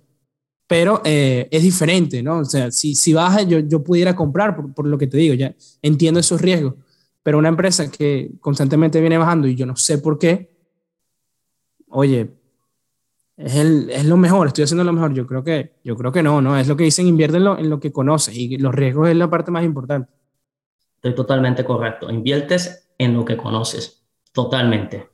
Pero 0.66 1.00
eh, 1.04 1.48
es 1.50 1.62
diferente, 1.62 2.22
¿no? 2.22 2.38
O 2.38 2.44
sea, 2.44 2.70
si, 2.70 2.94
si 2.94 3.12
baja, 3.12 3.42
yo, 3.42 3.58
yo 3.60 3.82
pudiera 3.82 4.14
comprar, 4.14 4.54
por, 4.54 4.72
por 4.72 4.86
lo 4.86 4.98
que 4.98 5.06
te 5.06 5.16
digo, 5.16 5.34
ya 5.34 5.54
entiendo 5.82 6.20
esos 6.20 6.40
riesgos 6.40 6.74
pero 7.22 7.38
una 7.38 7.48
empresa 7.48 7.90
que 7.90 8.30
constantemente 8.40 9.00
viene 9.00 9.18
bajando 9.18 9.46
y 9.46 9.54
yo 9.54 9.66
no 9.66 9.76
sé 9.76 9.98
por 9.98 10.18
qué, 10.18 10.50
oye, 11.88 12.30
es, 13.36 13.54
el, 13.56 13.90
es 13.90 14.04
lo 14.04 14.16
mejor, 14.16 14.48
estoy 14.48 14.64
haciendo 14.64 14.84
lo 14.84 14.92
mejor. 14.92 15.14
Yo 15.14 15.26
creo 15.26 15.42
que, 15.42 15.74
yo 15.82 15.96
creo 15.96 16.12
que 16.12 16.22
no, 16.22 16.40
no, 16.40 16.58
es 16.58 16.68
lo 16.68 16.76
que 16.76 16.84
dicen, 16.84 17.06
invierte 17.06 17.38
en 17.38 17.70
lo, 17.70 17.80
que 17.80 17.92
conoces 17.92 18.36
y 18.36 18.56
los 18.58 18.74
riesgos 18.74 19.08
es 19.08 19.16
la 19.16 19.30
parte 19.30 19.50
más 19.50 19.64
importante. 19.64 20.10
Estoy 20.96 21.14
totalmente 21.14 21.64
correcto. 21.64 22.10
Inviertes 22.10 22.90
en 22.98 23.14
lo 23.14 23.24
que 23.24 23.36
conoces, 23.36 24.04
totalmente. 24.32 25.08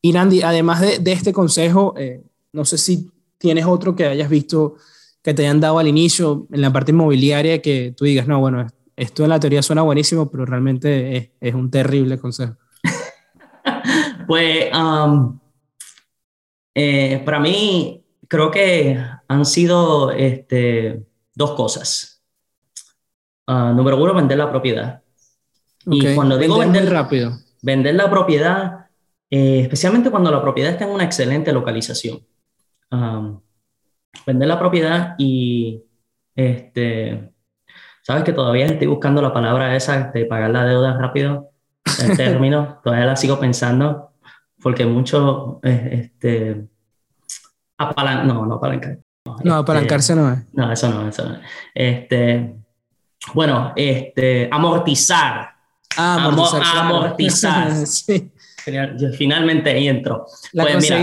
Y 0.00 0.12
Randy, 0.12 0.42
además 0.42 0.80
de, 0.80 0.98
de 0.98 1.12
este 1.12 1.32
consejo, 1.32 1.94
eh, 1.96 2.22
no 2.52 2.64
sé 2.64 2.78
si 2.78 3.10
tienes 3.38 3.64
otro 3.66 3.96
que 3.96 4.06
hayas 4.06 4.28
visto 4.28 4.76
que 5.22 5.32
te 5.34 5.42
hayan 5.42 5.58
dado 5.58 5.78
al 5.78 5.88
inicio 5.88 6.46
en 6.52 6.60
la 6.60 6.72
parte 6.72 6.92
inmobiliaria 6.92 7.62
que 7.62 7.94
tú 7.96 8.04
digas, 8.04 8.28
no, 8.28 8.40
bueno, 8.40 8.66
esto 8.96 9.24
en 9.24 9.30
la 9.30 9.40
teoría 9.40 9.62
suena 9.62 9.82
buenísimo, 9.82 10.30
pero 10.30 10.46
realmente 10.46 11.16
es, 11.16 11.30
es 11.40 11.54
un 11.54 11.70
terrible 11.70 12.18
consejo. 12.18 12.56
pues 14.26 14.70
um, 14.74 15.38
eh, 16.74 17.22
para 17.24 17.40
mí 17.40 18.04
creo 18.28 18.50
que 18.50 18.98
han 19.28 19.44
sido 19.44 20.10
este, 20.12 21.04
dos 21.34 21.52
cosas. 21.52 22.22
Uh, 23.46 23.74
número 23.74 24.02
uno, 24.02 24.14
vender 24.14 24.38
la 24.38 24.50
propiedad. 24.50 25.02
Y 25.86 26.14
cuando 26.14 26.38
digo 26.38 26.58
vender, 26.58 26.90
rápido. 26.90 27.32
Vender 27.60 27.94
la 27.94 28.08
propiedad 28.08 28.84
eh, 29.36 29.60
especialmente 29.62 30.12
cuando 30.12 30.30
la 30.30 30.40
propiedad 30.40 30.70
está 30.70 30.84
en 30.84 30.90
una 30.90 31.02
excelente 31.02 31.52
localización. 31.52 32.24
vender 34.26 34.48
la 34.48 34.58
propiedad 34.60 35.14
y, 35.18 35.82
este, 36.36 37.33
sabes 38.04 38.22
que 38.22 38.32
todavía 38.32 38.66
estoy 38.66 38.86
buscando 38.86 39.22
la 39.22 39.32
palabra 39.32 39.74
esa 39.74 40.10
de 40.12 40.26
pagar 40.26 40.50
la 40.50 40.64
deuda 40.64 40.96
rápido, 40.98 41.50
el 42.02 42.16
término, 42.16 42.80
todavía 42.84 43.06
la 43.06 43.16
sigo 43.16 43.40
pensando, 43.40 44.12
porque 44.62 44.84
mucho, 44.84 45.58
eh, 45.62 45.88
este, 46.02 46.66
apalan 47.78 48.26
no, 48.28 48.44
no 48.44 48.56
apalancar. 48.56 48.98
No, 49.24 49.36
no 49.42 49.54
apalancarse 49.54 50.14
no 50.14 50.30
es. 50.30 50.40
No, 50.52 50.70
eso 50.70 50.90
no, 50.90 51.08
eso 51.08 51.26
no. 51.26 51.38
Este, 51.74 52.54
bueno, 53.32 53.72
este, 53.74 54.50
amortizar. 54.52 55.54
Ah, 55.96 56.26
amortizar. 56.26 56.62
amortizar. 56.76 57.72
sí. 57.86 58.30
Finalmente 59.16 59.70
ahí 59.70 59.88
entro. 59.88 60.26
pues 60.52 60.76
mira, 60.82 60.98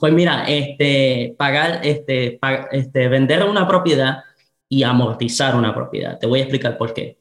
pues 0.00 0.12
mira, 0.12 0.44
este, 0.48 1.34
pagar, 1.38 1.80
este, 1.82 2.38
este, 2.72 3.08
vender 3.08 3.44
una 3.44 3.66
propiedad 3.66 4.18
y 4.68 4.82
amortizar 4.82 5.54
una 5.54 5.74
propiedad. 5.74 6.18
Te 6.18 6.26
voy 6.26 6.40
a 6.40 6.42
explicar 6.42 6.76
por 6.76 6.92
qué. 6.92 7.18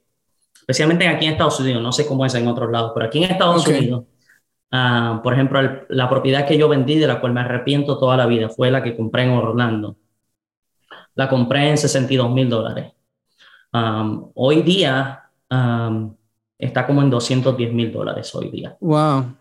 Especialmente 0.59 1.07
aquí 1.07 1.25
en 1.25 1.33
Estados 1.33 1.59
Unidos, 1.59 1.81
no 1.81 1.91
sé 1.91 2.07
cómo 2.07 2.25
es 2.25 2.33
en 2.33 2.47
otros 2.47 2.71
lados, 2.71 2.91
pero 2.93 3.05
aquí 3.05 3.23
en 3.23 3.31
Estados 3.31 3.67
Unidos, 3.67 4.05
uh, 4.71 5.21
por 5.21 5.33
ejemplo, 5.33 5.59
la 5.89 6.09
propiedad 6.09 6.47
que 6.47 6.57
yo 6.57 6.67
vendí, 6.67 6.97
de 6.97 7.07
la 7.07 7.21
cual 7.21 7.33
me 7.33 7.41
arrepiento 7.41 7.99
toda 7.99 8.17
la 8.17 8.25
vida, 8.25 8.49
fue 8.49 8.71
la 8.71 8.81
que 8.81 8.95
compré 8.95 9.23
en 9.23 9.31
Orlando. 9.31 9.97
La 11.13 11.29
compré 11.29 11.69
en 11.69 11.77
62 11.77 12.31
mil 12.31 12.49
dólares. 12.49 12.93
Um, 13.71 14.31
hoy 14.33 14.61
día 14.63 15.29
um, 15.51 16.15
está 16.57 16.85
como 16.87 17.01
en 17.01 17.09
210 17.09 17.73
mil 17.73 17.91
dólares 17.91 18.33
hoy 18.33 18.49
día. 18.49 18.75
Wow. 18.79 19.35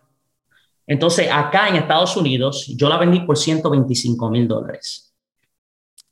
Entonces, 0.86 1.28
acá 1.32 1.68
en 1.68 1.76
Estados 1.76 2.16
Unidos, 2.16 2.66
yo 2.76 2.88
la 2.88 2.98
vendí 2.98 3.20
por 3.20 3.38
125 3.38 4.30
mil 4.30 4.46
dólares. 4.46 5.13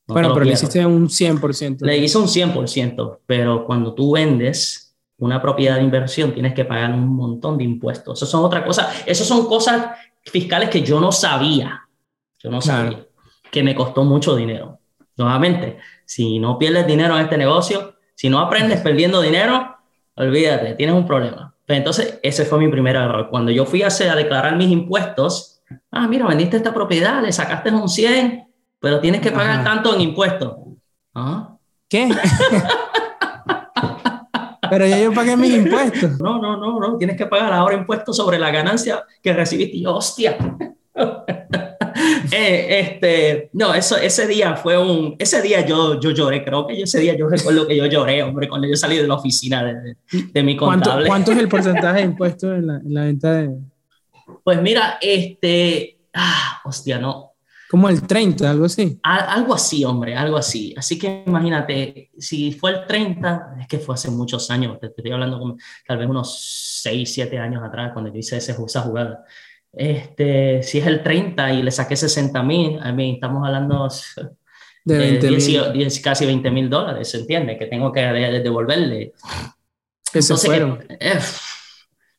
Bueno, 0.07 0.33
pero 0.35 0.45
le 0.45 0.53
hiciste 0.53 0.85
un 0.85 1.09
100%. 1.09 1.81
Le 1.81 1.99
hice 1.99 2.19
un 2.19 2.27
100%, 2.27 3.21
pero 3.27 3.65
cuando 3.65 3.95
tú 3.95 4.13
vendes 4.13 4.97
una 5.19 5.41
propiedad 5.41 5.77
de 5.77 5.83
inversión, 5.83 6.33
tienes 6.33 6.55
que 6.55 6.65
pagar 6.65 6.93
un 6.93 7.09
montón 7.09 7.57
de 7.57 7.65
impuestos. 7.65 8.19
Eso 8.19 8.27
son 8.27 8.45
otra 8.45 8.65
cosa. 8.65 8.93
Esas 9.07 9.27
son 9.27 9.47
cosas 9.47 9.97
fiscales 10.25 10.69
que 10.69 10.83
yo 10.83 11.01
no 11.01 11.13
sabía. 11.13 11.83
Yo 12.39 12.51
no 12.51 12.61
sabía. 12.61 13.07
Que 13.51 13.63
me 13.63 13.75
costó 13.75 14.05
mucho 14.05 14.35
dinero. 14.35 14.81
Nuevamente, 15.17 15.79
si 16.05 16.39
no 16.39 16.59
pierdes 16.59 16.87
dinero 16.87 17.17
en 17.17 17.23
este 17.23 17.37
negocio, 17.37 17.95
si 18.15 18.29
no 18.29 18.41
aprendes 18.41 18.81
perdiendo 18.81 19.21
dinero, 19.21 19.77
olvídate, 20.17 20.75
tienes 20.75 20.97
un 20.97 21.07
problema. 21.07 21.55
Pero 21.67 21.79
entonces, 21.79 22.19
ese 22.23 22.45
fue 22.45 22.59
mi 22.59 22.69
primer 22.69 22.97
error. 22.97 23.29
Cuando 23.31 23.53
yo 23.53 23.65
fui 23.65 23.83
a, 23.83 23.87
hacer, 23.87 24.11
a 24.11 24.17
declarar 24.17 24.57
mis 24.57 24.71
impuestos, 24.71 25.63
ah, 25.91 26.09
mira, 26.09 26.27
vendiste 26.27 26.57
esta 26.57 26.75
propiedad, 26.75 27.23
le 27.23 27.33
sacaste 27.33 27.71
un 27.71 27.89
100, 27.89 28.52
pero 28.83 29.01
tienes 29.01 29.21
que 29.21 29.31
pagar 29.31 29.63
tanto 29.63 29.95
en 29.95 30.01
impuestos. 30.01 30.57
¿Ah? 31.15 31.57
¿Qué? 31.89 32.09
pero 34.71 34.87
ya 34.87 34.99
yo 34.99 35.15
pagué 35.15 35.37
mis 35.37 35.55
impuestos. 35.55 36.19
No, 36.19 36.41
no, 36.41 36.57
no, 36.57 36.81
no, 36.81 36.97
tienes 36.97 37.17
que 37.17 37.27
pagar 37.27 37.53
ahora 37.53 37.77
impuestos 37.77 38.17
sobre 38.17 38.41
la 38.41 38.51
ganancia 38.51 39.05
que 39.23 39.33
recibiste. 39.33 39.77
Y 39.77 39.87
hostia. 39.87 40.37
Eh, 42.35 42.81
este, 42.81 43.51
no, 43.53 43.75
eso, 43.75 43.99
ese 43.99 44.27
día 44.27 44.57
fue 44.57 44.79
un, 44.79 45.15
ese 45.19 45.43
día 45.43 45.67
yo, 45.67 46.01
yo 46.01 46.11
lloré, 46.11 46.43
creo 46.43 46.67
que 46.67 46.81
ese 46.81 47.01
día 47.01 47.15
yo 47.15 47.29
recuerdo 47.29 47.67
que 47.67 47.77
yo 47.77 47.85
lloré, 47.85 48.23
hombre, 48.23 48.49
cuando 48.49 48.67
yo 48.67 48.75
salí 48.75 48.97
de 48.97 49.07
la 49.07 49.15
oficina 49.15 49.63
de, 49.63 49.97
de, 50.33 50.43
mi 50.43 50.57
contable. 50.57 51.07
¿Cuánto, 51.07 51.33
es 51.33 51.39
el 51.39 51.49
porcentaje 51.49 51.99
de 51.99 52.05
impuestos 52.05 52.59
en 52.59 52.67
la, 52.67 52.77
en 52.77 52.95
la, 52.95 53.05
venta 53.05 53.33
de...? 53.35 53.51
Pues 54.43 54.63
mira, 54.63 54.99
este, 55.03 55.99
ah, 56.15 56.63
hostia, 56.65 56.99
no. 56.99 57.32
Como 57.73 57.89
el 57.89 58.07
30, 58.07 58.51
algo 58.51 58.67
así. 58.67 59.01
algo 59.03 59.55
así, 59.55 59.83
hombre, 59.83 60.15
algo 60.15 60.37
así. 60.37 60.75
Así 60.77 60.99
que 60.99 61.25
imagínate, 61.27 62.11
si 62.19 62.53
fue 62.53 62.73
el 62.73 62.87
30, 62.87 63.57
es 63.63 63.67
que 63.67 63.79
fue 63.79 63.95
hace 63.95 64.11
muchos 64.11 64.51
años, 64.51 64.79
te, 64.79 64.89
estoy 64.89 65.11
hablando 65.11 65.39
como 65.39 65.57
tal 65.89 65.97
vez 65.97 66.07
unos 66.07 66.81
6, 66.83 67.11
7 67.15 67.39
años 67.39 67.63
atrás, 67.65 67.93
cuando 67.95 68.13
yo 68.13 68.19
hice 68.19 68.37
esa 68.37 68.53
jugada 68.53 69.25
este, 69.73 70.63
si 70.63 70.81
es 70.81 70.87
el 70.87 71.03
30 71.03 71.55
y 71.55 71.63
le 71.63 71.71
saqué 71.71 71.97
60 71.97 72.43
mil, 72.43 72.79
a 72.79 72.93
mí 72.93 73.15
estamos 73.15 73.43
hablando 73.47 73.89
de 74.85 74.99
20 74.99 75.29
eh, 75.29 75.89
casi 76.03 76.27
20 76.27 76.51
mil 76.51 76.69
dólares, 76.69 77.09
¿se 77.09 77.21
entiende? 77.21 77.57
Que 77.57 77.69
tengo 77.69 77.91
que 77.91 78.03
devolverle. 78.03 79.15
entonces, 80.13 80.51
eh, 81.01 81.19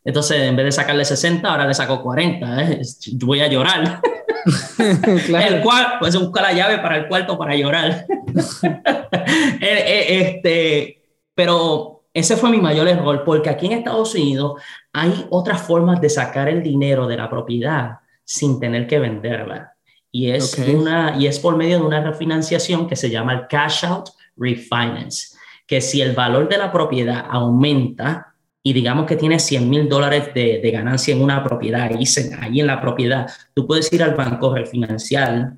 entonces, 0.03 0.37
en 0.41 0.55
vez 0.55 0.65
de 0.65 0.71
sacarle 0.71 1.05
60, 1.05 1.47
ahora 1.47 1.67
le 1.67 1.75
saco 1.75 2.01
40. 2.01 2.63
¿eh? 2.63 2.81
Voy 3.19 3.41
a 3.41 3.47
llorar. 3.47 4.01
claro. 5.25 5.55
El 5.55 5.61
cual, 5.61 5.93
pues 5.99 6.15
busca 6.15 6.41
la 6.41 6.53
llave 6.53 6.77
para 6.79 6.97
el 6.97 7.07
cuarto 7.07 7.37
para 7.37 7.55
llorar. 7.55 8.05
este, 9.61 11.03
pero 11.33 12.03
ese 12.13 12.37
fue 12.37 12.51
mi 12.51 12.59
mayor 12.59 12.87
error, 12.87 13.23
porque 13.25 13.49
aquí 13.49 13.65
en 13.65 13.73
Estados 13.73 14.13
Unidos 14.15 14.61
hay 14.91 15.25
otras 15.29 15.61
formas 15.61 15.99
de 15.99 16.09
sacar 16.09 16.47
el 16.47 16.61
dinero 16.61 17.07
de 17.07 17.17
la 17.17 17.29
propiedad 17.29 17.99
sin 18.23 18.59
tener 18.59 18.87
que 18.87 18.99
venderla. 18.99 19.73
Y 20.11 20.29
es, 20.29 20.59
una, 20.59 21.15
y 21.17 21.25
es 21.25 21.39
por 21.39 21.57
medio 21.57 21.79
de 21.79 21.85
una 21.85 22.03
refinanciación 22.03 22.87
que 22.87 22.95
se 22.95 23.09
llama 23.09 23.33
el 23.33 23.47
cash 23.47 23.83
out 23.85 24.09
refinance, 24.37 25.35
que 25.65 25.81
si 25.81 26.01
el 26.01 26.13
valor 26.13 26.47
de 26.47 26.59
la 26.59 26.71
propiedad 26.71 27.25
aumenta 27.29 28.32
y 28.63 28.71
digamos 28.71 29.05
que 29.05 29.17
tienes 29.17 29.43
100 29.43 29.69
mil 29.69 29.89
dólares 29.89 30.33
de, 30.33 30.61
de, 30.63 30.71
ganancia 30.71 31.13
en 31.13 31.21
una 31.21 31.43
propiedad, 31.43 31.91
y 31.91 32.05
ahí 32.39 32.61
en 32.61 32.67
la 32.67 32.79
propiedad, 32.79 33.29
tú 33.53 33.67
puedes 33.67 33.91
ir 33.91 34.01
al 34.01 34.15
banco 34.15 34.55
refinanciar 34.55 35.53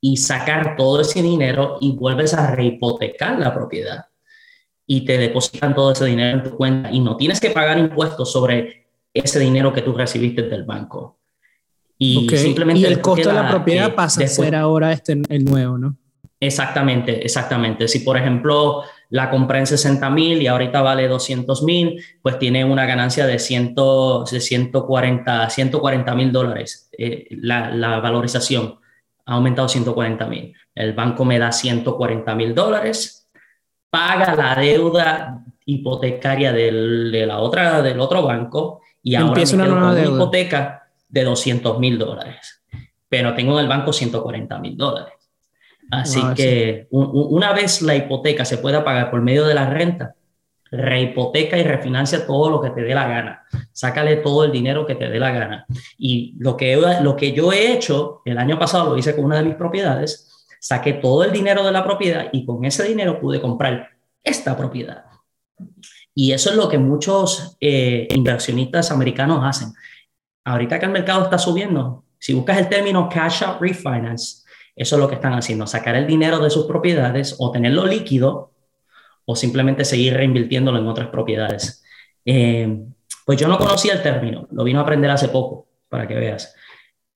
y 0.00 0.16
sacar 0.16 0.76
todo 0.76 1.02
ese 1.02 1.22
dinero 1.22 1.78
y 1.80 1.92
vuelves 1.92 2.32
a 2.34 2.54
rehipotecar 2.54 3.38
la 3.38 3.52
propiedad 3.54 4.06
y 4.86 5.04
te 5.04 5.18
depositan 5.18 5.74
todo 5.74 5.92
ese 5.92 6.04
dinero 6.06 6.38
en 6.38 6.44
tu 6.44 6.56
cuenta 6.56 6.90
y 6.90 7.00
no 7.00 7.16
tienes 7.16 7.40
que 7.40 7.50
pagar 7.50 7.78
impuestos 7.78 8.30
sobre 8.30 8.86
ese 9.12 9.38
dinero 9.40 9.72
que 9.72 9.82
tú 9.82 9.92
recibiste 9.92 10.42
del 10.42 10.64
banco. 10.64 11.18
Y 11.96 12.28
simplemente... 12.36 12.86
el 12.86 13.00
costo 13.00 13.28
de 13.28 13.34
la 13.34 13.48
propiedad 13.48 13.94
pasa 13.94 14.24
a 14.24 14.28
ser 14.28 14.54
ahora 14.54 14.92
este, 14.92 15.20
el 15.28 15.44
nuevo, 15.44 15.78
¿no? 15.78 15.96
Exactamente, 16.40 17.24
exactamente. 17.24 17.88
Si 17.88 18.00
por 18.00 18.18
ejemplo 18.18 18.82
la 19.10 19.30
compré 19.30 19.60
en 19.60 19.66
60 19.66 20.10
mil 20.10 20.42
y 20.42 20.46
ahorita 20.46 20.82
vale 20.82 21.08
200 21.08 21.62
mil, 21.62 22.02
pues 22.22 22.38
tiene 22.38 22.64
una 22.64 22.86
ganancia 22.86 23.26
de, 23.26 23.38
100, 23.38 23.74
de 24.30 24.40
140 24.40 26.14
mil 26.14 26.32
dólares. 26.32 26.88
Eh, 26.96 27.26
la, 27.30 27.70
la, 27.70 28.00
valorización 28.00 28.78
ha 29.26 29.34
aumentado 29.34 29.68
140 29.68 30.26
mil. 30.26 30.54
El 30.74 30.92
banco 30.92 31.24
me 31.24 31.38
da 31.38 31.52
140 31.52 32.34
mil 32.34 32.54
dólares 32.54 33.24
paga 33.94 34.34
la 34.34 34.56
deuda 34.56 35.44
hipotecaria 35.66 36.52
del, 36.52 37.12
de 37.12 37.26
la 37.26 37.38
otra, 37.38 37.80
del 37.80 38.00
otro 38.00 38.24
banco 38.24 38.80
y 39.00 39.14
ahora 39.14 39.28
Empieza 39.28 39.54
una 39.54 40.02
hipoteca 40.02 40.88
de 41.08 41.22
200 41.22 41.78
mil 41.78 41.96
dólares, 41.96 42.64
pero 43.08 43.34
tengo 43.34 43.52
en 43.52 43.60
el 43.60 43.68
banco 43.68 43.92
140 43.92 44.58
mil 44.58 44.76
dólares. 44.76 45.14
Así 45.90 46.20
que 46.34 46.86
una 46.90 47.52
vez 47.52 47.82
la 47.82 47.94
hipoteca 47.94 48.44
se 48.44 48.58
pueda 48.58 48.84
pagar 48.84 49.10
por 49.10 49.20
medio 49.20 49.46
de 49.46 49.54
la 49.54 49.70
renta, 49.70 50.14
rehipoteca 50.70 51.56
y 51.56 51.62
refinancia 51.62 52.26
todo 52.26 52.50
lo 52.50 52.60
que 52.60 52.70
te 52.70 52.82
dé 52.82 52.94
la 52.94 53.06
gana. 53.06 53.42
Sácale 53.72 54.16
todo 54.16 54.44
el 54.44 54.52
dinero 54.52 54.86
que 54.86 54.94
te 54.94 55.08
dé 55.08 55.18
la 55.20 55.30
gana. 55.30 55.66
Y 55.98 56.34
lo 56.38 56.56
que, 56.56 56.76
lo 57.00 57.16
que 57.16 57.32
yo 57.32 57.52
he 57.52 57.72
hecho, 57.72 58.22
el 58.24 58.38
año 58.38 58.58
pasado 58.58 58.90
lo 58.90 58.98
hice 58.98 59.14
con 59.14 59.24
una 59.26 59.38
de 59.38 59.44
mis 59.44 59.54
propiedades, 59.54 60.46
saqué 60.60 60.94
todo 60.94 61.24
el 61.24 61.32
dinero 61.32 61.62
de 61.64 61.72
la 61.72 61.84
propiedad 61.84 62.28
y 62.32 62.44
con 62.44 62.64
ese 62.64 62.84
dinero 62.84 63.20
pude 63.20 63.40
comprar 63.40 63.90
esta 64.22 64.56
propiedad. 64.56 65.04
Y 66.14 66.32
eso 66.32 66.50
es 66.50 66.56
lo 66.56 66.68
que 66.68 66.78
muchos 66.78 67.56
eh, 67.60 68.08
inversionistas 68.10 68.90
americanos 68.90 69.40
hacen. 69.42 69.72
Ahorita 70.44 70.78
que 70.78 70.86
el 70.86 70.92
mercado 70.92 71.24
está 71.24 71.38
subiendo, 71.38 72.04
si 72.18 72.32
buscas 72.34 72.58
el 72.58 72.68
término 72.68 73.08
cash 73.08 73.42
out 73.42 73.60
refinance, 73.60 74.43
eso 74.76 74.96
es 74.96 75.00
lo 75.00 75.08
que 75.08 75.14
están 75.14 75.34
haciendo, 75.34 75.66
sacar 75.66 75.96
el 75.96 76.06
dinero 76.06 76.38
de 76.38 76.50
sus 76.50 76.66
propiedades 76.66 77.36
o 77.38 77.50
tenerlo 77.50 77.86
líquido 77.86 78.52
o 79.24 79.36
simplemente 79.36 79.84
seguir 79.84 80.14
reinvirtiéndolo 80.14 80.78
en 80.78 80.86
otras 80.86 81.08
propiedades. 81.08 81.82
Eh, 82.24 82.84
pues 83.24 83.38
yo 83.38 83.48
no 83.48 83.58
conocía 83.58 83.94
el 83.94 84.02
término, 84.02 84.48
lo 84.50 84.64
vino 84.64 84.80
a 84.80 84.82
aprender 84.82 85.10
hace 85.10 85.28
poco, 85.28 85.68
para 85.88 86.06
que 86.06 86.14
veas. 86.14 86.54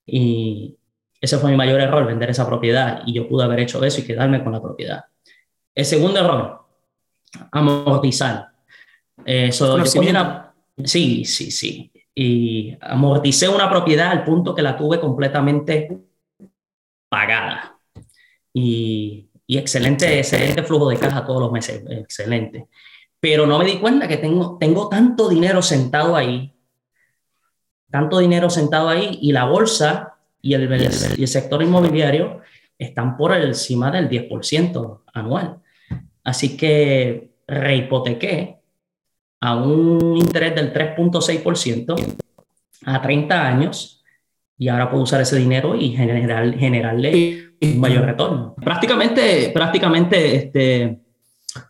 Y, 0.07 0.79
ese 1.21 1.39
fue 1.39 1.51
mi 1.51 1.57
mayor 1.57 1.81
error, 1.81 2.07
vender 2.07 2.31
esa 2.31 2.47
propiedad 2.47 3.03
y 3.05 3.13
yo 3.13 3.29
pude 3.29 3.45
haber 3.45 3.61
hecho 3.61 3.83
eso 3.85 4.01
y 4.01 4.05
quedarme 4.05 4.43
con 4.43 4.53
la 4.53 4.63
propiedad. 4.63 5.05
El 5.75 5.85
segundo 5.85 6.21
error, 6.21 6.65
amortizar. 7.51 8.53
Eso, 9.25 9.85
sí, 10.85 11.25
sí, 11.25 11.51
sí. 11.51 11.93
Y 12.15 12.77
amorticé 12.81 13.49
una 13.49 13.69
propiedad 13.69 14.11
al 14.11 14.25
punto 14.25 14.55
que 14.55 14.63
la 14.63 14.77
tuve 14.77 15.01
completamente 15.01 15.99
pagada. 17.09 17.79
Y, 18.53 19.31
y 19.47 19.59
excelente, 19.59 20.19
excelente 20.19 20.63
flujo 20.63 20.89
de 20.89 20.99
caja 20.99 21.25
todos 21.25 21.41
los 21.41 21.53
meses, 21.53 21.83
excelente. 21.89 22.69
Pero 23.21 23.47
no 23.47 23.59
me 23.59 23.65
di 23.65 23.79
cuenta 23.79 24.07
que 24.09 24.17
tengo, 24.17 24.59
tengo 24.59 24.89
tanto 24.89 25.29
dinero 25.29 25.63
sentado 25.63 26.17
ahí 26.17 26.55
tanto 27.91 28.19
dinero 28.19 28.51
sentado 28.51 28.89
ahí 28.89 29.19
y 29.21 29.33
la 29.33 29.45
bolsa 29.45 30.17
y 30.43 30.55
el, 30.55 30.71
y 31.17 31.23
el 31.23 31.29
sector 31.29 31.63
inmobiliario 31.63 32.41
están 32.79 33.17
por 33.17 33.35
encima 33.35 33.91
del 33.91 34.09
10% 34.09 35.03
anual. 35.13 35.59
Así 36.23 36.57
que 36.57 37.33
rehipotequé 37.47 38.59
a 39.41 39.57
un 39.57 40.17
interés 40.17 40.55
del 40.55 40.73
3.6% 40.73 42.17
a 42.85 43.03
30 43.03 43.47
años 43.47 43.98
y 44.59 44.69
ahora 44.69 44.91
puedo 44.91 45.05
usar 45.05 45.21
ese 45.21 45.37
dinero 45.37 45.77
y 45.77 45.91
generar, 45.91 46.53
generarle 46.55 47.53
un 47.63 47.79
mayor 47.79 48.05
retorno. 48.05 48.55
Prácticamente, 48.57 49.51
prácticamente, 49.55 50.37
este, 50.37 51.01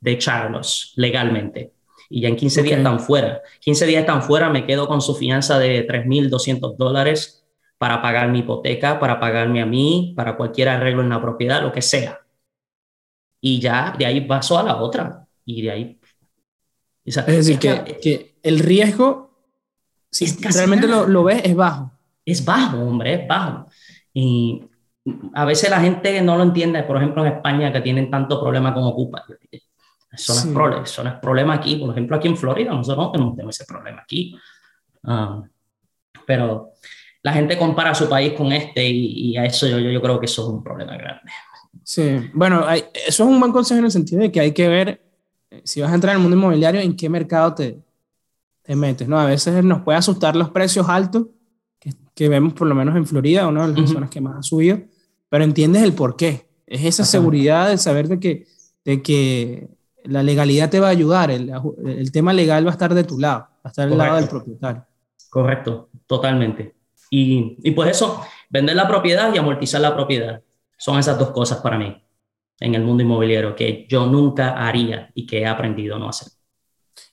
de 0.00 0.10
echarlos 0.12 0.92
legalmente 0.96 1.72
y 2.12 2.20
ya 2.20 2.28
en 2.28 2.36
15 2.36 2.62
días 2.62 2.76
están 2.76 3.00
fuera. 3.00 3.40
15 3.60 3.86
días 3.86 4.00
están 4.00 4.22
fuera, 4.22 4.50
me 4.50 4.66
quedo 4.66 4.86
con 4.86 5.00
su 5.00 5.14
fianza 5.14 5.58
de 5.58 5.86
3.200 5.86 6.76
dólares 6.76 7.42
para 7.78 8.02
pagar 8.02 8.28
mi 8.28 8.40
hipoteca, 8.40 9.00
para 9.00 9.18
pagarme 9.18 9.62
a 9.62 9.66
mí, 9.66 10.12
para 10.14 10.36
cualquier 10.36 10.68
arreglo 10.68 11.00
en 11.00 11.08
la 11.08 11.22
propiedad, 11.22 11.62
lo 11.62 11.72
que 11.72 11.80
sea. 11.80 12.20
Y 13.40 13.60
ya 13.60 13.94
de 13.98 14.04
ahí 14.04 14.20
paso 14.20 14.58
a 14.58 14.62
la 14.62 14.76
otra. 14.76 15.26
Y 15.46 15.62
de 15.62 15.70
ahí... 15.70 16.00
es 17.02 17.26
decir, 17.26 17.58
que, 17.58 17.98
que, 18.02 18.34
el 18.42 18.58
riesgo, 18.58 19.30
si 20.10 20.26
realmente 20.42 20.86
lo, 20.86 21.06
lo, 21.06 21.24
ves, 21.24 21.40
es 21.42 21.56
bajo. 21.56 21.92
Es 22.26 22.44
bajo, 22.44 22.76
hombre, 22.76 23.14
es 23.14 23.26
bajo. 23.26 23.68
Y 24.12 24.62
a 25.32 25.46
veces 25.46 25.70
la 25.70 25.80
gente 25.80 26.20
no 26.20 26.36
lo 26.36 26.42
entiende, 26.42 26.82
por 26.82 26.98
ejemplo 26.98 27.24
en 27.24 27.32
España 27.32 27.72
que 27.72 27.80
tienen 27.80 28.10
tanto 28.10 28.38
problema 28.38 28.74
con 28.74 28.84
Ocupa. 28.84 29.24
Eso, 30.12 30.34
no 30.50 30.82
es 30.82 30.90
eso, 30.90 31.02
problema 31.20 31.54
aquí. 31.54 31.76
Por 31.76 31.90
ejemplo, 31.90 32.16
aquí 32.16 32.28
en 32.28 32.36
Florida 32.36 32.70
nosotros 32.70 33.12
no 33.18 33.32
tenemos 33.32 33.58
ese 33.58 33.64
problema 33.64 34.02
aquí. 34.02 34.36
Ah, 35.04 35.42
pero 36.26 36.72
la 37.22 37.32
gente 37.32 37.56
compara 37.56 37.94
su 37.94 38.08
país 38.08 38.34
con 38.34 38.52
este 38.52 38.86
y, 38.88 39.36
a 39.36 39.44
eso 39.44 39.66
yo, 39.66 39.78
yo, 39.78 40.02
creo 40.02 40.20
que 40.20 40.26
eso 40.26 40.42
es 40.42 40.48
un 40.48 40.62
problema 40.62 40.96
grande. 40.96 41.30
Sí, 41.84 42.30
bueno, 42.34 42.68
eso 42.70 42.84
es 43.04 43.20
un 43.20 43.40
buen 43.40 43.52
consejo 43.52 43.78
en 43.78 43.86
el 43.86 43.90
sentido 43.90 44.20
de 44.20 44.30
que 44.30 44.40
hay 44.40 44.52
que 44.52 44.68
ver 44.68 45.02
eh, 45.50 45.62
si 45.64 45.80
vas 45.80 45.90
a 45.90 45.94
entrar 45.94 46.14
en 46.14 46.18
el 46.18 46.22
mundo 46.22 46.36
inmobiliario, 46.36 46.80
en 46.80 46.96
qué 46.96 47.08
mercado 47.08 47.54
te, 47.54 47.78
te 48.62 48.76
metes, 48.76 49.08
¿no? 49.08 49.18
A 49.18 49.26
veces 49.26 49.64
nos 49.64 49.82
puede 49.82 49.98
asustar 49.98 50.36
los 50.36 50.50
precios 50.50 50.88
altos 50.88 51.26
que, 51.78 51.92
que 52.14 52.28
vemos 52.28 52.52
por 52.52 52.66
lo 52.66 52.74
menos 52.74 52.96
en 52.96 53.06
Florida, 53.06 53.46
una 53.46 53.66
de 53.66 53.80
las 53.80 53.90
zonas 53.90 54.10
que 54.10 54.20
más 54.20 54.38
ha 54.38 54.42
subido, 54.42 54.80
pero 55.28 55.44
entiendes 55.44 55.82
el 55.82 55.94
por 55.94 56.16
qué. 56.16 56.46
Es 56.66 56.84
esa 56.84 57.04
seguridad 57.04 57.68
de 57.68 57.78
saber 57.78 58.08
de 58.08 58.18
que, 58.18 58.46
de 58.84 59.02
que 59.02 59.68
la 60.04 60.22
legalidad 60.22 60.70
te 60.70 60.80
va 60.80 60.88
a 60.88 60.90
ayudar, 60.90 61.30
el, 61.30 61.52
el, 61.84 62.12
tema 62.12 62.32
legal 62.32 62.66
va 62.66 62.70
a 62.70 62.72
estar 62.72 62.94
de 62.94 63.04
tu 63.04 63.18
lado, 63.18 63.40
va 63.40 63.60
a 63.64 63.68
estar 63.68 63.88
del 63.88 63.98
lado 63.98 64.16
del 64.16 64.28
propietario. 64.28 64.84
Correcto, 65.30 65.88
totalmente. 66.06 66.74
Y, 67.10 67.56
y 67.62 67.70
pues 67.72 67.90
eso, 67.90 68.22
vender 68.50 68.76
la 68.76 68.88
propiedad 68.88 69.32
y 69.34 69.38
amortizar 69.38 69.80
la 69.80 69.94
propiedad, 69.94 70.42
son 70.76 70.98
esas 70.98 71.18
dos 71.18 71.30
cosas 71.30 71.58
para 71.58 71.78
mí 71.78 72.02
en 72.60 72.74
el 72.74 72.82
mundo 72.82 73.02
inmobiliario 73.02 73.54
que 73.54 73.86
yo 73.88 74.06
nunca 74.06 74.66
haría 74.66 75.10
y 75.14 75.26
que 75.26 75.40
he 75.40 75.46
aprendido 75.46 75.96
a 75.96 75.98
no 75.98 76.08
hacer. 76.08 76.28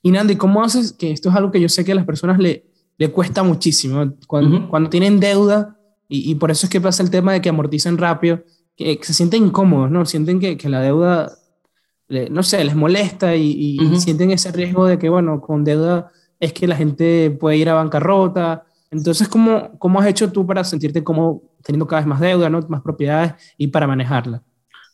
Y 0.01 0.11
Nandi, 0.11 0.35
¿cómo 0.35 0.63
haces? 0.63 0.93
Que 0.93 1.11
esto 1.11 1.29
es 1.29 1.35
algo 1.35 1.51
que 1.51 1.59
yo 1.59 1.69
sé 1.69 1.83
que 1.83 1.91
a 1.91 1.95
las 1.95 2.05
personas 2.05 2.39
le, 2.39 2.65
le 2.97 3.11
cuesta 3.11 3.43
muchísimo. 3.43 4.13
Cuando, 4.27 4.69
cuando 4.69 4.89
tienen 4.89 5.19
deuda, 5.19 5.77
y, 6.07 6.31
y, 6.31 6.35
por 6.35 6.51
eso 6.51 6.65
es 6.65 6.69
que 6.69 6.81
pasa 6.81 7.03
el 7.03 7.11
tema 7.11 7.33
de 7.33 7.41
que 7.41 7.49
amorticen 7.49 7.97
rápido, 7.97 8.43
que, 8.75 8.97
que 8.97 9.05
se 9.05 9.13
sienten 9.13 9.45
incómodos, 9.45 9.91
¿no? 9.91 10.05
Sienten 10.05 10.39
que, 10.39 10.57
que 10.57 10.69
la 10.69 10.81
deuda 10.81 11.31
no 12.09 12.43
sé, 12.43 12.63
les 12.63 12.75
molesta 12.75 13.35
y, 13.35 13.77
sienten 13.97 14.31
ese 14.31 14.51
riesgo 14.51 14.85
de 14.85 14.97
que, 14.97 15.09
bueno, 15.09 15.39
con 15.41 15.63
deuda 15.63 16.11
es 16.39 16.53
que 16.53 16.67
la 16.67 16.75
gente 16.75 17.31
puede 17.31 17.57
ir 17.57 17.69
a 17.69 17.75
bancarrota. 17.75 18.65
Entonces, 18.91 19.27
¿cómo, 19.27 19.77
cómo 19.77 19.99
has 19.99 20.07
hecho 20.07 20.31
tú 20.31 20.45
para 20.45 20.63
sentirte 20.63 21.03
como 21.03 21.43
teniendo 21.63 21.85
cada 21.85 22.01
vez 22.01 22.07
más 22.07 22.19
deuda, 22.19 22.49
¿no? 22.49 22.61
más 22.67 22.81
propiedades 22.81 23.33
y 23.57 23.67
para 23.67 23.85
manejarla? 23.85 24.41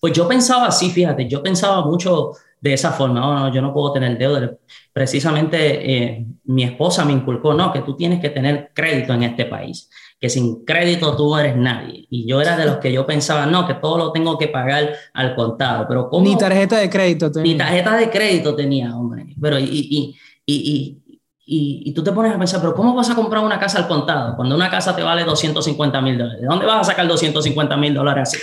Pues 0.01 0.13
yo 0.13 0.27
pensaba 0.27 0.67
así, 0.67 0.89
fíjate, 0.89 1.27
yo 1.27 1.41
pensaba 1.41 1.85
mucho 1.85 2.31
de 2.59 2.73
esa 2.73 2.91
forma, 2.91 3.27
oh, 3.27 3.39
no, 3.39 3.53
yo 3.53 3.61
no 3.61 3.73
puedo 3.73 3.93
tener 3.93 4.17
deuda. 4.17 4.51
Precisamente 4.91 5.57
eh, 5.91 6.25
mi 6.45 6.63
esposa 6.63 7.05
me 7.05 7.13
inculcó, 7.13 7.53
no, 7.53 7.71
que 7.71 7.81
tú 7.81 7.95
tienes 7.95 8.19
que 8.19 8.29
tener 8.29 8.71
crédito 8.73 9.13
en 9.13 9.23
este 9.23 9.45
país 9.45 9.89
que 10.25 10.29
sin 10.31 10.65
crédito 10.65 11.15
tú 11.15 11.37
eres 11.37 11.55
nadie. 11.55 12.07
Y 12.09 12.27
yo 12.27 12.41
era 12.41 12.57
de 12.57 12.65
los 12.65 12.77
que 12.77 12.91
yo 12.91 13.05
pensaba, 13.05 13.45
no, 13.45 13.67
que 13.67 13.75
todo 13.75 13.99
lo 13.99 14.11
tengo 14.11 14.39
que 14.39 14.47
pagar 14.47 14.91
al 15.13 15.35
contado. 15.35 15.85
Pero 15.87 16.09
¿cómo? 16.09 16.25
Ni 16.25 16.35
tarjeta 16.35 16.77
de 16.77 16.89
crédito 16.89 17.31
tenía. 17.31 17.53
Ni 17.53 17.57
tarjeta 17.59 17.95
de 17.95 18.09
crédito 18.09 18.55
tenía, 18.55 18.97
hombre. 18.97 19.27
Pero 19.39 19.59
y, 19.59 19.65
y, 19.67 20.15
y, 20.47 21.03
y, 21.45 21.93
tú 21.93 22.03
te 22.03 22.11
pones 22.11 22.33
a 22.33 22.39
pensar, 22.39 22.59
pero 22.59 22.73
¿cómo 22.73 22.95
vas 22.95 23.07
a 23.11 23.13
comprar 23.13 23.43
una 23.43 23.59
casa 23.59 23.77
al 23.77 23.87
contado 23.87 24.35
cuando 24.35 24.55
una 24.55 24.67
casa 24.67 24.95
te 24.95 25.03
vale 25.03 25.23
250 25.25 26.01
mil 26.01 26.17
dólares? 26.17 26.41
¿De 26.41 26.47
dónde 26.47 26.65
vas 26.65 26.81
a 26.81 26.83
sacar 26.91 27.07
250 27.07 27.77
mil 27.77 27.93
dólares 27.93 28.33
así? 28.33 28.39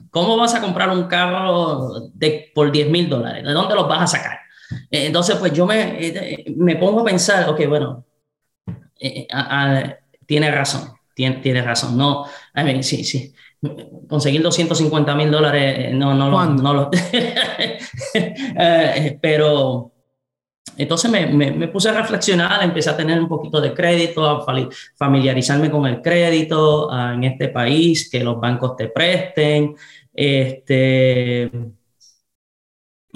¿Cómo 0.10 0.36
vas 0.36 0.56
a 0.56 0.60
comprar 0.60 0.90
un 0.90 1.04
carro 1.04 2.10
de, 2.12 2.50
por 2.52 2.72
10 2.72 2.90
mil 2.90 3.08
dólares? 3.08 3.44
¿De 3.44 3.52
dónde 3.52 3.76
los 3.76 3.86
vas 3.86 4.02
a 4.02 4.18
sacar? 4.18 4.40
Eh, 4.90 5.06
entonces, 5.06 5.36
pues 5.36 5.52
yo 5.52 5.64
me, 5.64 6.04
eh, 6.04 6.44
me 6.56 6.74
pongo 6.74 7.02
a 7.02 7.04
pensar, 7.04 7.48
ok, 7.48 7.68
bueno, 7.68 8.04
eh, 8.98 9.28
tiene 10.26 10.50
razón 10.50 10.99
tienes, 11.42 11.64
razón. 11.64 11.96
No, 11.96 12.24
sí, 12.82 13.04
sí. 13.04 13.32
Conseguir 14.08 14.42
250 14.42 15.14
mil 15.14 15.30
dólares, 15.30 15.74
eh, 15.78 15.90
no, 15.92 16.14
no, 16.14 16.30
no, 16.46 16.74
lo. 16.74 16.90
Eh, 18.12 19.18
pero 19.20 19.92
entonces 20.76 21.10
me, 21.10 21.26
me, 21.26 21.68
puse 21.68 21.90
a 21.90 21.92
reflexionar, 21.92 22.62
empecé 22.62 22.90
a 22.90 22.96
tener 22.96 23.20
un 23.20 23.28
poquito 23.28 23.60
de 23.60 23.74
crédito, 23.74 24.26
a 24.26 24.46
familiarizarme 24.96 25.70
con 25.70 25.86
el 25.86 26.00
crédito 26.00 26.90
ah, 26.90 27.12
en 27.14 27.24
este 27.24 27.48
país, 27.48 28.08
que 28.10 28.24
los 28.24 28.40
bancos 28.40 28.76
te 28.76 28.88
presten. 28.88 29.74
Este, 30.12 31.50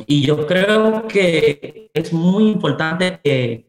y 0.06 0.22
yo 0.22 0.46
creo 0.46 1.06
que 1.08 1.90
es 1.94 2.12
muy 2.12 2.50
importante 2.50 3.20
que, 3.22 3.66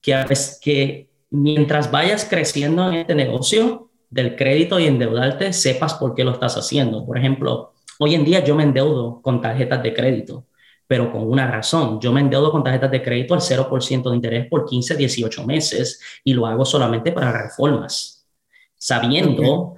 que, 0.00 0.24
que 0.60 1.08
mientras 1.34 1.90
vayas 1.90 2.24
creciendo 2.24 2.88
en 2.88 2.94
este 2.94 3.14
negocio 3.14 3.90
del 4.08 4.36
crédito 4.36 4.78
y 4.78 4.86
endeudarte, 4.86 5.52
sepas 5.52 5.94
por 5.94 6.14
qué 6.14 6.22
lo 6.22 6.30
estás 6.30 6.56
haciendo. 6.56 7.04
Por 7.04 7.18
ejemplo, 7.18 7.72
hoy 7.98 8.14
en 8.14 8.24
día 8.24 8.44
yo 8.44 8.54
me 8.54 8.62
endeudo 8.62 9.20
con 9.20 9.40
tarjetas 9.40 9.82
de 9.82 9.92
crédito, 9.92 10.46
pero 10.86 11.10
con 11.10 11.28
una 11.28 11.50
razón. 11.50 12.00
Yo 12.00 12.12
me 12.12 12.20
endeudo 12.20 12.52
con 12.52 12.62
tarjetas 12.62 12.92
de 12.92 13.02
crédito 13.02 13.34
al 13.34 13.40
0% 13.40 14.10
de 14.10 14.14
interés 14.14 14.46
por 14.48 14.64
15, 14.64 14.96
18 14.96 15.44
meses 15.44 16.00
y 16.22 16.34
lo 16.34 16.46
hago 16.46 16.64
solamente 16.64 17.10
para 17.10 17.32
reformas, 17.32 18.24
sabiendo 18.76 19.74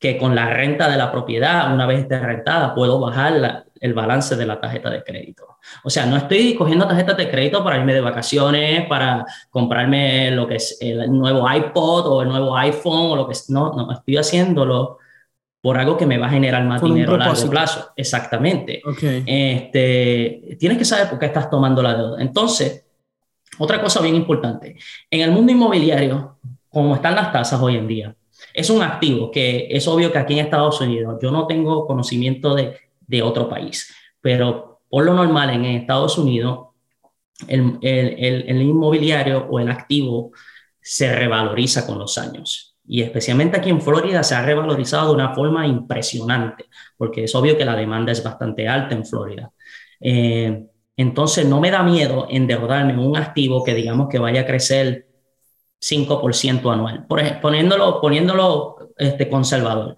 que 0.00 0.16
con 0.16 0.34
la 0.34 0.48
renta 0.48 0.90
de 0.90 0.96
la 0.96 1.12
propiedad, 1.12 1.72
una 1.72 1.86
vez 1.86 2.00
esté 2.00 2.18
rentada, 2.18 2.74
puedo 2.74 2.98
bajar 2.98 3.66
el 3.78 3.94
balance 3.94 4.34
de 4.34 4.46
la 4.46 4.58
tarjeta 4.58 4.88
de 4.88 5.04
crédito. 5.04 5.58
O 5.84 5.90
sea, 5.90 6.06
no 6.06 6.16
estoy 6.16 6.54
cogiendo 6.54 6.88
tarjetas 6.88 7.18
de 7.18 7.30
crédito 7.30 7.62
para 7.62 7.76
irme 7.76 7.92
de 7.92 8.00
vacaciones, 8.00 8.86
para 8.86 9.26
comprarme 9.50 10.30
lo 10.30 10.48
que 10.48 10.56
es 10.56 10.78
el 10.80 11.12
nuevo 11.12 11.46
iPod 11.52 12.06
o 12.06 12.22
el 12.22 12.28
nuevo 12.28 12.56
iPhone 12.56 13.12
o 13.12 13.16
lo 13.16 13.26
que 13.26 13.32
es. 13.32 13.50
No, 13.50 13.74
no, 13.74 13.92
estoy 13.92 14.16
haciéndolo 14.16 14.96
por 15.60 15.76
algo 15.76 15.98
que 15.98 16.06
me 16.06 16.16
va 16.16 16.28
a 16.28 16.30
generar 16.30 16.64
más 16.64 16.82
dinero 16.82 17.16
a 17.16 17.18
largo 17.18 17.50
plazo. 17.50 17.90
Exactamente. 17.94 18.80
Este, 19.26 20.56
tienes 20.58 20.78
que 20.78 20.86
saber 20.86 21.10
por 21.10 21.18
qué 21.18 21.26
estás 21.26 21.50
tomando 21.50 21.82
la 21.82 21.94
deuda. 21.94 22.22
Entonces, 22.22 22.86
otra 23.58 23.82
cosa 23.82 24.00
bien 24.00 24.16
importante. 24.16 24.76
En 25.10 25.20
el 25.20 25.30
mundo 25.30 25.52
inmobiliario, 25.52 26.38
como 26.70 26.94
están 26.94 27.14
las 27.14 27.30
tasas 27.30 27.60
hoy 27.60 27.76
en 27.76 27.86
día, 27.86 28.16
es 28.54 28.70
un 28.70 28.82
activo 28.82 29.30
que 29.30 29.68
es 29.70 29.86
obvio 29.88 30.12
que 30.12 30.18
aquí 30.18 30.34
en 30.34 30.44
Estados 30.46 30.80
Unidos 30.80 31.18
yo 31.22 31.30
no 31.30 31.46
tengo 31.46 31.86
conocimiento 31.86 32.54
de, 32.54 32.76
de 33.06 33.22
otro 33.22 33.48
país, 33.48 33.94
pero 34.20 34.80
por 34.88 35.04
lo 35.04 35.14
normal 35.14 35.50
en 35.50 35.64
Estados 35.64 36.18
Unidos 36.18 36.68
el, 37.48 37.78
el, 37.82 38.44
el, 38.48 38.62
inmobiliario 38.62 39.46
o 39.48 39.60
el 39.60 39.70
activo 39.70 40.32
se 40.80 41.14
revaloriza 41.14 41.86
con 41.86 41.98
los 41.98 42.18
años. 42.18 42.76
Y 42.86 43.02
especialmente 43.02 43.56
aquí 43.56 43.70
en 43.70 43.80
Florida 43.80 44.22
se 44.22 44.34
ha 44.34 44.42
revalorizado 44.42 45.08
de 45.08 45.14
una 45.14 45.34
forma 45.34 45.66
impresionante, 45.66 46.66
porque 46.96 47.24
es 47.24 47.34
obvio 47.34 47.56
que 47.56 47.64
la 47.64 47.76
demanda 47.76 48.12
es 48.12 48.22
bastante 48.22 48.68
alta 48.68 48.94
en 48.94 49.06
Florida. 49.06 49.52
Eh, 50.00 50.66
entonces 50.96 51.46
no 51.46 51.60
me 51.60 51.70
da 51.70 51.82
miedo 51.82 52.26
endeudarme 52.28 52.92
en 52.92 52.98
un 52.98 53.16
activo 53.16 53.62
que 53.62 53.74
digamos 53.74 54.08
que 54.08 54.18
vaya 54.18 54.42
a 54.42 54.46
crecer 54.46 55.06
5% 55.80 56.72
anual. 56.72 57.06
Por 57.06 57.20
ejemplo, 57.20 57.40
poniéndolo, 57.42 58.00
poniéndolo 58.00 58.90
este, 58.96 59.28
conservador. 59.28 59.96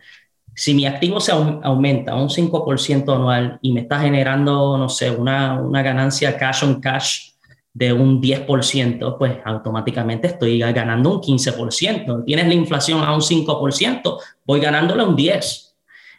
Si 0.54 0.74
mi 0.74 0.86
activo 0.86 1.18
se 1.18 1.32
aumenta 1.32 2.14
un 2.14 2.28
5% 2.28 3.14
anual 3.14 3.58
y 3.62 3.72
me 3.72 3.80
está 3.80 4.00
generando, 4.00 4.76
no 4.76 4.88
sé, 4.88 5.10
una, 5.10 5.60
una 5.60 5.82
ganancia 5.82 6.36
cash 6.36 6.64
on 6.64 6.80
cash 6.80 7.32
de 7.74 7.92
un 7.92 8.20
10%, 8.20 9.16
pues 9.16 9.38
automáticamente 9.44 10.26
estoy 10.26 10.58
ganando 10.58 11.10
un 11.10 11.20
15%. 11.20 12.24
Tienes 12.24 12.46
la 12.46 12.54
inflación 12.54 13.02
a 13.02 13.14
un 13.14 13.22
5%, 13.22 14.18
voy 14.44 14.60
ganándole 14.60 15.04
un 15.04 15.16
10%. 15.16 15.70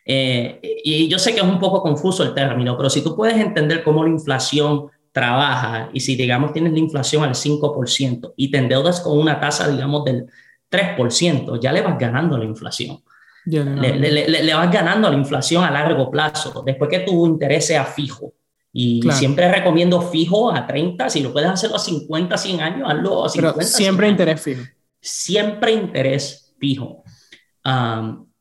Eh, 0.05 0.59
y 0.83 1.07
yo 1.07 1.17
sé 1.17 1.33
que 1.33 1.39
es 1.39 1.45
un 1.45 1.59
poco 1.59 1.81
confuso 1.81 2.23
el 2.23 2.33
término, 2.33 2.75
pero 2.75 2.89
si 2.89 3.01
tú 3.01 3.15
puedes 3.15 3.37
entender 3.37 3.83
cómo 3.83 4.03
la 4.03 4.09
inflación 4.09 4.89
trabaja 5.13 5.89
y 5.93 6.01
si, 6.01 6.15
digamos, 6.15 6.51
tienes 6.51 6.73
la 6.73 6.79
inflación 6.79 7.23
al 7.23 7.35
5% 7.35 8.33
y 8.35 8.51
te 8.51 8.57
endeudas 8.57 8.99
con 8.99 9.17
una 9.17 9.39
tasa, 9.39 9.69
digamos, 9.69 10.03
del 10.03 10.25
3%, 10.69 11.61
ya 11.61 11.71
le 11.71 11.81
vas 11.81 11.97
ganando 11.97 12.37
la 12.37 12.45
inflación. 12.45 13.01
Le, 13.45 13.97
le, 13.99 14.53
vas 14.53 14.71
ganando 14.71 15.09
la 15.09 15.17
inflación 15.17 15.63
a 15.63 15.71
largo 15.71 16.09
plazo, 16.09 16.63
después 16.65 16.89
que 16.89 16.99
tu 16.99 17.25
interés 17.27 17.67
sea 17.67 17.85
fijo. 17.85 18.33
Y 18.71 19.01
siempre 19.11 19.51
recomiendo 19.51 20.01
fijo 20.01 20.51
a 20.51 20.65
30, 20.65 21.07
si 21.09 21.21
lo 21.21 21.31
puedes 21.31 21.49
hacerlo 21.49 21.75
a 21.75 21.79
50, 21.79 22.35
100 22.35 22.61
años, 22.61 22.89
hazlo 22.89 23.25
a 23.25 23.29
50. 23.29 23.55
Pero 23.55 23.67
siempre 23.67 24.09
interés 24.09 24.41
fijo. 24.41 24.63
Siempre 24.99 25.71
interés 25.73 26.55
fijo. 26.57 27.03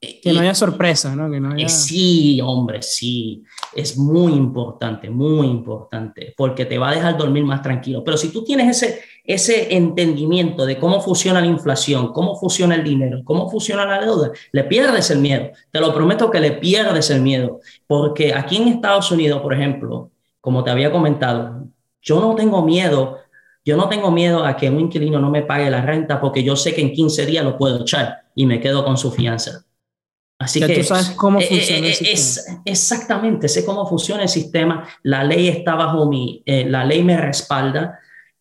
Que 0.03 0.32
no 0.32 0.40
haya 0.40 0.53
sorpresa, 0.53 1.14
¿no? 1.14 1.30
Que 1.30 1.38
no 1.38 1.53
haya... 1.53 1.68
Sí, 1.68 2.40
hombre, 2.42 2.82
sí. 2.82 3.44
Es 3.72 3.96
muy 3.96 4.32
importante, 4.32 5.09
muy 5.09 5.46
importante, 5.46 6.34
porque 6.36 6.64
te 6.64 6.76
va 6.76 6.90
a 6.90 6.94
dejar 6.94 7.16
dormir 7.16 7.44
más 7.44 7.62
tranquilo. 7.62 8.03
Pero 8.03 8.16
si 8.16 8.32
tú 8.32 8.42
tienes 8.42 8.82
ese, 8.82 9.00
ese 9.22 9.76
entendimiento 9.76 10.66
de 10.66 10.76
cómo 10.76 11.00
funciona 11.00 11.40
la 11.40 11.46
inflación, 11.46 12.12
cómo 12.12 12.34
funciona 12.34 12.74
el 12.74 12.82
dinero, 12.82 13.20
cómo 13.22 13.48
funciona 13.48 13.84
la 13.84 14.00
deuda, 14.00 14.32
le 14.50 14.64
pierdes 14.64 15.09
el 15.12 15.20
miedo. 15.20 15.50
Te 15.70 15.78
lo 15.78 15.94
prometo 15.94 16.32
que 16.32 16.40
le 16.40 16.50
pierdes 16.50 17.09
el 17.11 17.22
miedo. 17.22 17.61
Porque 17.86 18.34
aquí 18.34 18.57
en 18.57 18.68
Estados 18.68 19.12
Unidos, 19.12 19.40
por 19.40 19.55
ejemplo, 19.55 20.11
como 20.40 20.64
te 20.64 20.72
había 20.72 20.90
comentado, 20.90 21.68
yo 22.03 22.20
no 22.20 22.34
tengo 22.34 22.64
miedo. 22.64 23.18
Yo 23.64 23.76
no 23.76 23.88
tengo 23.88 24.11
miedo 24.11 24.44
a 24.44 24.57
que 24.57 24.68
un 24.68 24.80
inquilino 24.80 25.20
no 25.20 25.30
me 25.30 25.42
pague 25.42 25.70
la 25.70 25.82
renta 25.82 26.20
porque 26.20 26.42
yo 26.42 26.57
sé 26.57 26.74
que 26.74 26.80
en 26.80 26.92
15 26.92 27.24
días 27.24 27.44
lo 27.44 27.57
puedo 27.57 27.82
echar 27.82 28.22
y 28.34 28.46
me 28.46 28.59
quedo 28.59 28.84
con 28.84 28.96
su 28.96 29.12
fianza. 29.12 29.64
Así 30.43 30.61
que 30.61 30.74
tú 30.74 30.84
sabes 30.84 31.11
cómo 31.11 31.40
eh, 31.40 31.47
funciona 31.49 31.86
el 31.86 31.93
eh, 31.93 31.95
sistema. 31.95 32.14
Es, 32.14 32.61
exactamente, 32.64 33.49
sé 33.49 33.64
cómo 33.64 33.86
funciona 33.86 34.22
el 34.22 34.28
sistema, 34.28 34.86
la 35.03 35.24
ley 35.24 35.49
está 35.49 35.74
bajo 35.74 36.07
mi, 36.09 36.43
eh, 36.47 36.64
la 36.68 36.84
ley 36.84 37.03
me 37.03 37.16
respalda 37.16 37.99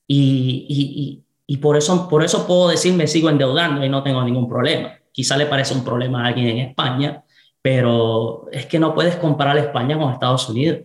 y, 0.07 0.65
y, 0.67 1.23
y, 1.45 1.57
por, 1.57 1.77
eso, 1.77 2.09
por 2.09 2.23
eso 2.23 2.47
puedo 2.47 2.69
decir 2.69 2.93
me 2.93 3.07
sigo 3.07 3.29
endeudando 3.29 3.85
y 3.85 3.89
no 3.89 4.03
tengo 4.03 4.23
ningún 4.23 4.49
problema. 4.49 4.93
Quizá 5.11 5.37
le 5.37 5.45
parece 5.45 5.73
un 5.73 5.83
problema 5.83 6.23
a 6.23 6.27
alguien 6.27 6.47
en 6.47 6.57
España, 6.69 7.23
pero 7.61 8.47
es 8.51 8.65
que 8.65 8.79
no 8.79 8.93
puedes 8.95 9.15
comparar 9.17 9.57
España 9.57 9.97
con 9.97 10.11
Estados 10.11 10.49
Unidos. 10.49 10.79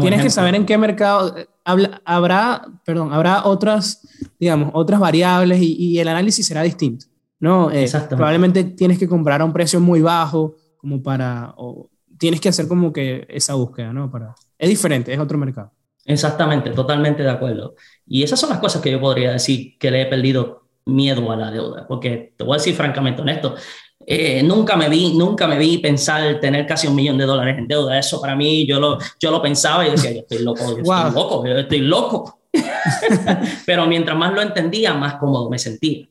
Tienes 0.00 0.22
que 0.22 0.30
saber 0.30 0.54
en 0.54 0.66
qué 0.66 0.76
mercado 0.78 1.34
habrá, 2.04 2.66
perdón, 2.84 3.12
habrá 3.12 3.44
otras, 3.44 4.00
digamos, 4.38 4.70
otras 4.74 5.00
variables 5.00 5.60
y, 5.60 5.74
y 5.76 5.98
el 5.98 6.08
análisis 6.08 6.46
será 6.46 6.62
distinto. 6.62 7.06
¿No? 7.46 7.70
Eh, 7.70 7.88
probablemente 8.10 8.64
tienes 8.64 8.98
que 8.98 9.08
comprar 9.08 9.40
a 9.40 9.44
un 9.44 9.52
precio 9.52 9.80
muy 9.80 10.02
bajo 10.02 10.56
como 10.76 11.00
para, 11.00 11.54
o 11.56 11.88
tienes 12.18 12.40
que 12.40 12.48
hacer 12.48 12.66
como 12.66 12.92
que 12.92 13.24
esa 13.28 13.54
búsqueda, 13.54 13.92
¿no? 13.92 14.10
Para, 14.10 14.34
es 14.58 14.68
diferente, 14.68 15.12
es 15.12 15.20
otro 15.20 15.38
mercado. 15.38 15.70
Exactamente, 16.04 16.70
totalmente 16.70 17.22
de 17.22 17.30
acuerdo. 17.30 17.74
Y 18.04 18.24
esas 18.24 18.40
son 18.40 18.50
las 18.50 18.58
cosas 18.58 18.82
que 18.82 18.90
yo 18.90 19.00
podría 19.00 19.32
decir 19.32 19.78
que 19.78 19.90
le 19.92 20.02
he 20.02 20.06
perdido 20.06 20.66
miedo 20.86 21.30
a 21.30 21.36
la 21.36 21.50
deuda, 21.52 21.86
porque 21.86 22.34
te 22.36 22.44
voy 22.44 22.54
a 22.54 22.58
decir 22.58 22.74
francamente 22.74 23.22
honesto, 23.22 23.54
eh, 24.04 24.42
nunca 24.42 24.76
me 24.76 24.88
vi, 24.88 25.14
nunca 25.14 25.46
me 25.46 25.56
vi 25.56 25.78
pensar 25.78 26.40
tener 26.40 26.66
casi 26.66 26.88
un 26.88 26.96
millón 26.96 27.16
de 27.18 27.26
dólares 27.26 27.58
en 27.58 27.68
deuda. 27.68 27.96
Eso 27.96 28.20
para 28.20 28.34
mí, 28.34 28.66
yo 28.66 28.80
lo, 28.80 28.98
yo 29.20 29.30
lo 29.30 29.40
pensaba 29.40 29.86
y 29.86 29.92
decía, 29.92 30.12
yo 30.12 30.20
estoy 30.20 30.38
loco, 30.38 30.64
yo 30.76 30.82
estoy 30.82 31.12
loco, 31.14 31.46
yo 31.46 31.58
estoy 31.58 31.80
loco. 31.80 32.40
Pero 33.66 33.86
mientras 33.86 34.16
más 34.16 34.32
lo 34.32 34.42
entendía, 34.42 34.94
más 34.94 35.14
cómodo 35.14 35.48
me 35.48 35.58
sentía. 35.58 36.06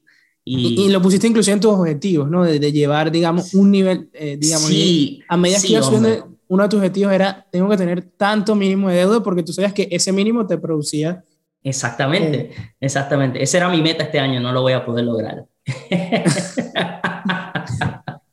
Y, 0.47 0.89
lo 0.89 1.01
pusiste 1.01 1.25
inclusive 1.25 1.55
en 1.55 1.59
tus 1.59 1.71
objetivos, 1.71 2.29
¿no? 2.29 2.43
De, 2.43 2.71
llevar, 2.71 3.11
digamos, 3.11 3.55
un 3.55 3.71
nivel, 3.71 4.09
eh, 4.13 4.37
digamos, 4.39 4.67
sí, 4.67 5.23
a 5.27 5.35
medida 5.37 5.59
que 5.59 5.69
ibas 5.69 5.87
subiendo, 5.87 6.37
uno 6.47 6.63
de 6.63 6.69
tus 6.69 6.77
objetivos 6.77 7.11
era, 7.11 7.47
tengo 7.51 7.67
que 7.67 7.77
tener 7.77 8.03
tanto 8.03 8.53
mínimo 8.53 8.89
de 8.89 8.97
deuda 8.97 9.23
porque 9.23 9.41
tú 9.41 9.51
sabías 9.51 9.73
que 9.73 9.87
ese 9.89 10.11
mínimo 10.11 10.45
te 10.45 10.59
producía. 10.59 11.23
Exactamente, 11.63 12.51
eh, 12.51 12.75
exactamente. 12.79 13.41
Esa 13.41 13.57
era 13.57 13.69
mi 13.69 13.81
meta 13.81 14.03
este 14.03 14.19
año, 14.19 14.39
no 14.39 14.51
lo 14.51 14.61
voy 14.61 14.73
a 14.73 14.85
poder 14.85 15.05
lograr. 15.05 15.45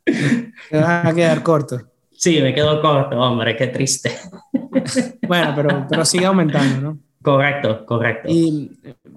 te 0.04 0.76
vas 0.76 1.06
a 1.06 1.14
quedar 1.14 1.42
corto. 1.42 1.80
Sí, 2.10 2.42
me 2.42 2.54
quedo 2.54 2.82
corto, 2.82 3.18
hombre, 3.18 3.56
qué 3.56 3.68
triste. 3.68 4.12
bueno, 5.26 5.54
pero, 5.56 5.86
pero 5.88 6.04
sigue 6.04 6.26
aumentando, 6.26 6.80
¿no? 6.82 6.98
Correcto, 7.22 7.86
correcto. 7.86 8.28
Y 8.30 8.70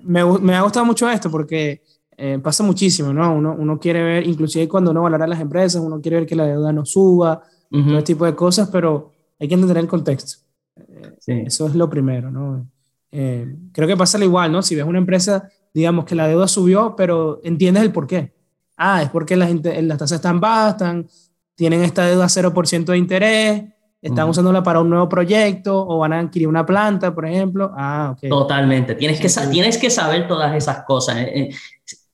me, 0.04 0.24
me 0.40 0.56
ha 0.56 0.62
gustado 0.62 0.86
mucho 0.86 1.10
esto 1.10 1.30
porque 1.30 1.82
eh, 2.18 2.40
pasa 2.42 2.64
muchísimo, 2.64 3.12
¿no? 3.12 3.34
Uno, 3.34 3.56
uno 3.58 3.80
quiere 3.80 4.02
ver, 4.02 4.28
inclusive 4.28 4.68
cuando 4.68 4.92
uno 4.92 5.02
valora 5.02 5.28
las 5.28 5.40
empresas, 5.40 5.82
uno 5.82 6.00
quiere 6.00 6.18
ver 6.18 6.26
que 6.26 6.36
la 6.36 6.46
deuda 6.46 6.72
no 6.72 6.86
suba, 6.86 7.44
todo 7.70 7.98
ese 7.98 8.04
tipo 8.04 8.26
de 8.26 8.36
cosas, 8.36 8.70
pero 8.72 9.12
hay 9.38 9.48
que 9.50 9.56
entender 9.56 9.78
el 9.78 9.88
contexto. 9.88 10.46
Eh, 10.78 11.44
eso 11.46 11.68
es 11.68 11.76
lo 11.76 11.90
primero, 11.90 12.32
¿no? 12.32 12.68
Eh, 13.12 13.54
creo 13.74 13.88
que 13.88 13.98
pasa 13.98 14.18
lo 14.18 14.26
igual, 14.26 14.52
¿no? 14.52 14.62
Si 14.62 14.76
ves 14.76 14.86
una 14.86 14.98
empresa, 14.98 15.50
digamos 15.74 16.06
que 16.06 16.16
la 16.16 16.28
deuda 16.28 16.48
subió, 16.48 16.96
pero 16.96 17.42
entiendes 17.44 17.84
el 17.84 17.92
por 17.92 18.08
qué. 18.08 18.34
Ah, 18.78 19.02
es 19.04 19.10
porque 19.10 19.36
las, 19.36 19.52
las 19.54 19.98
tasas 19.98 20.14
están 20.14 20.40
bajas, 20.40 20.74
están, 20.74 21.08
tienen 21.56 21.84
esta 21.84 22.06
deuda 22.06 22.28
0% 22.28 22.86
de 22.86 22.98
interés, 22.98 23.64
están 24.02 24.30
usándola 24.30 24.62
para 24.62 24.82
un 24.82 24.90
nuevo 24.90 25.10
proyecto 25.10 25.86
o 25.88 25.98
van 25.98 26.14
a 26.14 26.20
adquirir 26.20 26.48
una 26.48 26.66
planta, 26.66 27.14
por 27.14 27.26
ejemplo. 27.26 27.72
Ah, 27.76 28.14
ok. 28.16 28.30
Totalmente. 28.30 28.96
Tienes 28.96 29.20
que, 29.20 29.30
tienes 29.50 29.78
que 29.78 29.90
saber 29.90 30.28
todas 30.28 30.56
esas 30.56 30.84
cosas 30.84 31.18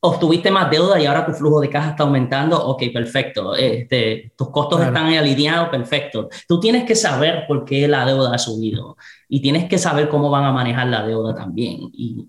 obtuviste 0.03 0.49
más 0.49 0.69
deuda 0.69 0.99
y 0.99 1.05
ahora 1.05 1.25
tu 1.25 1.31
flujo 1.31 1.61
de 1.61 1.69
caja 1.69 1.91
está 1.91 2.03
aumentando, 2.03 2.59
ok, 2.59 2.83
perfecto. 2.91 3.55
Este, 3.55 4.33
tus 4.35 4.49
costos 4.49 4.81
están 4.81 5.05
alineados, 5.13 5.69
perfecto. 5.69 6.27
Tú 6.47 6.59
tienes 6.59 6.85
que 6.85 6.95
saber 6.95 7.45
por 7.47 7.63
qué 7.63 7.87
la 7.87 8.03
deuda 8.05 8.33
ha 8.33 8.37
subido 8.39 8.97
y 9.29 9.41
tienes 9.41 9.69
que 9.69 9.77
saber 9.77 10.09
cómo 10.09 10.31
van 10.31 10.43
a 10.43 10.51
manejar 10.51 10.87
la 10.87 11.05
deuda 11.05 11.35
también. 11.35 11.77
Y, 11.93 12.27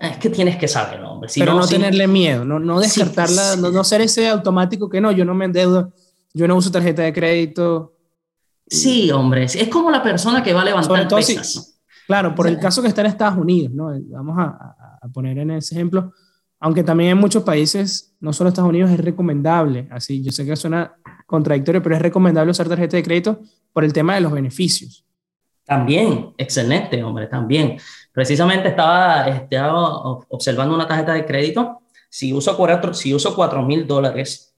es 0.00 0.16
que 0.16 0.28
tienes 0.28 0.56
que 0.56 0.66
saberlo, 0.66 1.12
hombre. 1.12 1.30
Pero 1.34 1.54
no, 1.54 1.66
tenerle 1.66 2.08
miedo, 2.08 2.44
no, 2.44 2.58
no 2.58 2.80
descartarla, 2.80 3.56
No, 3.56 3.70
no, 3.70 3.84
ser 3.84 4.00
ese 4.00 4.28
automático 4.28 4.88
que 4.88 5.00
no, 5.00 5.12
yo 5.12 5.24
no 5.24 5.34
me 5.34 5.44
endeudo, 5.44 5.92
yo 6.34 6.48
no 6.48 6.56
uso 6.56 6.70
tarjeta 6.70 7.02
de 7.02 7.12
crédito. 7.12 7.94
Sí, 8.66 9.10
hombre, 9.12 9.44
es 9.44 9.68
como 9.68 9.90
la 9.90 10.02
persona 10.02 10.42
que 10.42 10.52
va 10.52 10.62
a 10.62 10.64
levantar 10.64 11.08
pesas. 11.08 11.80
claro, 12.06 12.34
por 12.34 12.48
el 12.48 12.58
caso 12.58 12.82
que 12.82 12.88
está 12.88 13.02
en 13.02 13.06
Estados 13.06 13.38
Unidos, 13.38 13.72
¿no? 13.72 13.92
Vamos 14.08 14.36
a, 14.36 14.98
a 15.00 15.08
poner 15.08 15.38
en 15.38 15.52
ese 15.52 15.76
ejemplo 15.76 16.12
aunque 16.60 16.82
también 16.82 17.10
en 17.10 17.18
muchos 17.18 17.42
países, 17.44 18.16
no 18.20 18.32
solo 18.32 18.48
Estados 18.48 18.70
Unidos, 18.70 18.90
es 18.90 19.00
recomendable. 19.00 19.88
Así, 19.90 20.22
yo 20.22 20.32
sé 20.32 20.44
que 20.44 20.56
suena 20.56 20.96
contradictorio, 21.26 21.82
pero 21.82 21.94
es 21.94 22.02
recomendable 22.02 22.50
usar 22.50 22.68
tarjeta 22.68 22.96
de 22.96 23.02
crédito 23.02 23.40
por 23.72 23.84
el 23.84 23.92
tema 23.92 24.14
de 24.14 24.22
los 24.22 24.32
beneficios. 24.32 25.04
También, 25.64 26.32
excelente, 26.38 27.02
hombre, 27.04 27.26
también. 27.26 27.78
Precisamente 28.12 28.68
estaba, 28.68 29.28
estaba 29.28 30.02
observando 30.28 30.74
una 30.74 30.88
tarjeta 30.88 31.12
de 31.12 31.26
crédito. 31.26 31.82
Si 32.08 32.32
uso 32.32 32.56
cuatro, 32.56 32.94
si 32.94 33.14
mil 33.66 33.86
dólares 33.86 34.56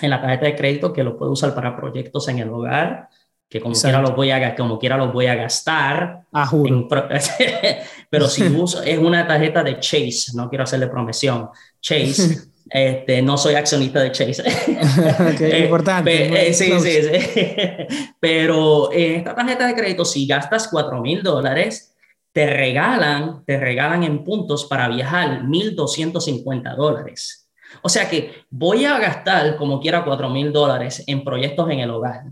en 0.00 0.10
la 0.10 0.20
tarjeta 0.20 0.46
de 0.46 0.56
crédito, 0.56 0.92
que 0.92 1.04
lo 1.04 1.16
puedo 1.16 1.32
usar 1.32 1.54
para 1.54 1.76
proyectos 1.76 2.28
en 2.28 2.40
el 2.40 2.50
hogar, 2.50 3.08
que 3.48 3.60
como 3.60 3.74
quiera, 3.74 4.00
los 4.00 4.16
voy 4.16 4.30
a, 4.30 4.56
como 4.56 4.78
quiera 4.78 4.96
los 4.96 5.12
voy 5.12 5.26
a 5.26 5.34
gastar. 5.34 6.22
Ah, 6.32 6.50
pero 8.10 8.28
si 8.28 8.44
uso, 8.56 8.82
es 8.82 8.98
una 8.98 9.26
tarjeta 9.26 9.62
de 9.62 9.78
Chase, 9.78 10.32
no 10.34 10.48
quiero 10.48 10.64
hacerle 10.64 10.88
promesión. 10.88 11.48
Chase. 11.80 12.38
Este, 12.68 13.22
no 13.22 13.38
soy 13.38 13.54
accionista 13.54 14.00
de 14.00 14.10
Chase. 14.10 14.42
okay, 15.32 15.62
importante. 15.62 16.48
Eh, 16.48 16.52
sí, 16.52 16.72
sí, 16.80 16.98
sí. 17.00 17.52
Pero 18.18 18.92
en 18.92 19.20
esta 19.20 19.36
tarjeta 19.36 19.68
de 19.68 19.74
crédito, 19.76 20.04
si 20.04 20.26
gastas 20.26 20.66
4 20.66 21.00
mil 21.00 21.22
dólares, 21.22 21.94
te 22.32 22.44
regalan, 22.46 23.44
te 23.46 23.56
regalan 23.56 24.02
en 24.02 24.24
puntos 24.24 24.64
para 24.64 24.88
viajar 24.88 25.42
1.250 25.44 26.74
dólares. 26.74 27.48
O 27.82 27.88
sea 27.88 28.10
que 28.10 28.32
voy 28.50 28.84
a 28.84 28.98
gastar 28.98 29.56
como 29.56 29.80
quiera 29.80 30.04
4 30.04 30.28
mil 30.28 30.52
dólares 30.52 31.04
en 31.06 31.24
proyectos 31.24 31.70
en 31.70 31.78
el 31.78 31.90
hogar. 31.90 32.24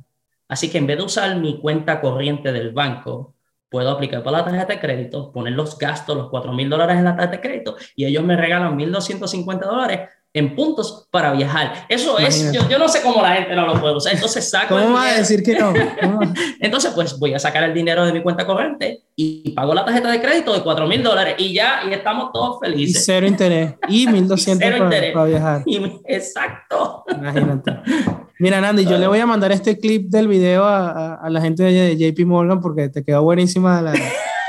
Así 0.55 0.71
que 0.71 0.79
en 0.79 0.87
vez 0.87 0.99
de 0.99 1.03
usar 1.03 1.35
mi 1.41 1.59
cuenta 1.59 2.01
corriente 2.01 2.53
del 2.53 2.71
banco, 2.71 3.35
puedo 3.69 3.91
aplicar 3.91 4.23
para 4.23 4.39
la 4.39 4.45
tarjeta 4.45 4.75
de 4.75 4.79
crédito, 4.79 5.33
poner 5.33 5.53
los 5.53 5.77
gastos, 5.77 6.17
los 6.17 6.31
4 6.31 6.53
mil 6.53 6.71
dólares 6.71 6.97
en 6.97 7.03
la 7.03 7.17
tarjeta 7.17 7.39
de 7.39 7.41
crédito 7.41 7.77
y 7.97 8.05
ellos 8.05 8.23
me 8.23 8.37
regalan 8.37 8.79
1.250 8.79 9.59
dólares 9.59 10.11
en 10.35 10.57
puntos 10.57 11.07
para 11.13 11.33
viajar. 11.33 11.87
Eso 11.89 12.19
es, 12.19 12.53
yo, 12.53 12.69
yo, 12.69 12.77
no 12.77 12.89
sé 12.89 13.01
cómo 13.03 13.23
la 13.23 13.35
gente 13.35 13.55
no 13.55 13.69
lo 13.69 13.81
puede 13.81 13.95
usar. 13.95 14.15
Entonces 14.15 14.51
saco. 14.51 14.75
¿Cómo 14.75 14.95
va 14.95 15.11
a 15.11 15.19
decir 15.19 15.45
que 15.45 15.57
no? 15.57 15.73
Entonces, 16.61 16.91
pues 16.93 17.17
voy 17.21 17.35
a 17.35 17.39
sacar 17.39 17.63
el 17.63 17.73
dinero 17.73 18.05
de 18.05 18.13
mi 18.13 18.21
cuenta 18.21 18.45
corriente 18.45 19.05
y 19.15 19.53
pago 19.53 19.73
la 19.75 19.85
tarjeta 19.85 20.11
de 20.11 20.21
crédito 20.21 20.53
de 20.53 20.63
4 20.63 20.89
mil 20.89 21.05
dólares 21.05 21.37
y 21.39 21.55
ya, 21.55 21.83
y 21.89 21.93
estamos 21.93 22.33
todos 22.33 22.59
felices. 22.61 23.01
Y 23.01 23.05
cero 23.05 23.29
interés. 23.29 23.75
Y 23.89 24.07
1200 24.09 24.71
para, 24.71 25.13
para, 25.13 25.25
viajar. 25.25 25.63
exacto. 26.05 27.05
Imagínate. 27.17 27.73
Mira, 28.41 28.61
Nandi, 28.61 28.85
yo 28.85 28.99
le 28.99 29.07
voy 29.07 29.21
a 29.21 29.27
mandar 29.27 29.53
este 29.53 29.79
clip 29.79 30.09
del 30.09 30.27
video 30.27 30.65
a, 30.65 31.15
a, 31.15 31.31
la 31.31 31.41
gente 31.41 31.63
de 31.63 31.97
JP 31.97 32.27
Morgan 32.27 32.61
porque 32.61 32.89
te 32.89 33.05
quedó 33.05 33.23
buenísima 33.23 33.81
la, 33.81 33.93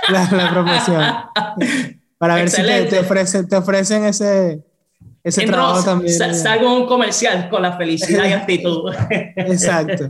la, 0.09 0.29
la 0.31 0.49
promoción. 0.49 1.03
Para 2.17 2.36
ver 2.36 2.45
Excelente. 2.45 2.83
si 2.86 2.89
te, 2.89 2.95
te, 2.95 2.99
ofrecen, 2.99 3.47
te 3.47 3.55
ofrecen 3.55 4.05
ese 4.05 4.63
ese 5.26 5.47
trabajo 5.47 5.84
también. 5.84 6.13
Salgo 6.36 6.78
un 6.78 6.86
comercial 6.86 7.49
con 7.49 7.63
la 7.63 7.76
felicidad 7.76 8.30
y 8.30 8.34
actitud. 8.34 8.93
Exacto. 9.09 10.07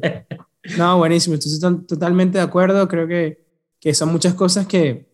No, 0.77 0.97
buenísimo. 0.97 1.35
Entonces, 1.35 1.87
totalmente 1.87 2.37
de 2.37 2.43
acuerdo. 2.43 2.85
Creo 2.89 3.07
que, 3.07 3.41
que 3.79 3.93
son 3.93 4.11
muchas 4.11 4.33
cosas 4.33 4.67
que 4.67 5.05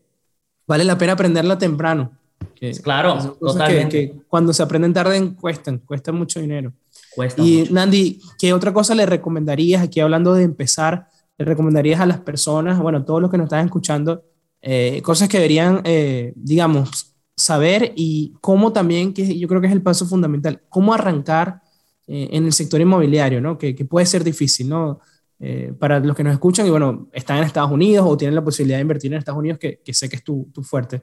vale 0.65 0.85
la 0.85 0.97
pena 0.97 1.13
aprenderla 1.13 1.59
temprano. 1.59 2.17
Que, 2.55 2.71
claro, 2.71 3.37
totalmente. 3.39 4.09
Que, 4.09 4.21
cuando 4.27 4.53
se 4.53 4.63
aprenden 4.63 4.91
tarde 4.91 5.35
cuestan, 5.35 5.77
cuestan 5.77 6.15
mucho 6.15 6.39
dinero. 6.39 6.73
Cuesta 7.15 7.39
y 7.39 7.59
mucho. 7.59 7.73
Nandi, 7.73 8.19
¿qué 8.39 8.53
otra 8.53 8.73
cosa 8.73 8.95
le 8.95 9.05
recomendarías, 9.05 9.83
aquí 9.83 9.99
hablando 9.99 10.33
de 10.33 10.43
empezar, 10.43 11.09
le 11.37 11.45
recomendarías 11.45 11.99
a 11.99 12.07
las 12.07 12.21
personas, 12.21 12.79
bueno, 12.79 13.05
todos 13.05 13.21
los 13.21 13.29
que 13.29 13.37
nos 13.37 13.45
están 13.45 13.65
escuchando, 13.65 14.23
eh, 14.63 14.99
cosas 15.03 15.29
que 15.29 15.37
deberían, 15.37 15.81
eh, 15.83 16.33
digamos, 16.35 17.10
saber 17.35 17.93
y 17.95 18.33
cómo 18.41 18.73
también, 18.73 19.13
que 19.13 19.37
yo 19.37 19.47
creo 19.47 19.61
que 19.61 19.67
es 19.67 19.73
el 19.73 19.81
paso 19.81 20.05
fundamental, 20.05 20.61
cómo 20.69 20.93
arrancar 20.93 21.61
eh, 22.07 22.29
en 22.31 22.45
el 22.45 22.53
sector 22.53 22.81
inmobiliario, 22.81 23.41
¿no? 23.41 23.57
Que, 23.57 23.75
que 23.75 23.85
puede 23.85 24.05
ser 24.05 24.23
difícil, 24.23 24.69
¿no? 24.69 24.99
Eh, 25.43 25.73
para 25.79 25.99
los 25.99 26.15
que 26.15 26.23
nos 26.23 26.33
escuchan 26.33 26.67
y 26.67 26.69
bueno, 26.69 27.09
están 27.13 27.37
en 27.37 27.45
Estados 27.45 27.71
Unidos 27.71 28.05
o 28.07 28.15
tienen 28.15 28.35
la 28.35 28.43
posibilidad 28.43 28.77
de 28.77 28.83
invertir 28.83 29.11
en 29.11 29.17
Estados 29.17 29.39
Unidos, 29.39 29.57
que, 29.57 29.79
que 29.79 29.91
sé 29.91 30.07
que 30.07 30.17
es 30.17 30.23
tu, 30.23 30.51
tu, 30.53 30.61
fuerte. 30.61 31.01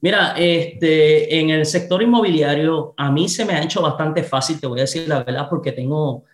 Mira, 0.00 0.32
este, 0.38 1.38
en 1.38 1.50
el 1.50 1.66
sector 1.66 2.02
inmobiliario 2.02 2.94
a 2.96 3.10
mí 3.10 3.28
se 3.28 3.44
me 3.44 3.52
ha 3.52 3.62
hecho 3.62 3.82
bastante 3.82 4.22
fácil, 4.22 4.58
te 4.58 4.66
voy 4.66 4.78
a 4.78 4.82
decir 4.82 5.06
la 5.06 5.22
verdad, 5.22 5.48
porque 5.50 5.72
tengo, 5.72 6.24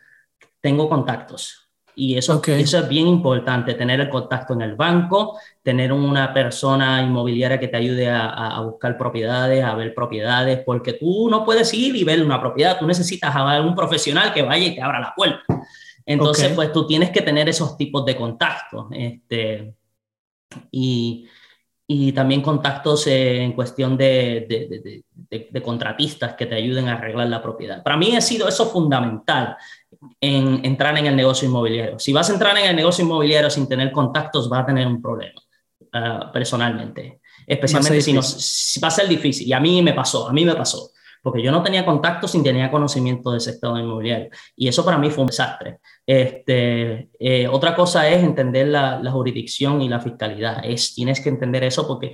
tengo 0.60 0.88
contactos. 0.88 1.63
Y 1.96 2.18
eso, 2.18 2.38
okay. 2.38 2.62
eso 2.62 2.78
es 2.78 2.88
bien 2.88 3.06
importante, 3.06 3.74
tener 3.74 4.00
el 4.00 4.08
contacto 4.08 4.54
en 4.54 4.62
el 4.62 4.74
banco, 4.74 5.38
tener 5.62 5.92
una 5.92 6.34
persona 6.34 7.02
inmobiliaria 7.02 7.60
que 7.60 7.68
te 7.68 7.76
ayude 7.76 8.08
a, 8.08 8.28
a, 8.28 8.60
buscar 8.62 8.98
propiedades, 8.98 9.64
a 9.64 9.74
ver 9.74 9.94
propiedades, 9.94 10.60
porque 10.66 10.94
tú 10.94 11.28
no 11.30 11.44
puedes 11.44 11.72
ir 11.72 11.94
y 11.94 12.02
ver 12.04 12.24
una 12.24 12.40
propiedad, 12.40 12.78
tú 12.78 12.86
necesitas 12.86 13.34
a 13.34 13.60
un 13.62 13.74
profesional 13.74 14.32
que 14.32 14.42
vaya 14.42 14.66
y 14.66 14.74
te 14.74 14.82
abra 14.82 15.00
la 15.00 15.14
puerta. 15.14 15.42
Entonces, 16.06 16.44
okay. 16.44 16.56
pues 16.56 16.72
tú 16.72 16.86
tienes 16.86 17.10
que 17.10 17.22
tener 17.22 17.48
esos 17.48 17.76
tipos 17.76 18.04
de 18.04 18.16
contactos. 18.16 18.86
Este, 18.92 19.74
y, 20.70 21.28
y 21.86 22.12
también 22.12 22.42
contactos 22.42 23.06
en 23.06 23.52
cuestión 23.52 23.96
de, 23.96 24.46
de, 24.48 25.02
de, 25.30 25.48
de, 25.50 25.62
contratistas 25.62 26.34
que 26.34 26.46
te 26.46 26.54
ayuden 26.54 26.88
a 26.88 26.94
arreglar 26.94 27.28
la 27.28 27.42
propiedad. 27.42 27.82
Para 27.82 27.96
mí 27.96 28.16
ha 28.16 28.20
sido 28.20 28.48
eso 28.48 28.66
fundamental 28.66 29.56
en 30.20 30.64
entrar 30.64 30.96
en 30.98 31.06
el 31.06 31.16
negocio 31.16 31.48
inmobiliario. 31.48 31.98
Si 31.98 32.12
vas 32.12 32.28
a 32.30 32.32
entrar 32.32 32.56
en 32.58 32.66
el 32.66 32.76
negocio 32.76 33.04
inmobiliario 33.04 33.50
sin 33.50 33.68
tener 33.68 33.92
contactos, 33.92 34.48
vas 34.48 34.62
a 34.62 34.66
tener 34.66 34.86
un 34.86 35.00
problema 35.00 35.40
uh, 35.80 36.32
personalmente, 36.32 37.20
especialmente 37.46 38.00
si, 38.00 38.12
no, 38.12 38.22
si 38.22 38.80
va 38.80 38.88
a 38.88 38.90
ser 38.90 39.08
difícil. 39.08 39.46
Y 39.46 39.52
a 39.52 39.60
mí 39.60 39.82
me 39.82 39.92
pasó, 39.92 40.28
a 40.28 40.32
mí 40.32 40.44
me 40.44 40.54
pasó, 40.54 40.90
porque 41.22 41.42
yo 41.42 41.50
no 41.50 41.62
tenía 41.62 41.84
contactos 41.84 42.34
ni 42.34 42.42
tenía 42.42 42.70
conocimiento 42.70 43.30
del 43.30 43.40
sector 43.40 43.78
inmobiliario. 43.78 44.28
Y 44.56 44.68
eso 44.68 44.84
para 44.84 44.98
mí 44.98 45.10
fue 45.10 45.22
un 45.22 45.28
desastre. 45.28 45.78
Este, 46.06 47.08
eh, 47.18 47.48
otra 47.48 47.74
cosa 47.74 48.08
es 48.08 48.22
entender 48.22 48.68
la, 48.68 48.98
la, 49.00 49.10
jurisdicción 49.10 49.80
y 49.82 49.88
la 49.88 50.00
fiscalidad. 50.00 50.62
Es, 50.64 50.94
tienes 50.94 51.20
que 51.20 51.30
entender 51.30 51.64
eso 51.64 51.86
porque 51.86 52.12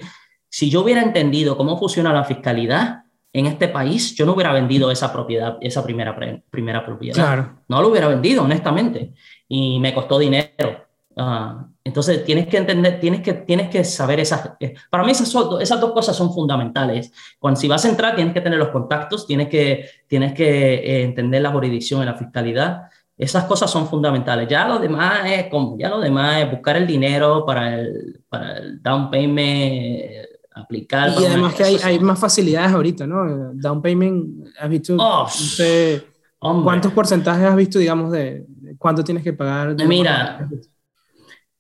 si 0.49 0.69
yo 0.69 0.83
hubiera 0.83 1.03
entendido 1.03 1.57
cómo 1.57 1.79
funciona 1.79 2.13
la 2.13 2.25
fiscalidad, 2.25 3.00
en 3.33 3.47
este 3.47 3.69
país, 3.69 4.15
yo 4.15 4.27
no 4.27 4.33
hubiera 4.33 4.53
vendido 4.53 4.91
esa 4.91 5.13
propiedad, 5.13 5.59
esa 5.61 5.85
primera, 5.85 6.17
primera 6.51 6.85
propiedad. 6.85 7.15
Claro. 7.15 7.61
No 7.69 7.81
lo 7.81 7.89
hubiera 7.89 8.09
vendido, 8.09 8.43
honestamente. 8.43 9.13
Y 9.49 9.79
me 9.79 9.95
costó 9.95 10.19
dinero. 10.19 10.87
Uh, 11.15 11.65
entonces, 11.85 12.25
tienes 12.25 12.49
que 12.49 12.57
entender, 12.57 12.99
tienes 12.99 13.21
que, 13.21 13.33
tienes 13.35 13.69
que 13.69 13.85
saber 13.85 14.21
esas... 14.21 14.53
Eh, 14.59 14.75
para 14.91 15.05
mí 15.05 15.13
esas, 15.13 15.33
esas 15.61 15.81
dos 15.81 15.93
cosas 15.93 16.17
son 16.17 16.33
fundamentales. 16.33 17.13
Cuando 17.39 17.61
si 17.61 17.69
vas 17.69 17.85
a 17.85 17.89
entrar, 17.89 18.17
tienes 18.17 18.35
que 18.35 18.41
tener 18.41 18.59
los 18.59 18.69
contactos, 18.69 19.27
tienes 19.27 19.49
que, 19.49 19.89
tienes 20.09 20.33
que 20.33 20.75
eh, 20.75 21.03
entender 21.05 21.43
la 21.43 21.53
jurisdicción 21.53 22.03
y 22.03 22.07
la 22.07 22.15
fiscalidad. 22.15 22.83
Esas 23.17 23.45
cosas 23.45 23.71
son 23.71 23.87
fundamentales. 23.87 24.49
Ya 24.49 24.67
lo 24.67 24.79
demás 24.79 25.21
es, 25.27 25.47
como, 25.47 25.79
ya 25.79 25.89
lo 25.89 26.01
demás 26.01 26.43
es 26.43 26.51
buscar 26.51 26.77
el 26.77 26.87
dinero 26.87 27.45
para 27.47 27.79
el, 27.79 28.23
para 28.29 28.57
el 28.59 28.83
down 28.83 29.11
payment 29.11 30.30
aplicar. 30.53 31.13
Y 31.21 31.27
además 31.27 31.55
que 31.55 31.65
hay, 31.65 31.77
hay, 31.83 31.99
más 32.01 32.19
facilidades 32.19 32.73
ahorita, 32.73 33.07
¿no? 33.07 33.53
Down 33.55 33.83
payment, 33.83 34.47
¿has 34.59 34.69
visto? 34.69 34.97
Oh, 34.99 35.29
¿Cuántos 36.63 36.93
porcentajes 36.93 37.45
has 37.45 37.57
visto, 37.57 37.79
digamos, 37.79 38.13
de, 38.13 38.47
cuánto 38.79 39.05
tienes 39.05 39.23
que 39.23 39.33
pagar? 39.33 39.75
Mira, 39.87 40.49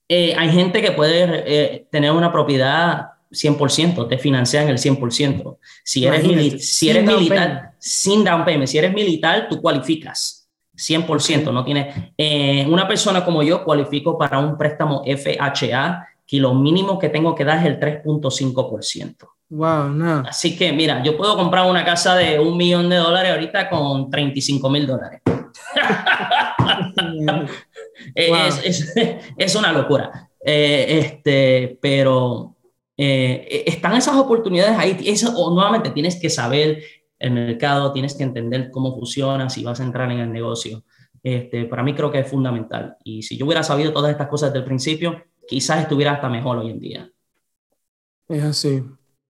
eh, 0.09 0.35
hay 0.37 0.51
gente 0.51 0.81
que 0.81 0.93
puede 0.93 1.43
eh, 1.47 1.87
tener 1.91 2.13
una 2.13 2.33
propiedad 2.33 3.11
100%, 3.31 4.09
te 4.09 4.19
financian 4.19 4.69
el 4.69 4.79
100%. 4.79 5.59
Si 5.85 6.05
eres, 6.07 6.25
mili 6.25 6.59
si 6.59 6.91
eres 6.91 7.05
militar, 7.05 7.75
sin 7.79 8.25
down 8.25 8.45
payment, 8.45 8.69
si 8.69 8.79
eres 8.79 8.93
militar, 8.93 9.49
tú 9.49 9.61
cualificas 9.61 10.49
100%. 10.75 11.53
No 11.53 11.65
tienes, 11.65 11.95
eh, 12.17 12.67
una 12.69 12.89
persona 12.89 13.25
como 13.25 13.43
yo 13.43 13.63
cualifico 13.63 14.19
para 14.19 14.39
un 14.39 14.57
préstamo 14.57 15.05
FHA 15.05 16.07
y 16.31 16.39
lo 16.39 16.55
mínimo 16.55 16.99
que 16.99 17.09
tengo 17.09 17.35
que 17.35 17.45
dar 17.45 17.59
es 17.59 17.67
el 17.67 17.81
3.5%. 17.81 19.29
Wow, 19.49 19.89
no. 19.89 20.23
Así 20.29 20.57
que 20.57 20.73
mira, 20.73 21.03
yo 21.03 21.17
puedo 21.17 21.37
comprar 21.37 21.69
una 21.69 21.85
casa 21.85 22.15
de 22.15 22.39
un 22.39 22.57
millón 22.57 22.89
de 22.89 22.97
dólares 22.97 23.33
ahorita 23.33 23.69
con 23.69 24.09
35 24.09 24.71
mil 24.71 24.87
dólares. 24.87 25.21
wow. 27.17 27.49
es, 28.15 28.65
es, 28.65 28.95
es, 29.37 29.57
una 29.57 29.73
locura. 29.73 30.31
Eh, 30.45 31.01
este, 31.01 31.79
pero 31.83 32.55
eh, 32.97 33.65
están 33.67 33.97
esas 33.97 34.15
oportunidades 34.15 34.79
ahí. 34.79 34.97
Eso, 35.05 35.37
o 35.37 35.53
nuevamente 35.53 35.91
tienes 35.91 36.21
que 36.21 36.31
saber 36.31 36.85
el 37.19 37.33
mercado, 37.33 37.93
tienes 37.93 38.15
que 38.15 38.23
entender 38.23 38.71
cómo 38.71 38.95
funciona, 38.95 39.51
si 39.51 39.65
vas 39.65 39.81
a 39.81 39.85
entrar 39.85 40.13
en 40.13 40.21
el 40.21 40.33
negocio. 40.33 40.85
Este, 41.25 41.65
para 41.65 41.83
mí 41.83 41.93
creo 41.95 42.13
que 42.13 42.21
es 42.21 42.29
fundamental. 42.29 42.97
Y 43.03 43.23
si 43.23 43.37
yo 43.37 43.47
hubiera 43.47 43.65
sabido 43.65 43.93
todas 43.93 44.13
estas 44.13 44.29
cosas 44.29 44.51
desde 44.51 44.61
el 44.61 44.65
principio, 44.65 45.25
quizás 45.49 45.81
estuviera 45.83 46.13
hasta 46.13 46.29
mejor 46.29 46.59
hoy 46.59 46.71
en 46.71 46.81
día. 46.81 47.11
Es 48.29 48.43
así. 48.43 48.83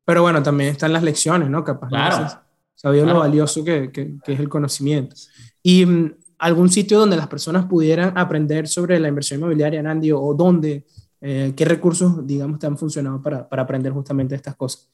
Pero 0.05 0.23
bueno, 0.23 0.43
también 0.43 0.71
están 0.71 0.93
las 0.93 1.03
lecciones, 1.03 1.49
¿no? 1.49 1.65
Capaz. 1.65 1.89
Claro. 1.89 2.29
Sabido 2.75 3.05
claro. 3.05 3.19
lo 3.19 3.25
valioso 3.25 3.65
que, 3.65 3.93
que, 3.93 4.15
que, 4.25 4.33
es 4.33 4.41
el 4.41 4.49
conocimiento. 4.49 5.15
Y 5.63 5.85
um, 5.85 6.13
algún 6.39 6.71
sitio 6.71 6.99
donde 6.99 7.17
las 7.17 7.29
personas 7.29 7.67
pudieran 7.67 8.17
aprender 8.17 8.67
sobre 8.67 8.99
la 8.99 9.09
inversión 9.09 9.41
inmobiliaria, 9.41 9.83
Nandi, 9.83 10.11
o 10.13 10.35
dónde, 10.35 10.87
eh, 11.21 11.53
qué 11.55 11.65
recursos, 11.65 12.27
digamos, 12.27 12.59
te 12.59 12.67
han 12.67 12.79
funcionado 12.79 13.21
para, 13.21 13.49
para 13.49 13.63
aprender 13.63 13.93
justamente 13.93 14.35
estas 14.35 14.57
cosas. 14.57 14.91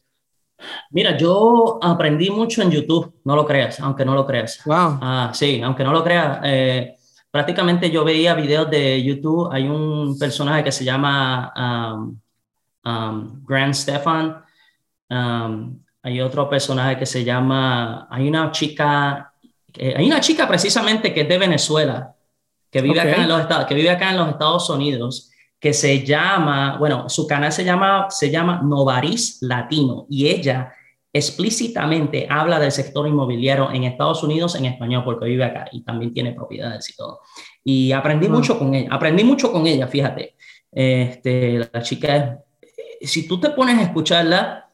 Mira, 0.90 1.16
yo 1.16 1.78
aprendí 1.82 2.30
mucho 2.30 2.62
en 2.62 2.70
YouTube, 2.70 3.14
no 3.24 3.36
lo 3.36 3.46
creas, 3.46 3.78
aunque 3.80 4.04
no 4.04 4.14
lo 4.14 4.26
creas. 4.26 4.60
Wow. 4.64 4.98
Ah, 5.00 5.30
sí, 5.34 5.60
aunque 5.62 5.84
no 5.84 5.92
lo 5.92 6.02
creas. 6.02 6.40
Eh, 6.44 6.95
prácticamente 7.36 7.90
yo 7.90 8.02
veía 8.02 8.32
videos 8.32 8.70
de 8.70 9.02
YouTube. 9.02 9.50
Hay 9.52 9.68
un 9.68 10.18
personaje 10.18 10.64
que 10.64 10.72
se 10.72 10.86
llama 10.86 11.52
um, 11.54 12.18
um, 12.82 13.44
Grant 13.44 13.74
Stefan. 13.74 14.42
Um, 15.10 15.78
hay 16.02 16.22
otro 16.22 16.48
personaje 16.48 16.98
que 16.98 17.04
se 17.04 17.22
llama. 17.22 18.08
Hay 18.10 18.26
una 18.26 18.50
chica. 18.50 19.34
hay 19.78 20.06
una 20.06 20.18
chica 20.18 20.48
precisamente 20.48 21.12
que 21.12 21.20
es 21.20 21.28
de 21.28 21.36
Venezuela, 21.36 22.14
que 22.70 22.80
vive, 22.80 23.00
acá 23.00 23.22
en 23.22 23.28
los 23.28 23.42
Estados, 23.42 23.66
que 23.66 23.74
vive 23.74 23.90
acá 23.90 24.12
en 24.12 24.16
los 24.16 24.30
Estados 24.30 24.70
Unidos 24.70 25.30
que 25.60 25.74
se 25.74 26.06
llama, 26.06 26.78
bueno, 26.78 27.08
su 27.10 27.26
canal 27.26 27.52
se 27.52 27.64
llama, 27.64 28.06
se 28.08 28.30
llama 28.30 28.62
Novaris 28.62 29.38
Latino 29.42 30.06
y 30.08 30.28
ella 30.28 30.72
explícitamente 31.16 32.26
habla 32.28 32.58
del 32.58 32.72
sector 32.72 33.06
inmobiliario 33.06 33.70
en 33.72 33.84
Estados 33.84 34.22
Unidos 34.22 34.54
en 34.54 34.66
español 34.66 35.02
porque 35.04 35.26
vive 35.26 35.44
acá 35.44 35.66
y 35.72 35.82
también 35.82 36.12
tiene 36.12 36.32
propiedades 36.32 36.88
y 36.90 36.96
todo. 36.96 37.20
Y 37.64 37.92
aprendí 37.92 38.28
mucho 38.28 38.58
con 38.58 38.74
ella, 38.74 38.88
aprendí 38.92 39.24
mucho 39.24 39.50
con 39.50 39.66
ella, 39.66 39.86
fíjate. 39.86 40.36
Este, 40.70 41.68
la 41.72 41.82
chica, 41.82 42.40
si 43.00 43.26
tú 43.26 43.40
te 43.40 43.50
pones 43.50 43.78
a 43.78 43.82
escucharla, 43.82 44.70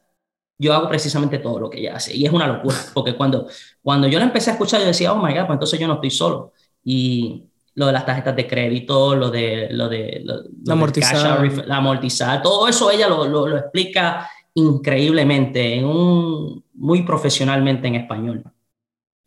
yo 0.59 0.73
hago 0.75 0.89
precisamente 0.89 1.39
todo 1.39 1.59
lo 1.59 1.71
que 1.71 1.81
ella 1.81 1.97
hace 1.97 2.15
y 2.15 2.25
es 2.25 2.33
una 2.33 2.47
locura 2.47 2.77
porque 2.95 3.15
cuando, 3.15 3.49
cuando 3.83 4.07
yo 4.09 4.19
la 4.19 4.25
empecé 4.25 4.51
a 4.51 4.55
escuchar 4.55 4.81
yo 4.81 4.87
decía, 4.87 5.13
oh 5.13 5.17
my 5.17 5.33
God, 5.33 5.47
pues 5.47 5.57
entonces 5.57 5.81
yo 5.81 5.87
no 5.87 5.95
estoy 5.95 6.11
solo. 6.11 6.53
Y 6.85 7.49
lo 7.75 7.87
de 7.87 7.93
las 7.93 8.05
tarjetas 8.05 8.37
de 8.37 8.47
crédito, 8.47 9.15
lo 9.15 9.31
de, 9.31 9.69
lo 9.71 9.89
de 9.89 10.23
la 10.25 10.73
amortizar. 10.73 11.67
la 11.67 11.77
amortizar, 11.77 12.43
todo 12.43 12.69
eso 12.69 12.91
ella 12.91 13.09
lo, 13.09 13.27
lo, 13.27 13.47
lo, 13.47 13.57
explica 13.57 14.29
increíblemente, 14.55 15.75
en 15.77 15.85
un, 15.85 16.65
muy 16.75 17.03
profesionalmente 17.03 17.89
en 17.89 17.97
español. 17.97 18.45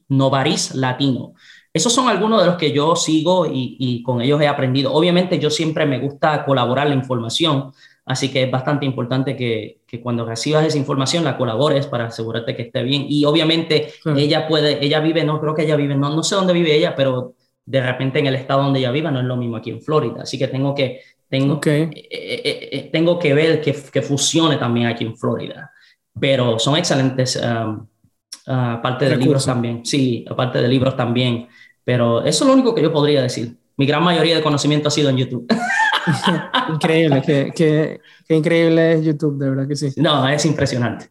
Novaris 0.07 0.76
Latino. 0.76 1.34
Esos 1.73 1.91
son 1.93 2.07
algunos 2.07 2.41
de 2.41 2.47
los 2.47 2.55
que 2.55 2.71
yo 2.71 2.95
sigo 2.95 3.45
y, 3.45 3.76
y, 3.80 4.03
con 4.03 4.21
ellos 4.21 4.39
he 4.41 4.47
aprendido. 4.47 4.93
Obviamente 4.93 5.39
yo 5.39 5.49
siempre 5.49 5.86
me 5.86 5.99
gusta 5.99 6.45
colaborar 6.45 6.88
la 6.88 6.95
información, 6.95 7.73
así 8.05 8.32
que 8.32 8.43
es 8.43 8.51
bastante 8.51 8.86
importante 8.86 9.36
que, 9.36 9.82
que 9.86 9.99
cuando 10.01 10.26
recibas 10.26 10.65
esa 10.65 10.78
información 10.78 11.23
la 11.23 11.38
colabores 11.38 11.88
para 11.88 12.05
asegurarte 12.05 12.55
que 12.55 12.63
esté 12.63 12.84
bien. 12.84 13.05
Y 13.09 13.26
obviamente 13.26 13.93
ella 14.15 14.47
puede, 14.47 14.84
ella 14.86 14.99
vive, 14.99 15.26
no 15.26 15.41
creo 15.41 15.53
que 15.53 15.63
ella 15.63 15.76
vive, 15.76 15.95
no, 15.95 16.15
no 16.15 16.23
sé 16.23 16.36
dónde 16.36 16.53
vive 16.53 16.76
ella, 16.76 16.95
pero 16.95 17.34
de 17.65 17.82
repente 17.82 18.19
en 18.19 18.28
el 18.28 18.36
estado 18.36 18.63
donde 18.63 18.80
ella 18.80 18.91
viva 18.91 19.11
no 19.11 19.19
es 19.19 19.26
lo 19.26 19.36
mismo 19.36 19.57
aquí 19.57 19.71
en 19.71 19.82
Florida. 19.82 20.21
Así 20.21 20.38
que 20.38 20.47
tengo 20.47 20.76
que, 20.76 21.01
tengo, 21.30 21.59
eh, 21.65 21.89
eh, 21.93 22.69
eh, 22.71 22.89
tengo 22.91 23.17
que 23.19 23.34
ver 23.34 23.61
que, 23.61 23.76
que, 23.91 24.01
funcione 24.01 24.57
también 24.57 24.88
aquí 24.88 25.05
en 25.05 25.17
Florida. 25.17 25.71
Pero 26.19 26.57
son 26.59 26.78
excelentes, 26.78 27.36
um, 27.36 27.86
aparte 28.45 29.09
de 29.09 29.17
libros 29.17 29.45
también. 29.45 29.86
Sí, 29.86 30.26
aparte 30.30 30.61
de 30.61 30.67
libros 30.67 30.95
también. 30.95 31.47
Pero 31.84 32.23
eso 32.23 32.43
es 32.43 32.47
lo 32.47 32.53
único 32.53 32.73
que 32.73 32.82
yo 32.82 32.91
podría 32.91 33.21
decir. 33.21 33.57
Mi 33.78 33.86
gran 33.86 34.03
mayoría 34.03 34.38
de 34.38 34.41
conocimiento 34.41 34.88
ha 34.88 34.91
sido 34.91 35.09
en 35.09 35.17
YouTube. 35.17 35.47
increíble, 36.73 37.21
qué, 37.26 37.51
qué, 37.53 37.99
qué 38.28 38.36
increíble 38.36 38.93
es 38.93 39.03
YouTube, 39.03 39.38
de 39.38 39.49
verdad 39.49 39.67
que 39.67 39.76
sí. 39.76 39.91
No, 39.97 40.28
es 40.30 40.45
impresionante 40.45 41.09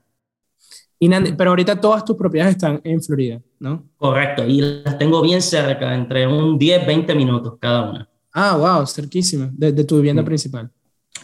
pero 1.36 1.50
ahorita 1.50 1.80
todas 1.80 2.04
tus 2.04 2.16
propiedades 2.16 2.54
están 2.54 2.80
en 2.84 3.02
Florida, 3.02 3.40
¿no? 3.58 3.84
Correcto, 3.96 4.44
y 4.46 4.60
las 4.60 4.98
tengo 4.98 5.20
bien 5.22 5.42
cerca, 5.42 5.94
entre 5.94 6.26
un 6.26 6.58
10, 6.58 6.86
20 6.86 7.14
minutos 7.14 7.54
cada 7.60 7.90
una. 7.90 8.08
Ah, 8.34 8.56
wow, 8.56 8.86
cerquísima, 8.86 9.48
de, 9.52 9.84
tu 9.84 9.96
vivienda 9.96 10.22
mm. 10.22 10.26
principal. 10.26 10.70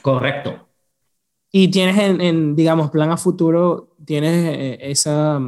Correcto. 0.00 0.68
Y 1.52 1.68
tienes 1.68 1.98
en, 1.98 2.54
digamos, 2.54 2.90
plan 2.90 3.11
a 3.11 3.16
futuro, 3.16 3.96
tienes 4.04 4.56
eh, 4.56 4.78
esa, 4.80 5.40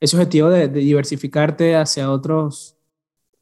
ese 0.00 0.16
objetivo 0.16 0.48
de, 0.48 0.68
diversificarte 0.68 1.76
hacia 1.76 2.10
otros 2.10 2.74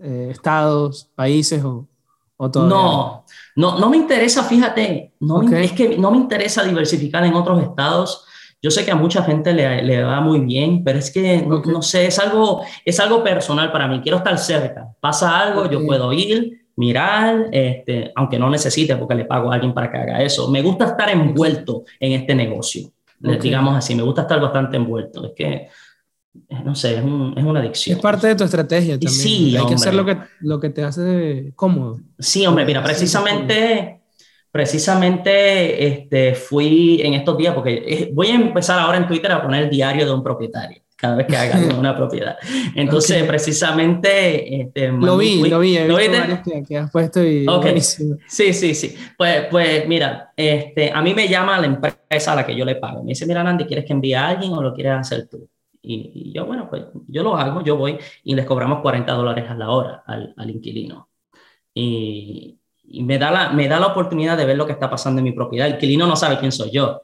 eh, 0.00 0.28
estados, 0.32 1.08
países 1.14 1.62
o, 1.62 1.88
o 2.36 2.50
todo. 2.50 2.66
No, 2.66 3.24
no, 3.54 3.78
no 3.78 3.88
me 3.88 3.96
interesa, 3.96 4.42
fíjate, 4.42 5.14
no 5.20 5.42
es 5.42 5.72
que 5.72 5.96
no 5.96 6.10
me 6.10 6.16
interesa 6.18 6.64
diversificar 6.64 7.24
en 7.24 7.34
otros 7.34 7.62
estados 7.62 8.26
yo 8.60 8.70
sé 8.72 8.84
que 8.84 8.90
a 8.90 8.96
mucha 8.96 9.22
gente 9.22 9.52
le, 9.52 9.82
le 9.82 10.02
va 10.02 10.20
muy 10.20 10.40
bien, 10.40 10.82
pero 10.82 10.98
es 10.98 11.12
que 11.12 11.42
no, 11.42 11.80
sé, 11.80 12.06
es 12.06 12.18
algo, 12.18 12.62
es 12.84 12.98
algo 12.98 13.22
personal 13.22 13.70
para 13.70 13.86
mí. 13.86 14.00
Quiero 14.00 14.18
estar 14.18 14.36
cerca. 14.36 14.88
Pasa 15.00 15.38
algo, 15.38 15.70
yo 15.70 15.86
puedo 15.86 16.12
ir, 16.12 16.57
mirar, 16.78 17.48
este, 17.50 18.12
aunque 18.14 18.38
no 18.38 18.48
necesite 18.48 18.96
porque 18.96 19.16
le 19.16 19.24
pago 19.24 19.50
a 19.50 19.54
alguien 19.54 19.74
para 19.74 19.90
que 19.90 19.98
haga 19.98 20.22
eso. 20.22 20.48
Me 20.48 20.62
gusta 20.62 20.84
estar 20.86 21.10
envuelto 21.10 21.84
en 21.98 22.12
este 22.12 22.36
negocio, 22.36 22.92
digamos 23.18 23.76
así. 23.76 23.96
Me 23.96 24.02
gusta 24.04 24.22
estar 24.22 24.40
bastante 24.40 24.76
envuelto. 24.76 25.26
Es 25.26 25.32
que, 25.34 25.68
no 26.64 26.76
sé, 26.76 26.92
es, 26.92 26.98
es 26.98 27.44
una 27.44 27.58
adicción. 27.58 27.96
Es 27.96 28.02
parte 28.02 28.28
de 28.28 28.36
tu 28.36 28.44
estrategia 28.44 28.94
también. 28.94 29.10
Sí, 29.10 29.56
Hay 29.56 29.66
que 29.66 29.74
hacer 29.74 29.92
lo 29.92 30.04
que, 30.04 30.18
lo 30.40 30.60
que 30.60 30.70
te 30.70 30.84
hace 30.84 31.52
cómodo. 31.56 31.98
Sí, 32.16 32.46
hombre, 32.46 32.64
mira, 32.64 32.82
precisamente 32.82 33.96
precisamente 34.50 35.86
este, 35.86 36.34
fui 36.34 37.02
en 37.02 37.14
estos 37.14 37.36
días, 37.36 37.54
porque 37.54 38.10
voy 38.14 38.28
a 38.28 38.34
empezar 38.34 38.78
ahora 38.78 38.96
en 38.96 39.06
Twitter 39.06 39.30
a 39.30 39.42
poner 39.42 39.64
el 39.64 39.70
diario 39.70 40.06
de 40.06 40.12
un 40.12 40.22
propietario 40.22 40.80
cada 40.98 41.14
vez 41.14 41.26
que 41.28 41.36
haga 41.36 41.78
una 41.78 41.96
propiedad. 41.96 42.36
Entonces, 42.74 43.22
precisamente... 43.22 44.62
Este, 44.62 44.88
lo 44.88 45.16
vi, 45.16 45.48
lo 45.48 45.60
vi, 45.60 45.76
he 45.78 45.86
que, 46.66 46.76
has 46.76 46.90
puesto 46.90 47.22
y 47.24 47.46
Sí, 48.26 48.52
sí, 48.52 48.74
sí. 48.74 48.96
Pues, 49.16 49.46
pues 49.48 49.86
mira, 49.86 50.32
este, 50.36 50.90
a 50.90 51.00
mí 51.00 51.14
me 51.14 51.28
llama 51.28 51.58
la 51.60 51.66
empresa 51.66 52.32
a 52.32 52.36
la 52.36 52.44
que 52.44 52.56
yo 52.56 52.64
le 52.64 52.76
pago. 52.76 53.04
Me 53.04 53.10
dice, 53.10 53.26
mira, 53.26 53.44
Nandi, 53.44 53.64
¿quieres 53.64 53.84
que 53.84 53.92
envíe 53.92 54.14
a 54.14 54.26
alguien 54.26 54.52
o 54.52 54.60
lo 54.60 54.74
quieres 54.74 54.94
hacer 54.94 55.28
tú? 55.28 55.48
Y, 55.80 56.10
y, 56.12 56.32
yo, 56.32 56.44
bueno, 56.44 56.68
pues 56.68 56.86
yo 57.06 57.22
lo 57.22 57.36
hago, 57.36 57.62
yo 57.62 57.76
voy 57.76 57.96
y 58.24 58.34
les 58.34 58.44
cobramos 58.44 58.80
40 58.82 59.12
dólares 59.12 59.44
a 59.48 59.54
la 59.54 59.70
hora 59.70 60.02
al, 60.04 60.34
al 60.36 60.50
inquilino. 60.50 61.08
Y, 61.72 62.58
y 62.82 63.04
me 63.04 63.18
da, 63.18 63.30
la, 63.30 63.50
me 63.50 63.68
da 63.68 63.78
la 63.78 63.86
oportunidad 63.86 64.36
de 64.36 64.46
ver 64.46 64.56
lo 64.56 64.66
que 64.66 64.72
está 64.72 64.90
pasando 64.90 65.20
en 65.20 65.24
mi 65.24 65.32
propiedad. 65.32 65.68
El 65.68 65.74
inquilino 65.74 66.08
no 66.08 66.16
sabe 66.16 66.38
quién 66.38 66.50
soy 66.50 66.70
yo. 66.72 67.02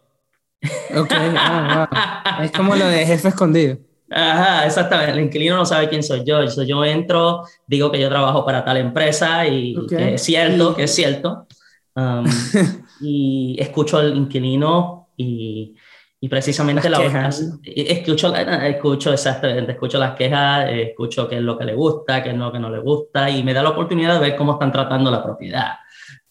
Ok, 0.96 1.12
ah, 1.12 2.40
es 2.42 2.52
como 2.52 2.74
lo 2.74 2.86
de 2.86 3.06
jefe 3.06 3.28
escondido. 3.28 3.78
Ajá, 4.10 4.66
exactamente. 4.66 5.12
El 5.12 5.20
inquilino 5.20 5.56
no 5.56 5.66
sabe 5.66 5.88
quién 5.88 6.02
soy 6.02 6.24
yo. 6.24 6.44
Yo, 6.44 6.62
yo 6.62 6.84
entro, 6.84 7.42
digo 7.66 7.90
que 7.90 8.00
yo 8.00 8.08
trabajo 8.08 8.44
para 8.44 8.64
tal 8.64 8.76
empresa 8.76 9.46
y 9.46 9.74
que 9.88 10.14
es 10.14 10.22
cierto, 10.22 10.74
que 10.74 10.84
es 10.84 10.94
cierto. 10.94 11.46
Um, 11.96 12.24
y 13.00 13.56
escucho 13.58 13.98
al 13.98 14.16
inquilino 14.16 15.08
y, 15.16 15.74
y 16.20 16.28
precisamente 16.28 16.88
las 16.88 17.00
la 17.12 17.28
escucho, 17.28 18.32
escucho, 18.32 19.12
exactamente, 19.12 19.72
escucho 19.72 19.98
las 19.98 20.14
quejas, 20.14 20.68
escucho 20.70 21.28
qué 21.28 21.36
es 21.36 21.42
lo 21.42 21.56
que 21.58 21.64
le 21.64 21.74
gusta, 21.74 22.22
qué 22.22 22.30
es 22.30 22.36
lo 22.36 22.50
que 22.50 22.58
no 22.58 22.70
le 22.70 22.78
gusta 22.78 23.30
y 23.30 23.42
me 23.42 23.52
da 23.52 23.62
la 23.62 23.70
oportunidad 23.70 24.14
de 24.14 24.20
ver 24.20 24.36
cómo 24.36 24.54
están 24.54 24.72
tratando 24.72 25.10
la 25.10 25.22
propiedad. 25.22 25.74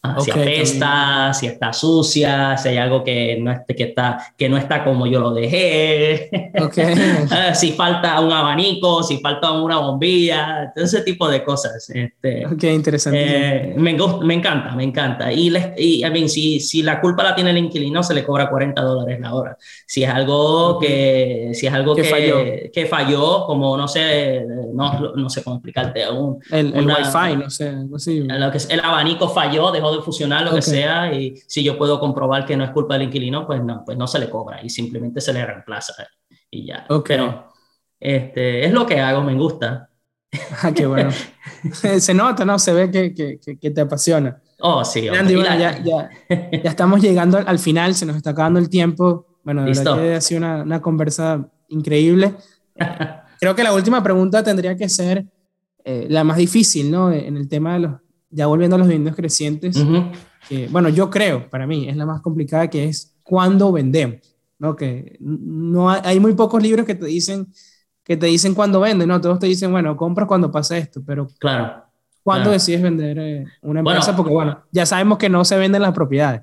Ah, 0.06 0.20
si 0.20 0.30
apesta, 0.30 1.32
si 1.32 1.46
está 1.46 1.72
sucia, 1.72 2.58
si 2.58 2.68
hay 2.68 2.76
algo 2.76 3.02
que 3.02 3.38
no, 3.40 3.54
que 3.66 3.84
está, 3.84 4.18
que 4.36 4.50
no 4.50 4.58
está 4.58 4.84
como 4.84 5.06
yo 5.06 5.18
lo 5.18 5.32
dejé, 5.32 6.28
okay. 6.60 6.94
Ah, 7.30 7.54
si 7.54 7.72
falta 7.72 8.20
un 8.20 8.30
abanico, 8.30 9.02
si 9.02 9.16
falta 9.16 9.52
una 9.52 9.78
bombilla, 9.78 10.74
ese 10.76 11.00
tipo 11.00 11.26
de 11.26 11.42
cosas. 11.42 11.88
Este, 11.88 12.44
ok, 12.44 12.64
interesante. 12.64 13.18
Eh, 13.18 13.74
me, 13.78 13.96
me, 14.24 14.34
encanta, 14.34 14.72
me 14.72 14.84
encanta. 14.84 15.32
Y, 15.32 15.48
les, 15.48 15.68
y 15.78 16.04
I 16.04 16.28
si, 16.28 16.60
si 16.60 16.82
la 16.82 17.00
culpa 17.00 17.22
la 17.22 17.34
tiene 17.34 17.52
el 17.52 17.56
inquilino, 17.56 18.02
se 18.02 18.12
le 18.12 18.24
cobra 18.24 18.50
40 18.50 18.82
dólares 18.82 19.18
la 19.20 19.34
hora. 19.34 19.56
Si 19.86 20.04
es 20.04 20.10
algo 20.10 20.78
que, 20.80 21.52
si 21.54 21.66
es 21.66 21.72
algo 21.72 21.96
que, 21.96 22.04
falló. 22.04 22.44
que 22.70 22.84
falló, 22.84 23.46
como 23.46 23.74
no 23.78 23.88
sé, 23.88 24.44
no, 24.70 25.14
no 25.16 25.30
sé 25.30 25.42
cómo 25.42 25.56
explicarte 25.56 26.04
aún. 26.04 26.40
El, 26.50 26.74
el 26.74 26.86
wifi, 26.86 27.36
no 27.38 27.48
sé, 27.48 27.72
Lo 27.72 28.52
que, 28.52 28.58
el 28.68 28.80
abanico 28.80 29.30
falló, 29.30 29.72
dejó 29.72 29.93
de 29.96 30.02
funcionar, 30.02 30.44
lo 30.44 30.54
que 30.54 30.62
sea, 30.62 31.12
y 31.12 31.36
si 31.46 31.62
yo 31.62 31.76
puedo 31.78 31.98
comprobar 32.00 32.46
que 32.46 32.56
no 32.56 32.64
es 32.64 32.70
culpa 32.70 32.94
del 32.94 33.04
inquilino, 33.04 33.46
pues 33.46 33.62
no, 33.62 33.82
pues 33.84 33.96
no 33.96 34.06
se 34.06 34.18
le 34.18 34.30
cobra 34.30 34.60
y 34.62 34.70
simplemente 34.70 35.20
se 35.20 35.32
le 35.32 35.44
reemplaza 35.44 35.94
y 36.50 36.66
ya. 36.66 36.86
Pero 37.06 37.52
este, 37.98 38.64
es 38.66 38.72
lo 38.72 38.86
que 38.86 39.00
hago, 39.00 39.22
me 39.22 39.34
gusta. 39.34 39.90
Ah, 40.62 40.72
qué 40.72 40.86
bueno. 40.86 41.10
se 41.98 42.14
nota, 42.14 42.44
¿no? 42.44 42.58
Se 42.58 42.72
ve 42.72 42.90
que, 42.90 43.14
que, 43.14 43.58
que 43.58 43.70
te 43.70 43.80
apasiona. 43.80 44.40
Oh, 44.60 44.84
sí. 44.84 45.02
ya, 45.02 45.22
ya, 45.22 45.82
ya, 45.84 46.10
estamos 46.64 47.00
llegando 47.00 47.38
al 47.38 47.58
final, 47.58 47.94
se 47.94 48.06
nos 48.06 48.16
está 48.16 48.30
acabando 48.30 48.58
el 48.58 48.68
tiempo. 48.68 49.26
Bueno, 49.42 49.64
de 49.64 49.72
verdad 49.72 49.96
que 49.96 50.14
ha 50.14 50.20
sido 50.20 50.38
una, 50.38 50.62
una 50.62 50.80
conversa 50.80 51.48
increíble. 51.68 52.34
Creo 53.40 53.54
que 53.54 53.62
la 53.62 53.74
última 53.74 54.02
pregunta 54.02 54.42
tendría 54.42 54.76
que 54.76 54.88
ser 54.88 55.26
eh, 55.84 56.06
la 56.08 56.24
más 56.24 56.38
difícil, 56.38 56.90
¿no? 56.90 57.12
En 57.12 57.36
el 57.36 57.48
tema 57.48 57.74
de 57.74 57.80
los, 57.80 57.92
ya 58.34 58.46
volviendo 58.46 58.76
a 58.76 58.78
los 58.78 58.88
vendidos 58.88 59.16
crecientes, 59.16 59.76
bueno, 60.70 60.88
yo 60.88 61.08
creo, 61.08 61.48
para 61.48 61.66
mí, 61.66 61.88
es 61.88 61.96
la 61.96 62.04
más 62.04 62.20
complicada, 62.20 62.68
que 62.68 62.84
es 62.84 63.16
cuándo 63.22 63.72
vendemos, 63.72 64.20
¿no? 64.58 64.76
Que 64.76 65.16
no 65.20 65.90
hay, 65.90 66.20
muy 66.20 66.34
pocos 66.34 66.62
libros 66.62 66.84
que 66.84 66.94
te 66.94 67.06
dicen 67.06 67.48
que 68.04 68.18
te 68.18 68.26
dicen 68.26 68.54
cuándo 68.54 68.80
venden, 68.80 69.08
¿no? 69.08 69.20
Todos 69.20 69.38
te 69.38 69.46
dicen, 69.46 69.72
bueno, 69.72 69.96
compras 69.96 70.28
cuando 70.28 70.52
pasa 70.52 70.76
esto, 70.76 71.02
pero 71.04 71.26
claro, 71.38 71.84
¿cuándo 72.22 72.50
decides 72.50 72.82
vender 72.82 73.18
eh, 73.18 73.46
una 73.62 73.80
empresa? 73.80 74.14
Porque, 74.14 74.30
bueno, 74.30 74.62
ya 74.70 74.84
sabemos 74.84 75.16
que 75.16 75.30
no 75.30 75.42
se 75.44 75.56
venden 75.56 75.80
las 75.80 75.92
propiedades. 75.92 76.42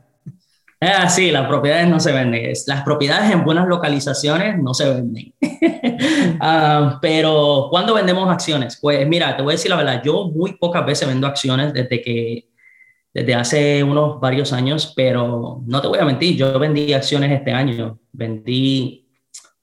Ah, 0.84 1.08
sí, 1.10 1.30
las 1.30 1.48
propiedades 1.48 1.88
no 1.88 2.00
se 2.00 2.12
venden. 2.12 2.52
Las 2.66 2.82
propiedades 2.82 3.32
en 3.32 3.44
buenas 3.44 3.68
localizaciones 3.68 4.58
no 4.60 4.74
se 4.74 4.90
venden. 4.90 5.34
Ah, 6.44 6.98
pero, 7.02 7.68
¿cuándo 7.70 7.94
vendemos 7.94 8.28
acciones? 8.30 8.78
Pues 8.82 9.08
mira, 9.08 9.36
te 9.38 9.44
voy 9.44 9.52
a 9.52 9.56
decir 9.58 9.70
la 9.70 9.78
verdad, 9.78 10.02
yo 10.04 10.30
muy 10.30 10.54
pocas 10.54 10.84
veces 10.86 11.08
vendo 11.08 11.28
acciones 11.28 11.72
desde 11.74 12.02
que, 12.02 12.48
desde 13.14 13.36
hace 13.36 13.84
unos 13.84 14.20
varios 14.20 14.52
años, 14.52 14.94
pero 14.96 15.62
no 15.68 15.82
te 15.82 15.88
voy 15.88 16.00
a 16.00 16.06
mentir, 16.06 16.36
yo 16.36 16.58
vendí 16.58 16.94
acciones 16.94 17.32
este 17.32 17.52
año. 17.52 18.00
Vendí 18.12 19.08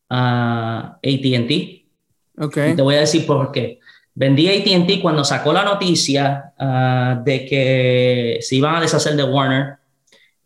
a 0.08 0.98
ATT. 1.02 2.42
Ok. 2.44 2.56
Y 2.72 2.76
te 2.76 2.82
voy 2.82 2.94
a 2.94 3.00
decir 3.00 3.26
por 3.26 3.50
qué. 3.50 3.80
Vendí 4.14 4.48
ATT 4.48 5.02
cuando 5.02 5.24
sacó 5.24 5.52
la 5.52 5.64
noticia 5.64 6.52
ah, 6.58 7.20
de 7.24 7.44
que 7.44 8.38
se 8.40 8.54
iban 8.54 8.76
a 8.76 8.80
deshacer 8.80 9.16
de 9.16 9.24
Warner 9.24 9.77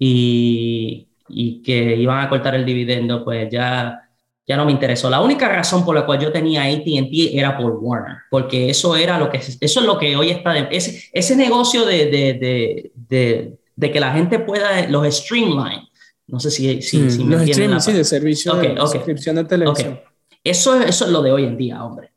y, 0.04 1.06
y, 1.28 1.62
que 1.62 1.94
iban 1.96 2.24
a 2.24 2.28
cortar 2.28 2.56
el 2.56 2.64
dividendo, 2.64 3.22
pues 3.24 3.48
ya, 3.52 4.00
ya 4.44 4.56
no 4.56 4.64
me 4.64 4.72
interesó. 4.72 5.08
La 5.08 5.20
única 5.20 5.48
razón 5.48 5.84
por 5.84 5.94
la 5.94 6.04
cual 6.04 6.18
yo 6.18 6.32
tenía 6.32 6.64
ATT 6.64 7.32
era 7.32 7.56
por 7.56 7.78
Warner, 7.80 8.16
porque 8.28 8.68
eso 8.68 8.96
era 8.96 9.16
lo 9.16 9.30
que 9.30 9.36
eso 9.36 9.56
es 9.60 9.86
lo 9.86 9.98
que 9.98 10.16
hoy 10.16 10.30
está 10.30 10.54
de, 10.54 10.66
ese, 10.72 11.08
ese 11.12 11.36
negocio 11.36 11.84
de, 11.86 12.06
de, 12.06 12.90
de, 12.96 13.58
de, 13.76 13.92
que 13.92 14.00
la 14.00 14.12
gente 14.12 14.40
pueda 14.40 14.88
los 14.88 15.06
streamline. 15.14 15.88
No 16.26 16.40
sé 16.40 16.50
si, 16.50 16.82
si, 16.82 17.08
si 17.08 17.22
me 17.22 17.36
los 17.36 17.48
streaming, 17.48 17.78
sí, 17.78 17.92
de 17.92 18.04
servicio 18.04 18.54
okay, 18.54 18.74
de 18.74 18.80
okay. 18.80 18.98
suscripción 18.98 19.36
de 19.36 19.44
televisión. 19.44 19.92
Okay. 19.92 20.04
Eso, 20.42 20.82
eso 20.82 21.04
es 21.04 21.10
lo 21.12 21.22
de 21.22 21.30
hoy 21.30 21.44
en 21.44 21.56
día, 21.56 21.84
hombre. 21.84 22.11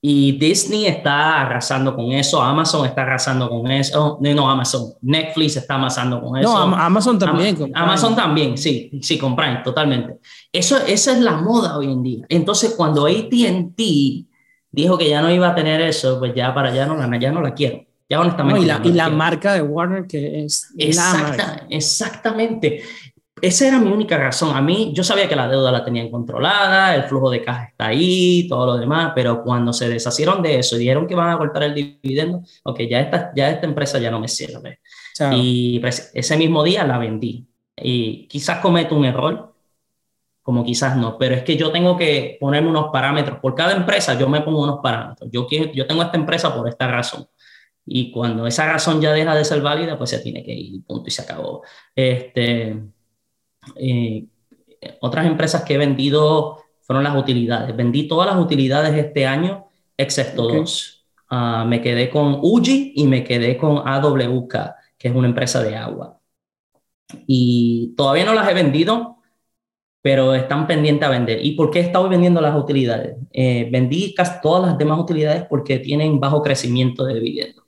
Y 0.00 0.38
Disney 0.38 0.86
está 0.86 1.40
arrasando 1.40 1.96
con 1.96 2.12
eso, 2.12 2.40
Amazon 2.40 2.86
está 2.86 3.02
arrasando 3.02 3.48
con 3.48 3.68
eso, 3.68 4.16
no, 4.20 4.34
no 4.34 4.48
Amazon, 4.48 4.92
Netflix 5.02 5.56
está 5.56 5.74
arrasando 5.74 6.22
con 6.22 6.38
eso. 6.38 6.52
No, 6.52 6.76
Amazon 6.76 7.18
también. 7.18 7.56
Am 7.60 7.70
Amazon 7.74 8.14
también, 8.14 8.56
sí, 8.56 8.90
sí, 9.02 9.18
con 9.18 9.34
Prime, 9.34 9.60
totalmente. 9.64 10.18
Eso, 10.52 10.76
esa 10.86 11.12
es 11.12 11.18
la 11.18 11.38
moda 11.38 11.76
hoy 11.76 11.90
en 11.90 12.02
día. 12.04 12.24
Entonces, 12.28 12.74
cuando 12.76 13.06
ATT 13.06 13.80
dijo 14.70 14.98
que 14.98 15.08
ya 15.08 15.20
no 15.20 15.32
iba 15.32 15.48
a 15.48 15.54
tener 15.56 15.80
eso, 15.80 16.20
pues 16.20 16.32
ya 16.32 16.54
para 16.54 16.68
allá 16.68 16.86
no 16.86 16.96
la, 16.96 17.18
ya 17.18 17.32
no 17.32 17.40
la 17.40 17.52
quiero. 17.52 17.84
Ya 18.08 18.20
honestamente. 18.20 18.60
No, 18.60 18.64
y, 18.64 18.66
la, 18.66 18.80
y 18.84 18.92
la 18.92 19.08
marca 19.10 19.52
de 19.52 19.62
Warner, 19.62 20.06
que 20.06 20.44
es. 20.44 20.72
Exacta, 20.78 21.18
la 21.18 21.28
marca. 21.28 21.66
Exactamente 21.68 22.82
esa 23.42 23.68
era 23.68 23.78
mi 23.78 23.90
única 23.90 24.16
razón. 24.16 24.56
A 24.56 24.60
mí, 24.60 24.92
yo 24.94 25.04
sabía 25.04 25.28
que 25.28 25.36
la 25.36 25.48
deuda 25.48 25.72
la 25.72 25.84
tenían 25.84 26.10
controlada, 26.10 26.94
el 26.94 27.04
flujo 27.04 27.30
de 27.30 27.42
caja 27.42 27.64
está 27.64 27.86
ahí, 27.86 28.46
todo 28.48 28.66
lo 28.66 28.76
demás, 28.76 29.12
pero 29.14 29.42
cuando 29.42 29.72
se 29.72 29.88
deshacieron 29.88 30.42
de 30.42 30.58
eso 30.58 30.76
y 30.76 30.80
dijeron 30.80 31.06
que 31.06 31.14
van 31.14 31.30
a 31.30 31.38
cortar 31.38 31.64
el 31.64 31.74
dividendo, 31.74 32.42
ok, 32.64 32.80
ya 32.88 33.00
esta, 33.00 33.32
ya 33.34 33.50
esta 33.50 33.66
empresa 33.66 33.98
ya 33.98 34.10
no 34.10 34.20
me 34.20 34.28
sirve. 34.28 34.80
Chao. 35.14 35.32
Y 35.34 35.78
pues, 35.80 36.10
ese 36.14 36.36
mismo 36.36 36.62
día 36.62 36.84
la 36.84 36.98
vendí. 36.98 37.46
Y 37.76 38.26
quizás 38.28 38.58
cometo 38.58 38.96
un 38.96 39.04
error, 39.04 39.54
como 40.42 40.64
quizás 40.64 40.96
no, 40.96 41.18
pero 41.18 41.34
es 41.34 41.42
que 41.42 41.56
yo 41.56 41.70
tengo 41.70 41.96
que 41.96 42.38
ponerme 42.40 42.70
unos 42.70 42.86
parámetros. 42.90 43.38
Por 43.38 43.54
cada 43.54 43.72
empresa 43.72 44.18
yo 44.18 44.28
me 44.28 44.40
pongo 44.40 44.62
unos 44.62 44.80
parámetros. 44.82 45.30
Yo, 45.30 45.46
quiero, 45.46 45.72
yo 45.72 45.86
tengo 45.86 46.02
esta 46.02 46.16
empresa 46.16 46.54
por 46.54 46.68
esta 46.68 46.88
razón. 46.88 47.26
Y 47.84 48.10
cuando 48.10 48.46
esa 48.46 48.66
razón 48.70 49.00
ya 49.00 49.12
deja 49.12 49.34
de 49.34 49.44
ser 49.44 49.62
válida, 49.62 49.96
pues 49.96 50.10
se 50.10 50.18
tiene 50.18 50.42
que 50.42 50.52
ir, 50.52 50.84
punto, 50.84 51.08
y 51.08 51.10
se 51.10 51.22
acabó. 51.22 51.62
Este, 51.94 52.78
eh, 53.76 54.26
otras 55.00 55.26
empresas 55.26 55.64
que 55.64 55.74
he 55.74 55.78
vendido 55.78 56.58
fueron 56.82 57.04
las 57.04 57.16
utilidades. 57.16 57.76
Vendí 57.76 58.08
todas 58.08 58.26
las 58.26 58.42
utilidades 58.42 58.94
este 58.94 59.26
año, 59.26 59.66
excepto 59.96 60.44
okay. 60.44 60.58
dos. 60.58 61.06
Uh, 61.30 61.66
me 61.66 61.82
quedé 61.82 62.08
con 62.08 62.38
UGI 62.40 62.94
y 62.96 63.06
me 63.06 63.22
quedé 63.22 63.58
con 63.58 63.86
AWK, 63.86 64.54
que 64.96 65.08
es 65.08 65.14
una 65.14 65.28
empresa 65.28 65.62
de 65.62 65.76
agua. 65.76 66.18
Y 67.26 67.94
todavía 67.96 68.24
no 68.24 68.34
las 68.34 68.48
he 68.48 68.54
vendido, 68.54 69.18
pero 70.00 70.34
están 70.34 70.66
pendientes 70.66 71.06
a 71.06 71.10
vender. 71.10 71.44
¿Y 71.44 71.52
por 71.52 71.70
qué 71.70 71.80
he 71.80 71.82
estado 71.82 72.08
vendiendo 72.08 72.40
las 72.40 72.56
utilidades? 72.56 73.16
Eh, 73.32 73.68
vendí 73.70 74.14
casi 74.14 74.40
todas 74.40 74.66
las 74.66 74.78
demás 74.78 74.98
utilidades 74.98 75.44
porque 75.48 75.78
tienen 75.78 76.18
bajo 76.18 76.42
crecimiento 76.42 77.04
de 77.04 77.14
dividendo. 77.14 77.64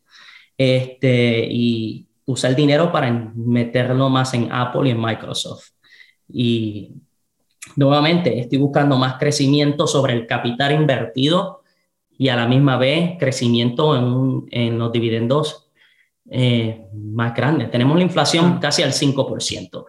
Este, 0.57 1.47
y 1.51 2.07
usé 2.25 2.49
el 2.49 2.55
dinero 2.55 2.93
para 2.93 3.11
meterlo 3.35 4.09
más 4.09 4.33
en 4.35 4.51
Apple 4.51 4.89
y 4.89 4.93
en 4.93 5.01
Microsoft. 5.01 5.69
Y 6.33 6.93
nuevamente 7.77 8.39
estoy 8.39 8.59
buscando 8.59 8.97
más 8.97 9.15
crecimiento 9.19 9.87
sobre 9.87 10.15
el 10.15 10.27
capital 10.27 10.73
invertido 10.73 11.63
y 12.17 12.29
a 12.29 12.37
la 12.37 12.47
misma 12.47 12.77
vez 12.77 13.19
crecimiento 13.19 13.97
en, 13.97 14.47
en 14.51 14.79
los 14.79 14.93
dividendos 14.93 15.71
eh, 16.33 16.87
más 16.95 17.35
grandes. 17.35 17.71
Tenemos 17.71 17.97
la 17.97 18.05
inflación 18.05 18.59
casi 18.59 18.83
al 18.83 18.93
5%. 18.93 19.85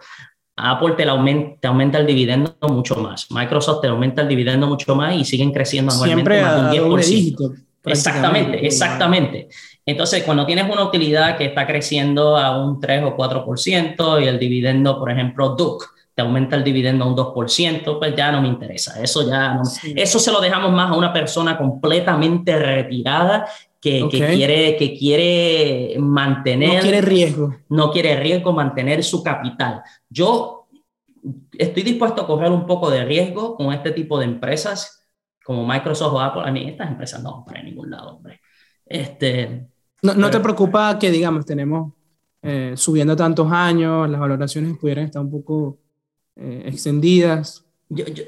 Apple 0.56 0.94
te, 0.96 1.04
aumenta, 1.04 1.60
te 1.60 1.68
aumenta 1.68 1.98
el 1.98 2.06
dividendo 2.06 2.54
mucho 2.62 2.96
más. 2.96 3.30
Microsoft 3.30 3.82
te 3.82 3.88
aumenta 3.88 4.22
el 4.22 4.28
dividendo 4.28 4.66
mucho 4.66 4.94
más 4.94 5.14
y 5.14 5.24
siguen 5.24 5.52
creciendo 5.52 5.92
anualmente 5.92 6.30
Siempre 6.30 6.42
más 6.42 6.72
de 6.72 6.80
un 6.80 6.98
10%. 6.98 7.04
Dígito, 7.04 7.52
exactamente, 7.84 8.66
exactamente. 8.66 9.48
Entonces, 9.86 10.22
cuando 10.24 10.44
tienes 10.44 10.70
una 10.70 10.84
utilidad 10.84 11.36
que 11.36 11.46
está 11.46 11.66
creciendo 11.66 12.36
a 12.36 12.64
un 12.64 12.80
3 12.80 13.04
o 13.04 13.16
4% 13.16 14.22
y 14.22 14.26
el 14.26 14.38
dividendo, 14.38 14.98
por 14.98 15.10
ejemplo, 15.10 15.50
Duke, 15.50 15.86
te 16.14 16.22
aumenta 16.22 16.56
el 16.56 16.64
dividendo 16.64 17.04
a 17.04 17.08
un 17.08 17.16
2%, 17.16 17.98
pues 17.98 18.16
ya 18.16 18.30
no 18.32 18.42
me 18.42 18.48
interesa. 18.48 19.02
Eso 19.02 19.28
ya 19.28 19.54
no, 19.54 19.64
sí. 19.64 19.94
eso 19.96 20.18
se 20.18 20.30
lo 20.30 20.40
dejamos 20.40 20.72
más 20.72 20.90
a 20.90 20.94
una 20.94 21.12
persona 21.12 21.56
completamente 21.56 22.58
retirada 22.58 23.46
que, 23.80 24.02
okay. 24.02 24.20
que, 24.20 24.26
quiere, 24.34 24.76
que 24.76 24.96
quiere 24.96 25.96
mantener... 25.98 26.76
No 26.76 26.80
quiere 26.80 27.00
riesgo. 27.00 27.56
No 27.68 27.90
quiere 27.90 28.16
riesgo, 28.20 28.52
mantener 28.52 29.02
su 29.02 29.22
capital. 29.22 29.82
Yo 30.08 30.68
estoy 31.58 31.82
dispuesto 31.82 32.22
a 32.22 32.26
correr 32.26 32.52
un 32.52 32.66
poco 32.66 32.90
de 32.90 33.04
riesgo 33.04 33.56
con 33.56 33.72
este 33.72 33.90
tipo 33.90 34.18
de 34.18 34.26
empresas 34.26 35.06
como 35.44 35.66
Microsoft 35.66 36.14
o 36.14 36.20
Apple. 36.20 36.42
A 36.44 36.52
mí 36.52 36.68
estas 36.68 36.90
empresas 36.90 37.22
no 37.22 37.44
para 37.44 37.62
ningún 37.62 37.90
lado, 37.90 38.16
hombre. 38.16 38.40
Este, 38.84 39.66
no, 40.02 40.14
no 40.14 40.30
te 40.30 40.40
preocupa 40.40 40.98
que, 40.98 41.10
digamos, 41.10 41.46
tenemos 41.46 41.92
eh, 42.42 42.74
subiendo 42.76 43.14
tantos 43.14 43.50
años, 43.52 44.10
las 44.10 44.20
valoraciones 44.20 44.76
pudieran 44.76 45.04
estar 45.04 45.22
un 45.22 45.30
poco 45.30 45.78
eh, 46.36 46.62
extendidas. 46.66 47.64
Yo, 47.88 48.06
yo, 48.06 48.24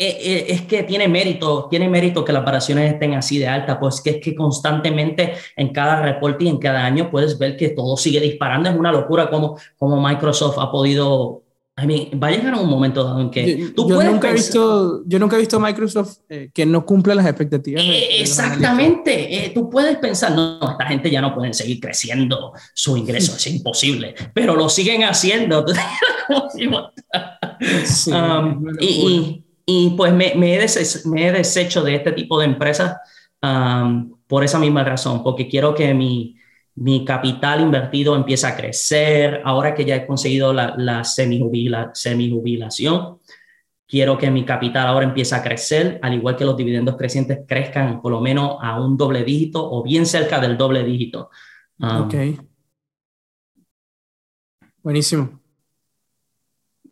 eh, 0.00 0.16
eh, 0.20 0.46
es 0.50 0.62
que 0.62 0.84
tiene 0.84 1.08
mérito, 1.08 1.66
tiene 1.68 1.88
mérito 1.88 2.24
que 2.24 2.32
las 2.32 2.44
variaciones 2.44 2.92
estén 2.92 3.14
así 3.14 3.36
de 3.38 3.48
altas, 3.48 3.78
pues 3.80 4.00
que 4.00 4.10
es 4.10 4.16
que 4.22 4.32
constantemente 4.32 5.32
en 5.56 5.72
cada 5.72 6.00
reporte 6.02 6.44
y 6.44 6.48
en 6.48 6.58
cada 6.58 6.84
año 6.84 7.10
puedes 7.10 7.36
ver 7.36 7.56
que 7.56 7.70
todo 7.70 7.96
sigue 7.96 8.20
disparando. 8.20 8.70
Es 8.70 8.76
una 8.76 8.92
locura 8.92 9.28
como, 9.28 9.58
como 9.76 10.00
Microsoft 10.00 10.56
ha 10.58 10.70
podido 10.70 11.42
I 11.80 11.86
mean, 11.86 12.20
va 12.20 12.28
a 12.28 12.30
llegar 12.32 12.54
un 12.54 12.68
momento 12.68 13.04
dado 13.04 13.20
en 13.20 13.30
que 13.30 13.56
yo, 13.56 13.72
tú 13.72 13.88
yo 13.88 13.94
puedes 13.96 14.10
nunca 14.10 14.28
pensar, 14.28 14.30
he 14.30 14.34
visto 14.34 15.02
yo 15.06 15.18
nunca 15.20 15.36
he 15.36 15.38
visto 15.38 15.60
Microsoft 15.60 16.18
eh, 16.28 16.50
que 16.52 16.66
no 16.66 16.84
cumple 16.84 17.14
las 17.14 17.24
expectativas 17.26 17.82
eh, 17.82 17.86
de, 17.86 17.92
de 17.92 18.20
exactamente 18.20 19.44
eh, 19.44 19.50
tú 19.54 19.70
puedes 19.70 19.96
pensar 19.98 20.32
no 20.32 20.58
esta 20.72 20.86
gente 20.86 21.08
ya 21.08 21.20
no 21.20 21.32
pueden 21.32 21.54
seguir 21.54 21.78
creciendo 21.78 22.52
su 22.74 22.96
ingreso 22.96 23.36
es 23.36 23.46
imposible 23.54 24.14
pero 24.34 24.56
lo 24.56 24.68
siguen 24.68 25.04
haciendo 25.04 25.64
sí, 27.84 28.12
um, 28.12 28.64
y, 28.80 28.86
y, 28.86 29.44
y, 29.66 29.90
pues 29.90 30.12
me, 30.12 30.34
me, 30.36 30.54
he 30.54 30.58
des, 30.58 31.06
me, 31.06 31.28
he 31.28 31.32
deshecho 31.32 31.82
de 31.82 31.96
este 31.96 32.12
tipo 32.12 32.38
de 32.38 32.46
empresas 32.46 32.96
um, 33.42 34.14
por 34.26 34.44
esa 34.44 34.58
misma 34.58 34.84
razón 34.84 35.22
porque 35.22 35.48
quiero 35.48 35.74
que 35.74 35.94
mi 35.94 36.38
mi 36.80 37.04
capital 37.04 37.60
invertido 37.60 38.14
empieza 38.14 38.48
a 38.48 38.56
crecer, 38.56 39.42
ahora 39.44 39.74
que 39.74 39.84
ya 39.84 39.96
he 39.96 40.06
conseguido 40.06 40.52
la, 40.52 40.74
la 40.76 41.02
semi-jubilación, 41.02 41.92
semi 41.92 43.18
quiero 43.86 44.16
que 44.16 44.30
mi 44.30 44.44
capital 44.44 44.86
ahora 44.86 45.06
empiece 45.06 45.34
a 45.34 45.42
crecer, 45.42 45.98
al 46.02 46.14
igual 46.14 46.36
que 46.36 46.44
los 46.44 46.56
dividendos 46.56 46.96
crecientes 46.96 47.40
crezcan 47.48 48.00
por 48.00 48.12
lo 48.12 48.20
menos 48.20 48.58
a 48.60 48.80
un 48.80 48.96
doble 48.96 49.24
dígito 49.24 49.68
o 49.68 49.82
bien 49.82 50.06
cerca 50.06 50.38
del 50.40 50.56
doble 50.56 50.84
dígito. 50.84 51.30
Um, 51.80 52.02
ok. 52.02 52.14
Buenísimo. 54.82 55.37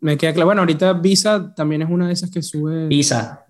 Me 0.01 0.17
queda 0.17 0.33
claro. 0.33 0.47
Bueno, 0.47 0.61
ahorita 0.61 0.93
Visa 0.93 1.53
también 1.55 1.81
es 1.81 1.89
una 1.89 2.07
de 2.07 2.13
esas 2.13 2.29
que 2.29 2.41
sube. 2.41 2.87
Visa. 2.87 3.45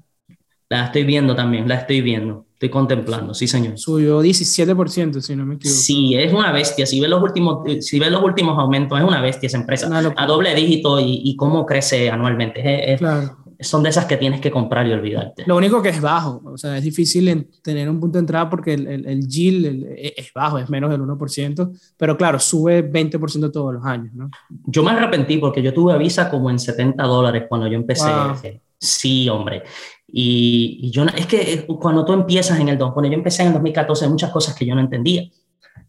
La 0.69 0.85
estoy 0.85 1.03
viendo 1.03 1.35
también, 1.35 1.67
la 1.67 1.75
estoy 1.75 2.01
viendo. 2.01 2.45
Estoy 2.53 2.69
contemplando, 2.69 3.33
sí, 3.33 3.47
señor. 3.47 3.77
Subió 3.77 4.21
17%, 4.21 5.21
si 5.21 5.35
no 5.35 5.45
me 5.45 5.55
equivoco. 5.55 5.79
Sí, 5.79 6.15
es 6.15 6.33
una 6.33 6.51
bestia. 6.51 6.87
Si 6.87 6.99
ves 6.99 7.09
los 7.09 7.21
últimos, 7.21 7.59
si 7.81 7.99
ves 7.99 8.11
los 8.11 8.23
últimos 8.23 8.57
aumentos, 8.57 8.97
es 8.97 9.05
una 9.05 9.21
bestia 9.21 9.45
esa 9.47 9.57
empresa. 9.57 9.87
a 9.93 10.25
doble 10.25 10.55
dígito 10.55 10.99
y, 10.99 11.21
y, 11.23 11.35
cómo 11.35 11.65
crece 11.65 12.09
anualmente. 12.09 12.59
Es, 12.61 12.93
es, 12.93 12.99
claro. 12.99 13.37
Son 13.59 13.81
de 13.81 13.89
esas 13.89 14.05
que 14.05 14.17
tienes 14.17 14.39
que 14.39 14.51
comprar 14.51 14.85
y 14.87 14.93
olvidarte. 14.93 15.43
Lo 15.45 15.57
único 15.57 15.81
que 15.81 15.89
es 15.89 15.99
bajo. 15.99 16.41
O 16.45 16.57
sea, 16.57 16.77
es 16.77 16.83
difícil 16.83 17.27
en 17.27 17.49
tener 17.63 17.89
un 17.89 17.99
punto 17.99 18.17
de 18.17 18.21
entrada 18.21 18.49
porque 18.49 18.73
el, 18.73 18.87
el, 18.87 19.05
el 19.07 19.27
yield 19.27 19.65
el, 19.65 19.85
es 20.15 20.31
bajo, 20.33 20.59
es 20.59 20.69
menos 20.69 20.89
del 20.91 21.01
1%. 21.01 21.71
Pero 21.97 22.17
claro, 22.17 22.39
sube 22.39 22.89
20% 22.91 23.51
todos 23.51 23.73
los 23.73 23.85
años, 23.85 24.13
¿no? 24.13 24.29
Yo 24.65 24.83
me 24.83 24.91
arrepentí 24.91 25.37
porque 25.37 25.61
yo 25.61 25.73
tuve 25.73 25.97
Visa 25.97 26.29
como 26.29 26.49
en 26.49 26.59
70 26.59 27.03
dólares 27.03 27.45
cuando 27.49 27.67
yo 27.67 27.75
empecé. 27.75 28.09
Wow. 28.09 28.35
Sí, 28.79 29.27
hombre. 29.29 29.63
Y, 30.07 30.79
y, 30.83 30.91
yo, 30.91 31.03
es 31.05 31.25
que 31.25 31.65
cuando 31.65 32.05
tú 32.05 32.13
empiezas 32.13 32.59
en 32.59 32.69
el, 32.69 32.77
bueno, 32.77 33.09
yo 33.09 33.15
empecé 33.15 33.41
en 33.41 33.49
el 33.49 33.53
2014, 33.55 34.05
hay 34.05 34.11
muchas 34.11 34.31
cosas 34.31 34.55
que 34.55 34.65
yo 34.65 34.75
no 34.75 34.81
entendía. 34.81 35.23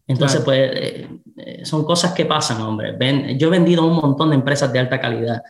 Entonces, 0.07 0.41
claro. 0.43 0.45
pues, 0.45 0.71
eh, 0.73 1.65
son 1.65 1.85
cosas 1.85 2.13
que 2.13 2.25
pasan, 2.25 2.61
hombre. 2.61 2.93
Ven, 2.97 3.37
yo 3.37 3.47
he 3.47 3.51
vendido 3.51 3.85
un 3.85 3.95
montón 3.95 4.29
de 4.29 4.35
empresas 4.35 4.73
de 4.73 4.79
alta 4.79 4.99
calidad 4.99 5.41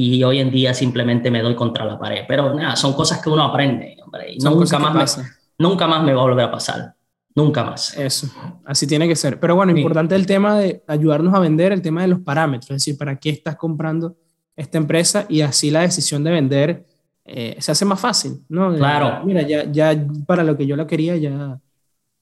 y 0.00 0.22
hoy 0.22 0.38
en 0.38 0.48
día 0.48 0.72
simplemente 0.74 1.28
me 1.28 1.42
doy 1.42 1.56
contra 1.56 1.84
la 1.84 1.98
pared. 1.98 2.22
Pero 2.28 2.54
nada, 2.54 2.76
son 2.76 2.92
cosas 2.92 3.20
que 3.20 3.30
uno 3.30 3.42
aprende, 3.42 3.96
hombre. 4.04 4.32
Y 4.32 4.38
nunca 4.38 4.78
más, 4.78 5.18
me, 5.18 5.24
nunca 5.58 5.88
más 5.88 6.04
me 6.04 6.14
va 6.14 6.20
a 6.20 6.24
volver 6.24 6.44
a 6.44 6.52
pasar. 6.52 6.94
Nunca 7.34 7.64
más. 7.64 7.98
Eso, 7.98 8.28
así 8.64 8.86
tiene 8.86 9.08
que 9.08 9.16
ser. 9.16 9.40
Pero 9.40 9.56
bueno, 9.56 9.76
importante 9.76 10.14
el 10.14 10.24
tema 10.24 10.56
de 10.56 10.84
ayudarnos 10.86 11.34
a 11.34 11.40
vender, 11.40 11.72
el 11.72 11.82
tema 11.82 12.02
de 12.02 12.08
los 12.08 12.20
parámetros, 12.20 12.70
es 12.70 12.76
decir, 12.76 12.96
para 12.96 13.16
qué 13.16 13.30
estás 13.30 13.56
comprando 13.56 14.16
esta 14.54 14.78
empresa 14.78 15.26
y 15.28 15.40
así 15.40 15.68
la 15.72 15.80
decisión 15.80 16.22
de 16.22 16.30
vender 16.30 16.86
eh, 17.24 17.56
se 17.58 17.72
hace 17.72 17.84
más 17.84 17.98
fácil, 17.98 18.44
¿no? 18.48 18.72
Claro. 18.76 19.24
Mira, 19.24 19.42
ya, 19.42 19.64
ya 19.64 20.00
para 20.28 20.44
lo 20.44 20.56
que 20.56 20.64
yo 20.64 20.76
la 20.76 20.86
quería, 20.86 21.16
ya. 21.16 21.58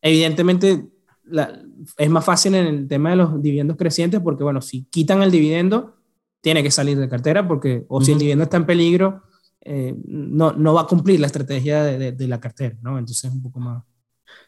Evidentemente, 0.01 0.87
es 1.99 2.09
más 2.09 2.25
fácil 2.25 2.55
en 2.55 2.67
el 2.69 2.89
tema 2.89 3.11
de 3.11 3.17
los 3.17 3.43
dividendos 3.43 3.77
crecientes 3.77 4.19
porque, 4.21 4.45
bueno, 4.45 4.63
si 4.63 4.85
quitan 4.85 5.23
el 5.23 5.31
dividendo, 5.31 5.96
tiene 6.47 6.63
que 6.63 6.71
salir 6.71 6.97
de 6.97 7.09
cartera 7.09 7.49
porque, 7.49 7.85
o 7.89 8.01
si 8.01 8.13
el 8.13 8.21
dividendo 8.21 8.45
está 8.45 8.57
en 8.57 8.67
peligro, 8.67 9.25
eh, 9.63 9.97
no, 10.07 10.53
no 10.53 10.75
va 10.75 10.83
a 10.83 10.87
cumplir 10.87 11.19
la 11.19 11.27
estrategia 11.27 11.83
de, 11.83 12.13
de, 12.13 12.29
la 12.29 12.39
cartera, 12.39 12.77
¿no? 12.83 13.01
Entonces 13.01 13.25
es 13.25 13.33
un 13.33 13.43
poco 13.43 13.59
más... 13.59 13.83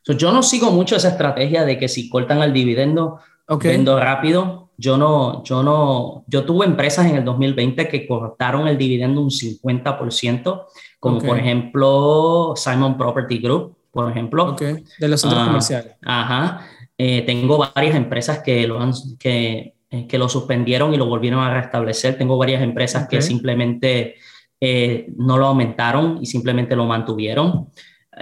yo 0.06 0.30
no 0.30 0.44
sigo 0.44 0.70
mucho 0.70 0.94
esa 0.94 1.08
estrategia 1.08 1.64
de 1.64 1.76
que 1.76 1.88
si 1.88 2.08
cortan 2.08 2.40
el 2.40 2.52
dividendo, 2.52 3.18
vendo 3.60 3.98
rápido. 3.98 4.70
Yo 4.76 4.96
no, 4.96 5.42
yo 5.42 5.64
no, 5.64 6.24
yo 6.28 6.44
tuve 6.44 6.66
empresas 6.66 7.06
en 7.06 7.16
el 7.16 7.24
2020 7.24 7.88
que 7.88 8.06
cortaron 8.06 8.68
el 8.68 8.78
dividendo 8.78 9.20
un 9.20 9.30
50%, 9.30 10.66
como 11.00 11.18
por 11.18 11.36
ejemplo 11.36 12.54
Simon 12.54 12.96
Property 12.96 13.38
Group, 13.38 13.76
por 13.90 14.08
ejemplo. 14.08 14.54
De 14.54 15.08
los 15.08 15.20
centros 15.20 15.42
ah, 15.42 15.46
comerciales. 15.46 15.96
Ajá. 16.02 16.60
Eh, 16.96 17.22
tengo 17.22 17.58
varias 17.58 17.96
empresas 17.96 18.40
que 18.44 18.68
lo, 18.68 18.80
han, 18.80 18.92
que, 19.18 19.74
eh, 19.90 20.06
que 20.06 20.18
lo 20.18 20.28
suspendieron 20.28 20.92
y 20.92 20.96
lo 20.96 21.06
volvieron 21.06 21.40
a 21.40 21.54
restablecer. 21.54 22.18
Tengo 22.18 22.36
varias 22.36 22.62
empresas 22.62 23.08
que 23.08 23.22
simplemente 23.22 24.16
eh, 24.60 25.06
no 25.16 25.38
lo 25.38 25.46
aumentaron 25.46 26.18
y 26.20 26.26
simplemente 26.26 26.76
lo 26.76 26.86
mantuvieron. 26.86 27.68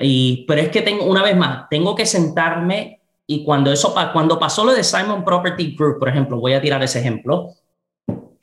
Y, 0.01 0.45
pero 0.47 0.61
es 0.61 0.69
que 0.69 0.83
tengo, 0.83 1.05
una 1.05 1.23
vez 1.23 1.37
más, 1.37 1.69
tengo 1.69 1.95
que 1.95 2.07
sentarme 2.07 3.01
y 3.27 3.43
cuando, 3.43 3.73
eso, 3.73 3.95
cuando 4.13 4.39
pasó 4.39 4.65
lo 4.65 4.73
de 4.73 4.85
Simon 4.85 5.25
Property 5.25 5.75
Group, 5.77 5.99
por 5.99 6.09
ejemplo, 6.09 6.39
voy 6.39 6.53
a 6.53 6.61
tirar 6.61 6.83
ese 6.83 7.01
ejemplo, 7.01 7.55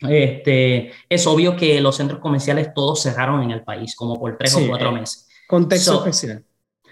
este, 0.02 0.92
es 1.08 1.26
obvio 1.26 1.56
que 1.56 1.80
los 1.80 1.96
centros 1.96 2.20
comerciales 2.20 2.74
todos 2.74 3.02
cerraron 3.02 3.42
en 3.44 3.52
el 3.52 3.64
país, 3.64 3.96
como 3.96 4.20
por 4.20 4.38
tres 4.38 4.56
o 4.56 4.68
cuatro 4.68 4.92
meses. 4.92 5.30
Contexto 5.48 6.00
especial. 6.00 6.44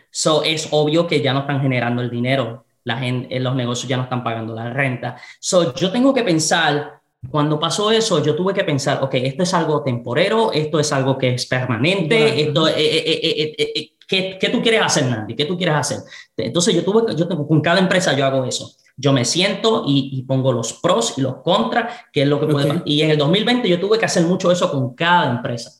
So, 0.09 0.43
es 0.43 0.69
obvio 0.71 1.07
que 1.07 1.21
ya 1.21 1.33
no 1.33 1.41
están 1.41 1.61
generando 1.61 2.01
el 2.01 2.09
dinero, 2.09 2.65
la 2.83 2.97
gente, 2.97 3.39
los 3.39 3.55
negocios 3.55 3.87
ya 3.87 3.97
no 3.97 4.03
están 4.03 4.23
pagando 4.23 4.53
la 4.53 4.71
renta. 4.71 5.17
So, 5.39 5.73
yo 5.75 5.91
tengo 5.91 6.13
que 6.13 6.23
pensar 6.23 7.01
cuando 7.29 7.59
pasó 7.59 7.91
eso, 7.91 8.23
yo 8.23 8.35
tuve 8.35 8.53
que 8.53 8.63
pensar, 8.63 9.03
ok, 9.03 9.13
esto 9.15 9.43
es 9.43 9.53
algo 9.53 9.83
temporero, 9.83 10.51
esto 10.51 10.79
es 10.79 10.91
algo 10.91 11.17
que 11.17 11.35
es 11.35 11.45
permanente, 11.45 12.41
esto, 12.41 12.67
eh, 12.67 12.73
eh, 12.77 13.55
eh, 13.57 13.91
¿qué, 14.07 14.37
¿qué, 14.39 14.49
tú 14.49 14.61
quieres 14.61 14.81
hacer, 14.81 15.05
Nandy? 15.05 15.35
¿Qué 15.35 15.45
tú 15.45 15.55
quieres 15.55 15.75
hacer? 15.75 15.99
Entonces 16.35 16.73
yo 16.73 16.83
tuve, 16.83 17.15
yo 17.15 17.27
tengo, 17.27 17.47
con 17.47 17.61
cada 17.61 17.79
empresa 17.79 18.15
yo 18.15 18.25
hago 18.25 18.43
eso. 18.45 18.71
Yo 18.97 19.13
me 19.13 19.23
siento 19.23 19.83
y, 19.87 20.09
y 20.13 20.23
pongo 20.23 20.51
los 20.51 20.73
pros 20.73 21.17
y 21.17 21.21
los 21.21 21.37
contras, 21.37 22.05
que 22.11 22.23
es 22.23 22.27
lo 22.27 22.39
que 22.39 22.47
puede 22.47 22.81
Y 22.85 23.01
en 23.01 23.11
el 23.11 23.17
2020 23.17 23.69
yo 23.69 23.79
tuve 23.79 23.97
que 23.97 24.05
hacer 24.05 24.25
mucho 24.25 24.51
eso 24.51 24.71
con 24.71 24.95
cada 24.95 25.31
empresa. 25.31 25.71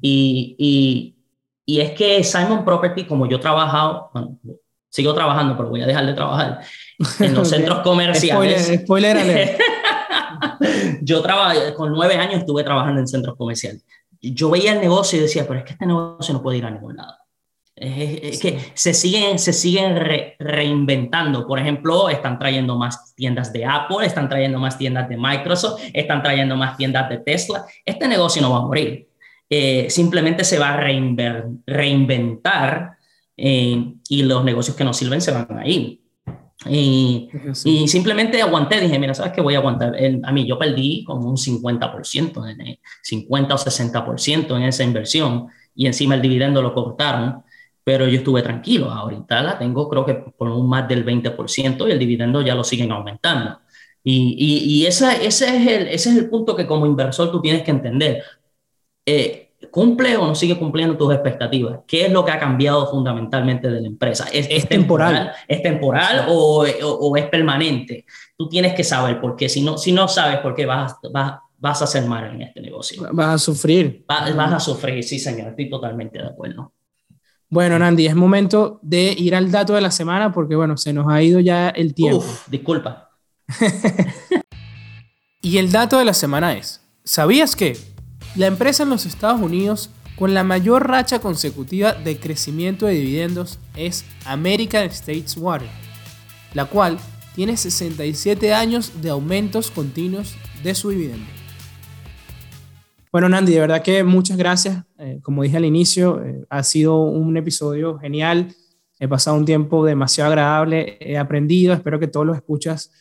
Y, 0.00 0.54
y, 0.58 1.16
y 1.64 1.80
es 1.80 1.92
que 1.92 2.22
Simon 2.24 2.64
Property, 2.64 3.04
como 3.04 3.26
yo 3.26 3.38
he 3.38 3.40
trabajado, 3.40 4.10
bueno, 4.12 4.38
sigo 4.88 5.14
trabajando, 5.14 5.56
pero 5.56 5.68
voy 5.68 5.82
a 5.82 5.86
dejar 5.86 6.06
de 6.06 6.14
trabajar 6.14 6.60
en 7.20 7.34
los 7.34 7.48
centros 7.50 7.80
comerciales. 7.80 8.66
Spoiler, 8.82 9.16
spoiler 9.16 9.58
yo 11.02 11.22
trabajé, 11.22 11.74
con 11.74 11.92
nueve 11.92 12.16
años 12.16 12.40
estuve 12.40 12.64
trabajando 12.64 13.00
en 13.00 13.06
centros 13.06 13.36
comerciales. 13.36 13.84
Yo 14.20 14.50
veía 14.50 14.72
el 14.72 14.80
negocio 14.80 15.18
y 15.18 15.22
decía, 15.22 15.46
pero 15.46 15.60
es 15.60 15.64
que 15.64 15.72
este 15.72 15.86
negocio 15.86 16.34
no 16.34 16.42
puede 16.42 16.58
ir 16.58 16.64
a 16.64 16.70
ningún 16.70 16.96
lado. 16.96 17.14
Es, 17.80 18.40
que 18.40 18.58
se 18.74 18.92
siguen, 18.92 19.38
se 19.38 19.52
siguen 19.52 19.96
reinventando. 20.40 21.46
Por 21.46 21.60
ejemplo, 21.60 22.08
están 22.08 22.36
trayendo 22.36 22.76
más 22.76 23.14
tiendas 23.14 23.52
de 23.52 23.64
Apple, 23.64 24.04
están 24.04 24.28
trayendo 24.28 24.58
más 24.58 24.76
tiendas 24.76 25.08
de 25.08 25.16
Microsoft, 25.16 25.80
están 25.92 26.20
trayendo 26.20 26.56
más 26.56 26.76
tiendas 26.76 27.08
de 27.08 27.18
Tesla. 27.18 27.64
Este 27.84 28.08
negocio 28.08 28.42
no 28.42 28.50
va 28.50 28.58
a 28.58 28.62
morir. 28.62 29.08
Eh, 29.48 29.86
simplemente 29.90 30.42
se 30.42 30.58
va 30.58 30.74
a 30.74 30.76
reinventar 31.66 32.97
eh, 33.38 33.94
y 34.08 34.22
los 34.24 34.44
negocios 34.44 34.76
que 34.76 34.84
no 34.84 34.92
sirven 34.92 35.20
se 35.20 35.30
van 35.30 35.58
a 35.58 35.66
ir. 35.66 36.02
Y, 36.66 37.30
y, 37.64 37.86
simplemente 37.86 38.42
aguanté, 38.42 38.80
dije, 38.80 38.98
mira, 38.98 39.14
¿sabes 39.14 39.32
qué? 39.32 39.40
Voy 39.40 39.54
a 39.54 39.58
aguantar. 39.58 39.94
a 40.24 40.32
mí 40.32 40.44
yo 40.46 40.58
perdí 40.58 41.04
como 41.04 41.30
un 41.30 41.36
50%, 41.36 42.78
50 43.02 43.54
o 43.54 43.58
60% 43.58 44.56
en 44.56 44.62
esa 44.64 44.82
inversión 44.82 45.46
y 45.76 45.86
encima 45.86 46.16
el 46.16 46.22
dividendo 46.22 46.60
lo 46.60 46.74
cortaron, 46.74 47.44
pero 47.84 48.08
yo 48.08 48.18
estuve 48.18 48.42
tranquilo. 48.42 48.90
Ahorita 48.90 49.40
la 49.40 49.56
tengo 49.56 49.88
creo 49.88 50.04
que 50.04 50.14
por 50.14 50.48
un 50.48 50.68
más 50.68 50.88
del 50.88 51.06
20% 51.06 51.88
y 51.88 51.92
el 51.92 51.98
dividendo 51.98 52.42
ya 52.42 52.56
lo 52.56 52.64
siguen 52.64 52.90
aumentando. 52.90 53.60
Y, 54.02 54.34
y, 54.36 54.80
y 54.80 54.86
esa, 54.86 55.14
ese, 55.14 55.56
es 55.56 55.66
el, 55.66 55.88
ese 55.88 56.10
es 56.10 56.16
el 56.16 56.28
punto 56.28 56.56
que 56.56 56.66
como 56.66 56.86
inversor 56.86 57.30
tú 57.30 57.40
tienes 57.40 57.62
que 57.62 57.70
entender. 57.70 58.22
Eh, 59.06 59.47
¿Cumple 59.70 60.16
o 60.16 60.26
no 60.26 60.34
sigue 60.36 60.56
cumpliendo 60.56 60.96
tus 60.96 61.12
expectativas? 61.12 61.80
¿Qué 61.86 62.06
es 62.06 62.12
lo 62.12 62.24
que 62.24 62.30
ha 62.30 62.38
cambiado 62.38 62.88
fundamentalmente 62.88 63.68
de 63.68 63.80
la 63.80 63.88
empresa? 63.88 64.26
¿Es, 64.32 64.68
temporal? 64.68 65.32
¿Es 65.48 65.62
temporal 65.62 66.26
o, 66.28 66.64
o, 66.64 67.16
es 67.16 67.26
permanente? 67.26 68.06
Tú 68.36 68.48
tienes 68.48 68.74
que 68.74 68.84
saber, 68.84 69.20
porque 69.20 69.48
si 69.48 69.62
no, 69.62 69.76
si 69.76 69.90
no 69.90 70.06
sabes 70.06 70.38
por 70.38 70.54
qué 70.54 70.64
vas, 70.64 70.94
vas, 71.12 71.40
vas 71.58 71.80
a 71.80 71.84
hacer 71.84 72.04
mal 72.04 72.34
en 72.34 72.42
este 72.42 72.60
negocio. 72.60 73.08
Vas 73.12 73.34
a 73.34 73.38
sufrir. 73.38 74.04
Vas, 74.06 74.34
vas 74.36 74.52
a 74.52 74.60
sufrir, 74.60 75.02
sí, 75.02 75.18
señor, 75.18 75.48
estoy 75.48 75.68
totalmente 75.68 76.18
de 76.18 76.26
acuerdo. 76.26 76.72
Bueno, 77.50 77.78
Nandi, 77.78 78.06
es 78.06 78.14
momento 78.14 78.78
de 78.82 79.12
ir 79.16 79.34
al 79.34 79.50
dato 79.50 79.74
de 79.74 79.80
la 79.80 79.90
semana 79.90 80.32
porque, 80.32 80.54
bueno, 80.54 80.76
se 80.76 80.92
nos 80.92 81.08
ha 81.08 81.20
ido 81.20 81.40
ya 81.40 81.70
el 81.70 81.94
tiempo. 81.94 82.18
Uf, 82.18 82.48
disculpa. 82.48 83.10
y 85.42 85.58
el 85.58 85.72
dato 85.72 85.98
de 85.98 86.04
la 86.04 86.14
semana 86.14 86.52
es, 86.52 86.80
¿sabías 87.04 87.56
que 87.56 87.76
la 88.38 88.46
empresa 88.46 88.84
en 88.84 88.90
los 88.90 89.04
Estados 89.04 89.40
Unidos 89.40 89.90
con 90.16 90.32
la 90.32 90.44
mayor 90.44 90.88
racha 90.88 91.18
consecutiva 91.18 91.92
de 91.92 92.20
crecimiento 92.20 92.86
de 92.86 92.94
dividendos 92.94 93.58
es 93.76 94.04
American 94.24 94.84
States 94.84 95.36
Water, 95.36 95.68
la 96.54 96.66
cual 96.66 96.98
tiene 97.34 97.56
67 97.56 98.54
años 98.54 99.02
de 99.02 99.10
aumentos 99.10 99.72
continuos 99.72 100.36
de 100.62 100.76
su 100.76 100.90
dividendo. 100.90 101.26
Bueno, 103.10 103.28
Nandi, 103.28 103.54
de 103.54 103.60
verdad 103.60 103.82
que 103.82 104.04
muchas 104.04 104.36
gracias. 104.36 104.84
Eh, 104.98 105.18
como 105.20 105.42
dije 105.42 105.56
al 105.56 105.64
inicio, 105.64 106.22
eh, 106.22 106.46
ha 106.48 106.62
sido 106.62 107.00
un 107.00 107.36
episodio 107.36 107.98
genial. 107.98 108.54
He 109.00 109.08
pasado 109.08 109.36
un 109.36 109.46
tiempo 109.46 109.84
demasiado 109.84 110.30
agradable, 110.30 110.96
he 111.00 111.18
aprendido, 111.18 111.74
espero 111.74 111.98
que 111.98 112.06
todos 112.06 112.26
los 112.26 112.36
escuchas 112.36 112.92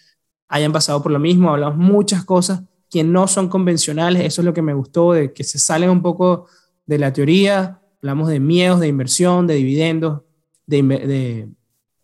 hayan 0.47 0.71
pasado 0.71 1.03
por 1.03 1.11
lo 1.11 1.19
mismo. 1.19 1.51
Hablamos 1.51 1.77
muchas 1.77 2.25
cosas 2.25 2.63
que 2.89 3.03
no 3.03 3.27
son 3.27 3.49
convencionales. 3.49 4.23
Eso 4.23 4.41
es 4.41 4.45
lo 4.45 4.53
que 4.53 4.61
me 4.61 4.73
gustó, 4.73 5.13
de 5.13 5.33
que 5.33 5.43
se 5.43 5.59
salen 5.59 5.89
un 5.89 6.01
poco 6.01 6.47
de 6.85 6.97
la 6.97 7.13
teoría. 7.13 7.81
Hablamos 8.01 8.29
de 8.29 8.39
miedos, 8.39 8.79
de 8.79 8.87
inversión, 8.87 9.47
de 9.47 9.55
dividendos, 9.55 10.21
de, 10.65 11.49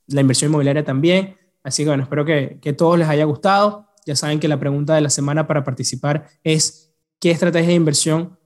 la 0.07 0.21
inversión 0.21 0.51
inmobiliaria 0.51 0.83
también. 0.83 1.35
Así 1.63 1.83
que 1.83 1.89
bueno, 1.89 2.03
espero 2.03 2.25
que, 2.25 2.59
que 2.61 2.73
todos 2.73 2.97
les 2.97 3.07
haya 3.07 3.25
gustado. 3.25 3.87
Ya 4.05 4.15
saben 4.15 4.39
que 4.39 4.47
la 4.47 4.59
pregunta 4.59 4.95
de 4.95 5.01
la 5.01 5.09
semana 5.09 5.47
para 5.47 5.63
participar 5.63 6.27
es, 6.43 6.93
¿qué 7.19 7.31
estrategia 7.31 7.69
de 7.69 7.75
inversión 7.75 8.37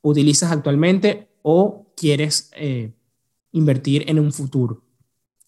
utilizas 0.00 0.52
actualmente 0.52 1.28
o 1.42 1.92
quieres 1.96 2.50
eh, 2.54 2.92
invertir 3.52 4.04
en 4.08 4.18
un 4.18 4.32
futuro? 4.32 4.84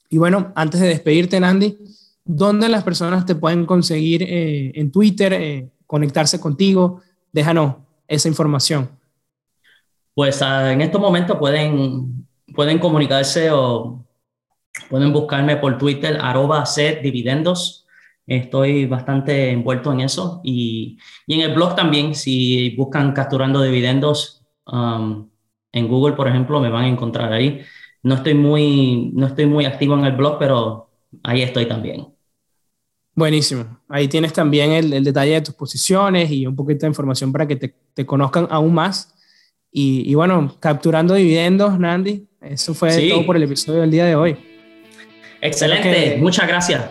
Y 0.08 0.18
bueno, 0.18 0.52
antes 0.54 0.80
de 0.80 0.88
despedirte, 0.88 1.40
Nandi, 1.40 1.78
¿dónde 2.24 2.68
las 2.68 2.84
personas 2.84 3.26
te 3.26 3.34
pueden 3.34 3.66
conseguir 3.66 4.22
eh, 4.22 4.72
en 4.74 4.90
Twitter, 4.90 5.32
eh, 5.32 5.70
conectarse 5.94 6.40
contigo? 6.40 7.02
Déjanos 7.32 7.76
esa 8.08 8.26
información. 8.26 8.90
Pues 10.12 10.42
ah, 10.42 10.72
en 10.72 10.80
estos 10.80 11.00
momentos 11.00 11.38
pueden, 11.38 12.26
pueden 12.52 12.80
comunicarse 12.80 13.52
o 13.52 14.04
pueden 14.90 15.12
buscarme 15.12 15.56
por 15.56 15.78
Twitter, 15.78 16.18
arroba 16.20 16.64
dividendos. 17.00 17.86
Estoy 18.26 18.86
bastante 18.86 19.50
envuelto 19.52 19.92
en 19.92 20.00
eso. 20.00 20.40
Y, 20.42 20.98
y, 21.28 21.34
en 21.34 21.42
el 21.48 21.54
blog 21.54 21.76
también, 21.76 22.16
si 22.16 22.74
buscan 22.76 23.12
capturando 23.12 23.62
dividendos 23.62 24.42
um, 24.66 25.28
en 25.70 25.88
Google, 25.88 26.16
por 26.16 26.26
ejemplo, 26.26 26.60
me 26.60 26.70
van 26.70 26.86
a 26.86 26.88
encontrar 26.88 27.32
ahí. 27.32 27.60
No 28.02 28.16
estoy 28.16 28.34
muy, 28.34 29.12
no 29.14 29.26
estoy 29.28 29.46
muy 29.46 29.64
activo 29.64 29.94
en 29.94 30.06
el 30.06 30.16
blog, 30.16 30.38
pero 30.40 30.90
ahí 31.22 31.42
estoy 31.42 31.66
también. 31.66 32.13
Buenísimo. 33.14 33.80
Ahí 33.88 34.08
tienes 34.08 34.32
también 34.32 34.72
el, 34.72 35.04
detalle 35.04 35.34
de 35.34 35.40
tus 35.40 35.54
posiciones 35.54 36.30
y 36.30 36.46
un 36.46 36.56
poquito 36.56 36.80
de 36.80 36.88
información 36.88 37.30
para 37.30 37.46
que 37.46 37.56
te, 37.56 38.06
conozcan 38.06 38.48
aún 38.50 38.74
más. 38.74 39.14
Y, 39.70 40.14
bueno, 40.14 40.56
capturando 40.60 41.14
dividendos, 41.14 41.78
Nandi. 41.78 42.26
Eso 42.40 42.74
fue 42.74 43.08
todo 43.08 43.26
por 43.26 43.36
el 43.36 43.42
episodio 43.42 43.80
del 43.80 43.90
día 43.90 44.04
de 44.04 44.14
hoy. 44.14 44.36
Excelente. 45.40 46.16
Muchas 46.20 46.46
gracias. 46.46 46.84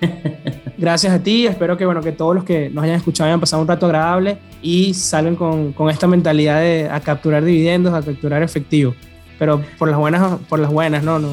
gracias 0.78 1.12
a 1.12 1.22
ti. 1.22 1.46
Espero 1.46 1.76
que, 1.76 1.86
bueno, 1.86 2.00
que 2.00 2.12
todos 2.12 2.34
los 2.34 2.44
que 2.44 2.70
nos 2.70 2.84
hayan 2.84 2.96
escuchado 2.96 3.28
hayan 3.28 3.40
pasado 3.40 3.62
un 3.62 3.68
rato 3.68 3.86
agradable 3.86 4.38
y 4.62 4.94
salgan 4.94 5.36
con, 5.36 5.72
con 5.72 5.90
esta 5.90 6.06
mentalidad 6.06 6.60
de 6.60 6.88
a 6.90 7.00
capturar 7.00 7.44
dividendos, 7.44 7.94
a 7.94 8.02
capturar 8.02 8.42
efectivo. 8.42 8.94
Pero 9.38 9.62
por 9.78 9.88
las 9.88 9.98
buenas, 9.98 10.38
por 10.48 10.58
las 10.58 10.70
buenas, 10.70 11.02
no, 11.02 11.18
no, 11.18 11.28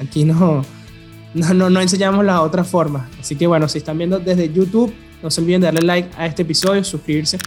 aquí 0.00 0.24
no, 0.24 0.64
no, 1.36 1.80
enseñamos 1.80 2.24
las 2.24 2.40
otras 2.40 2.66
formas. 2.66 3.08
Así 3.20 3.36
que 3.36 3.46
bueno, 3.46 3.68
si 3.68 3.78
están 3.78 3.98
viendo 3.98 4.18
desde 4.18 4.52
YouTube, 4.52 4.92
no 5.22 5.30
se 5.30 5.40
olviden 5.40 5.60
de 5.60 5.66
darle 5.66 5.82
like 5.82 6.08
a 6.16 6.26
este 6.26 6.42
episodio, 6.42 6.82
suscribirse 6.82 7.38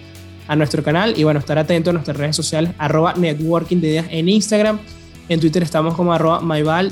a 0.47 0.55
nuestro 0.55 0.83
canal 0.83 1.15
y 1.17 1.23
bueno, 1.23 1.39
estar 1.39 1.57
atento 1.57 1.89
a 1.89 1.93
nuestras 1.93 2.17
redes 2.17 2.35
sociales, 2.35 2.71
arroba 2.77 3.13
networking 3.15 3.77
de 3.77 3.89
ideas 3.89 4.05
en 4.09 4.29
Instagram. 4.29 4.79
En 5.27 5.39
Twitter 5.39 5.63
estamos 5.63 5.95
como 5.95 6.13
arroba 6.13 6.41
myval, 6.41 6.91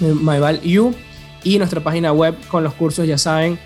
myvalu 0.00 0.94
y 1.44 1.58
nuestra 1.58 1.80
página 1.80 2.12
web 2.12 2.34
con 2.48 2.64
los 2.64 2.74
cursos, 2.74 3.06
ya 3.06 3.18
saben, 3.18 3.58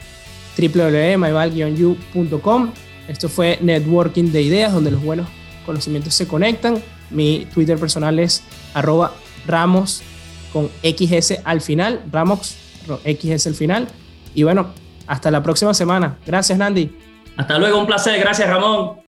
www.myval-u.com. 0.56 2.72
Esto 3.08 3.28
fue 3.28 3.58
Networking 3.60 4.30
de 4.30 4.42
Ideas, 4.42 4.72
donde 4.72 4.90
los 4.90 5.02
buenos 5.02 5.28
conocimientos 5.66 6.14
se 6.14 6.28
conectan. 6.28 6.80
Mi 7.10 7.46
Twitter 7.52 7.78
personal 7.78 8.18
es 8.18 8.42
arroba 8.74 9.12
ramos 9.46 10.02
con 10.52 10.68
XS 10.82 11.40
al 11.44 11.60
final, 11.60 12.02
Ramos 12.10 12.56
XS 13.04 13.46
al 13.46 13.54
final. 13.54 13.88
Y 14.34 14.42
bueno, 14.42 14.68
hasta 15.06 15.30
la 15.30 15.42
próxima 15.42 15.74
semana. 15.74 16.18
Gracias, 16.26 16.58
Nandi. 16.58 16.90
Hasta 17.36 17.58
luego, 17.58 17.80
un 17.80 17.86
placer. 17.86 18.18
Gracias, 18.20 18.48
Ramón. 18.48 18.92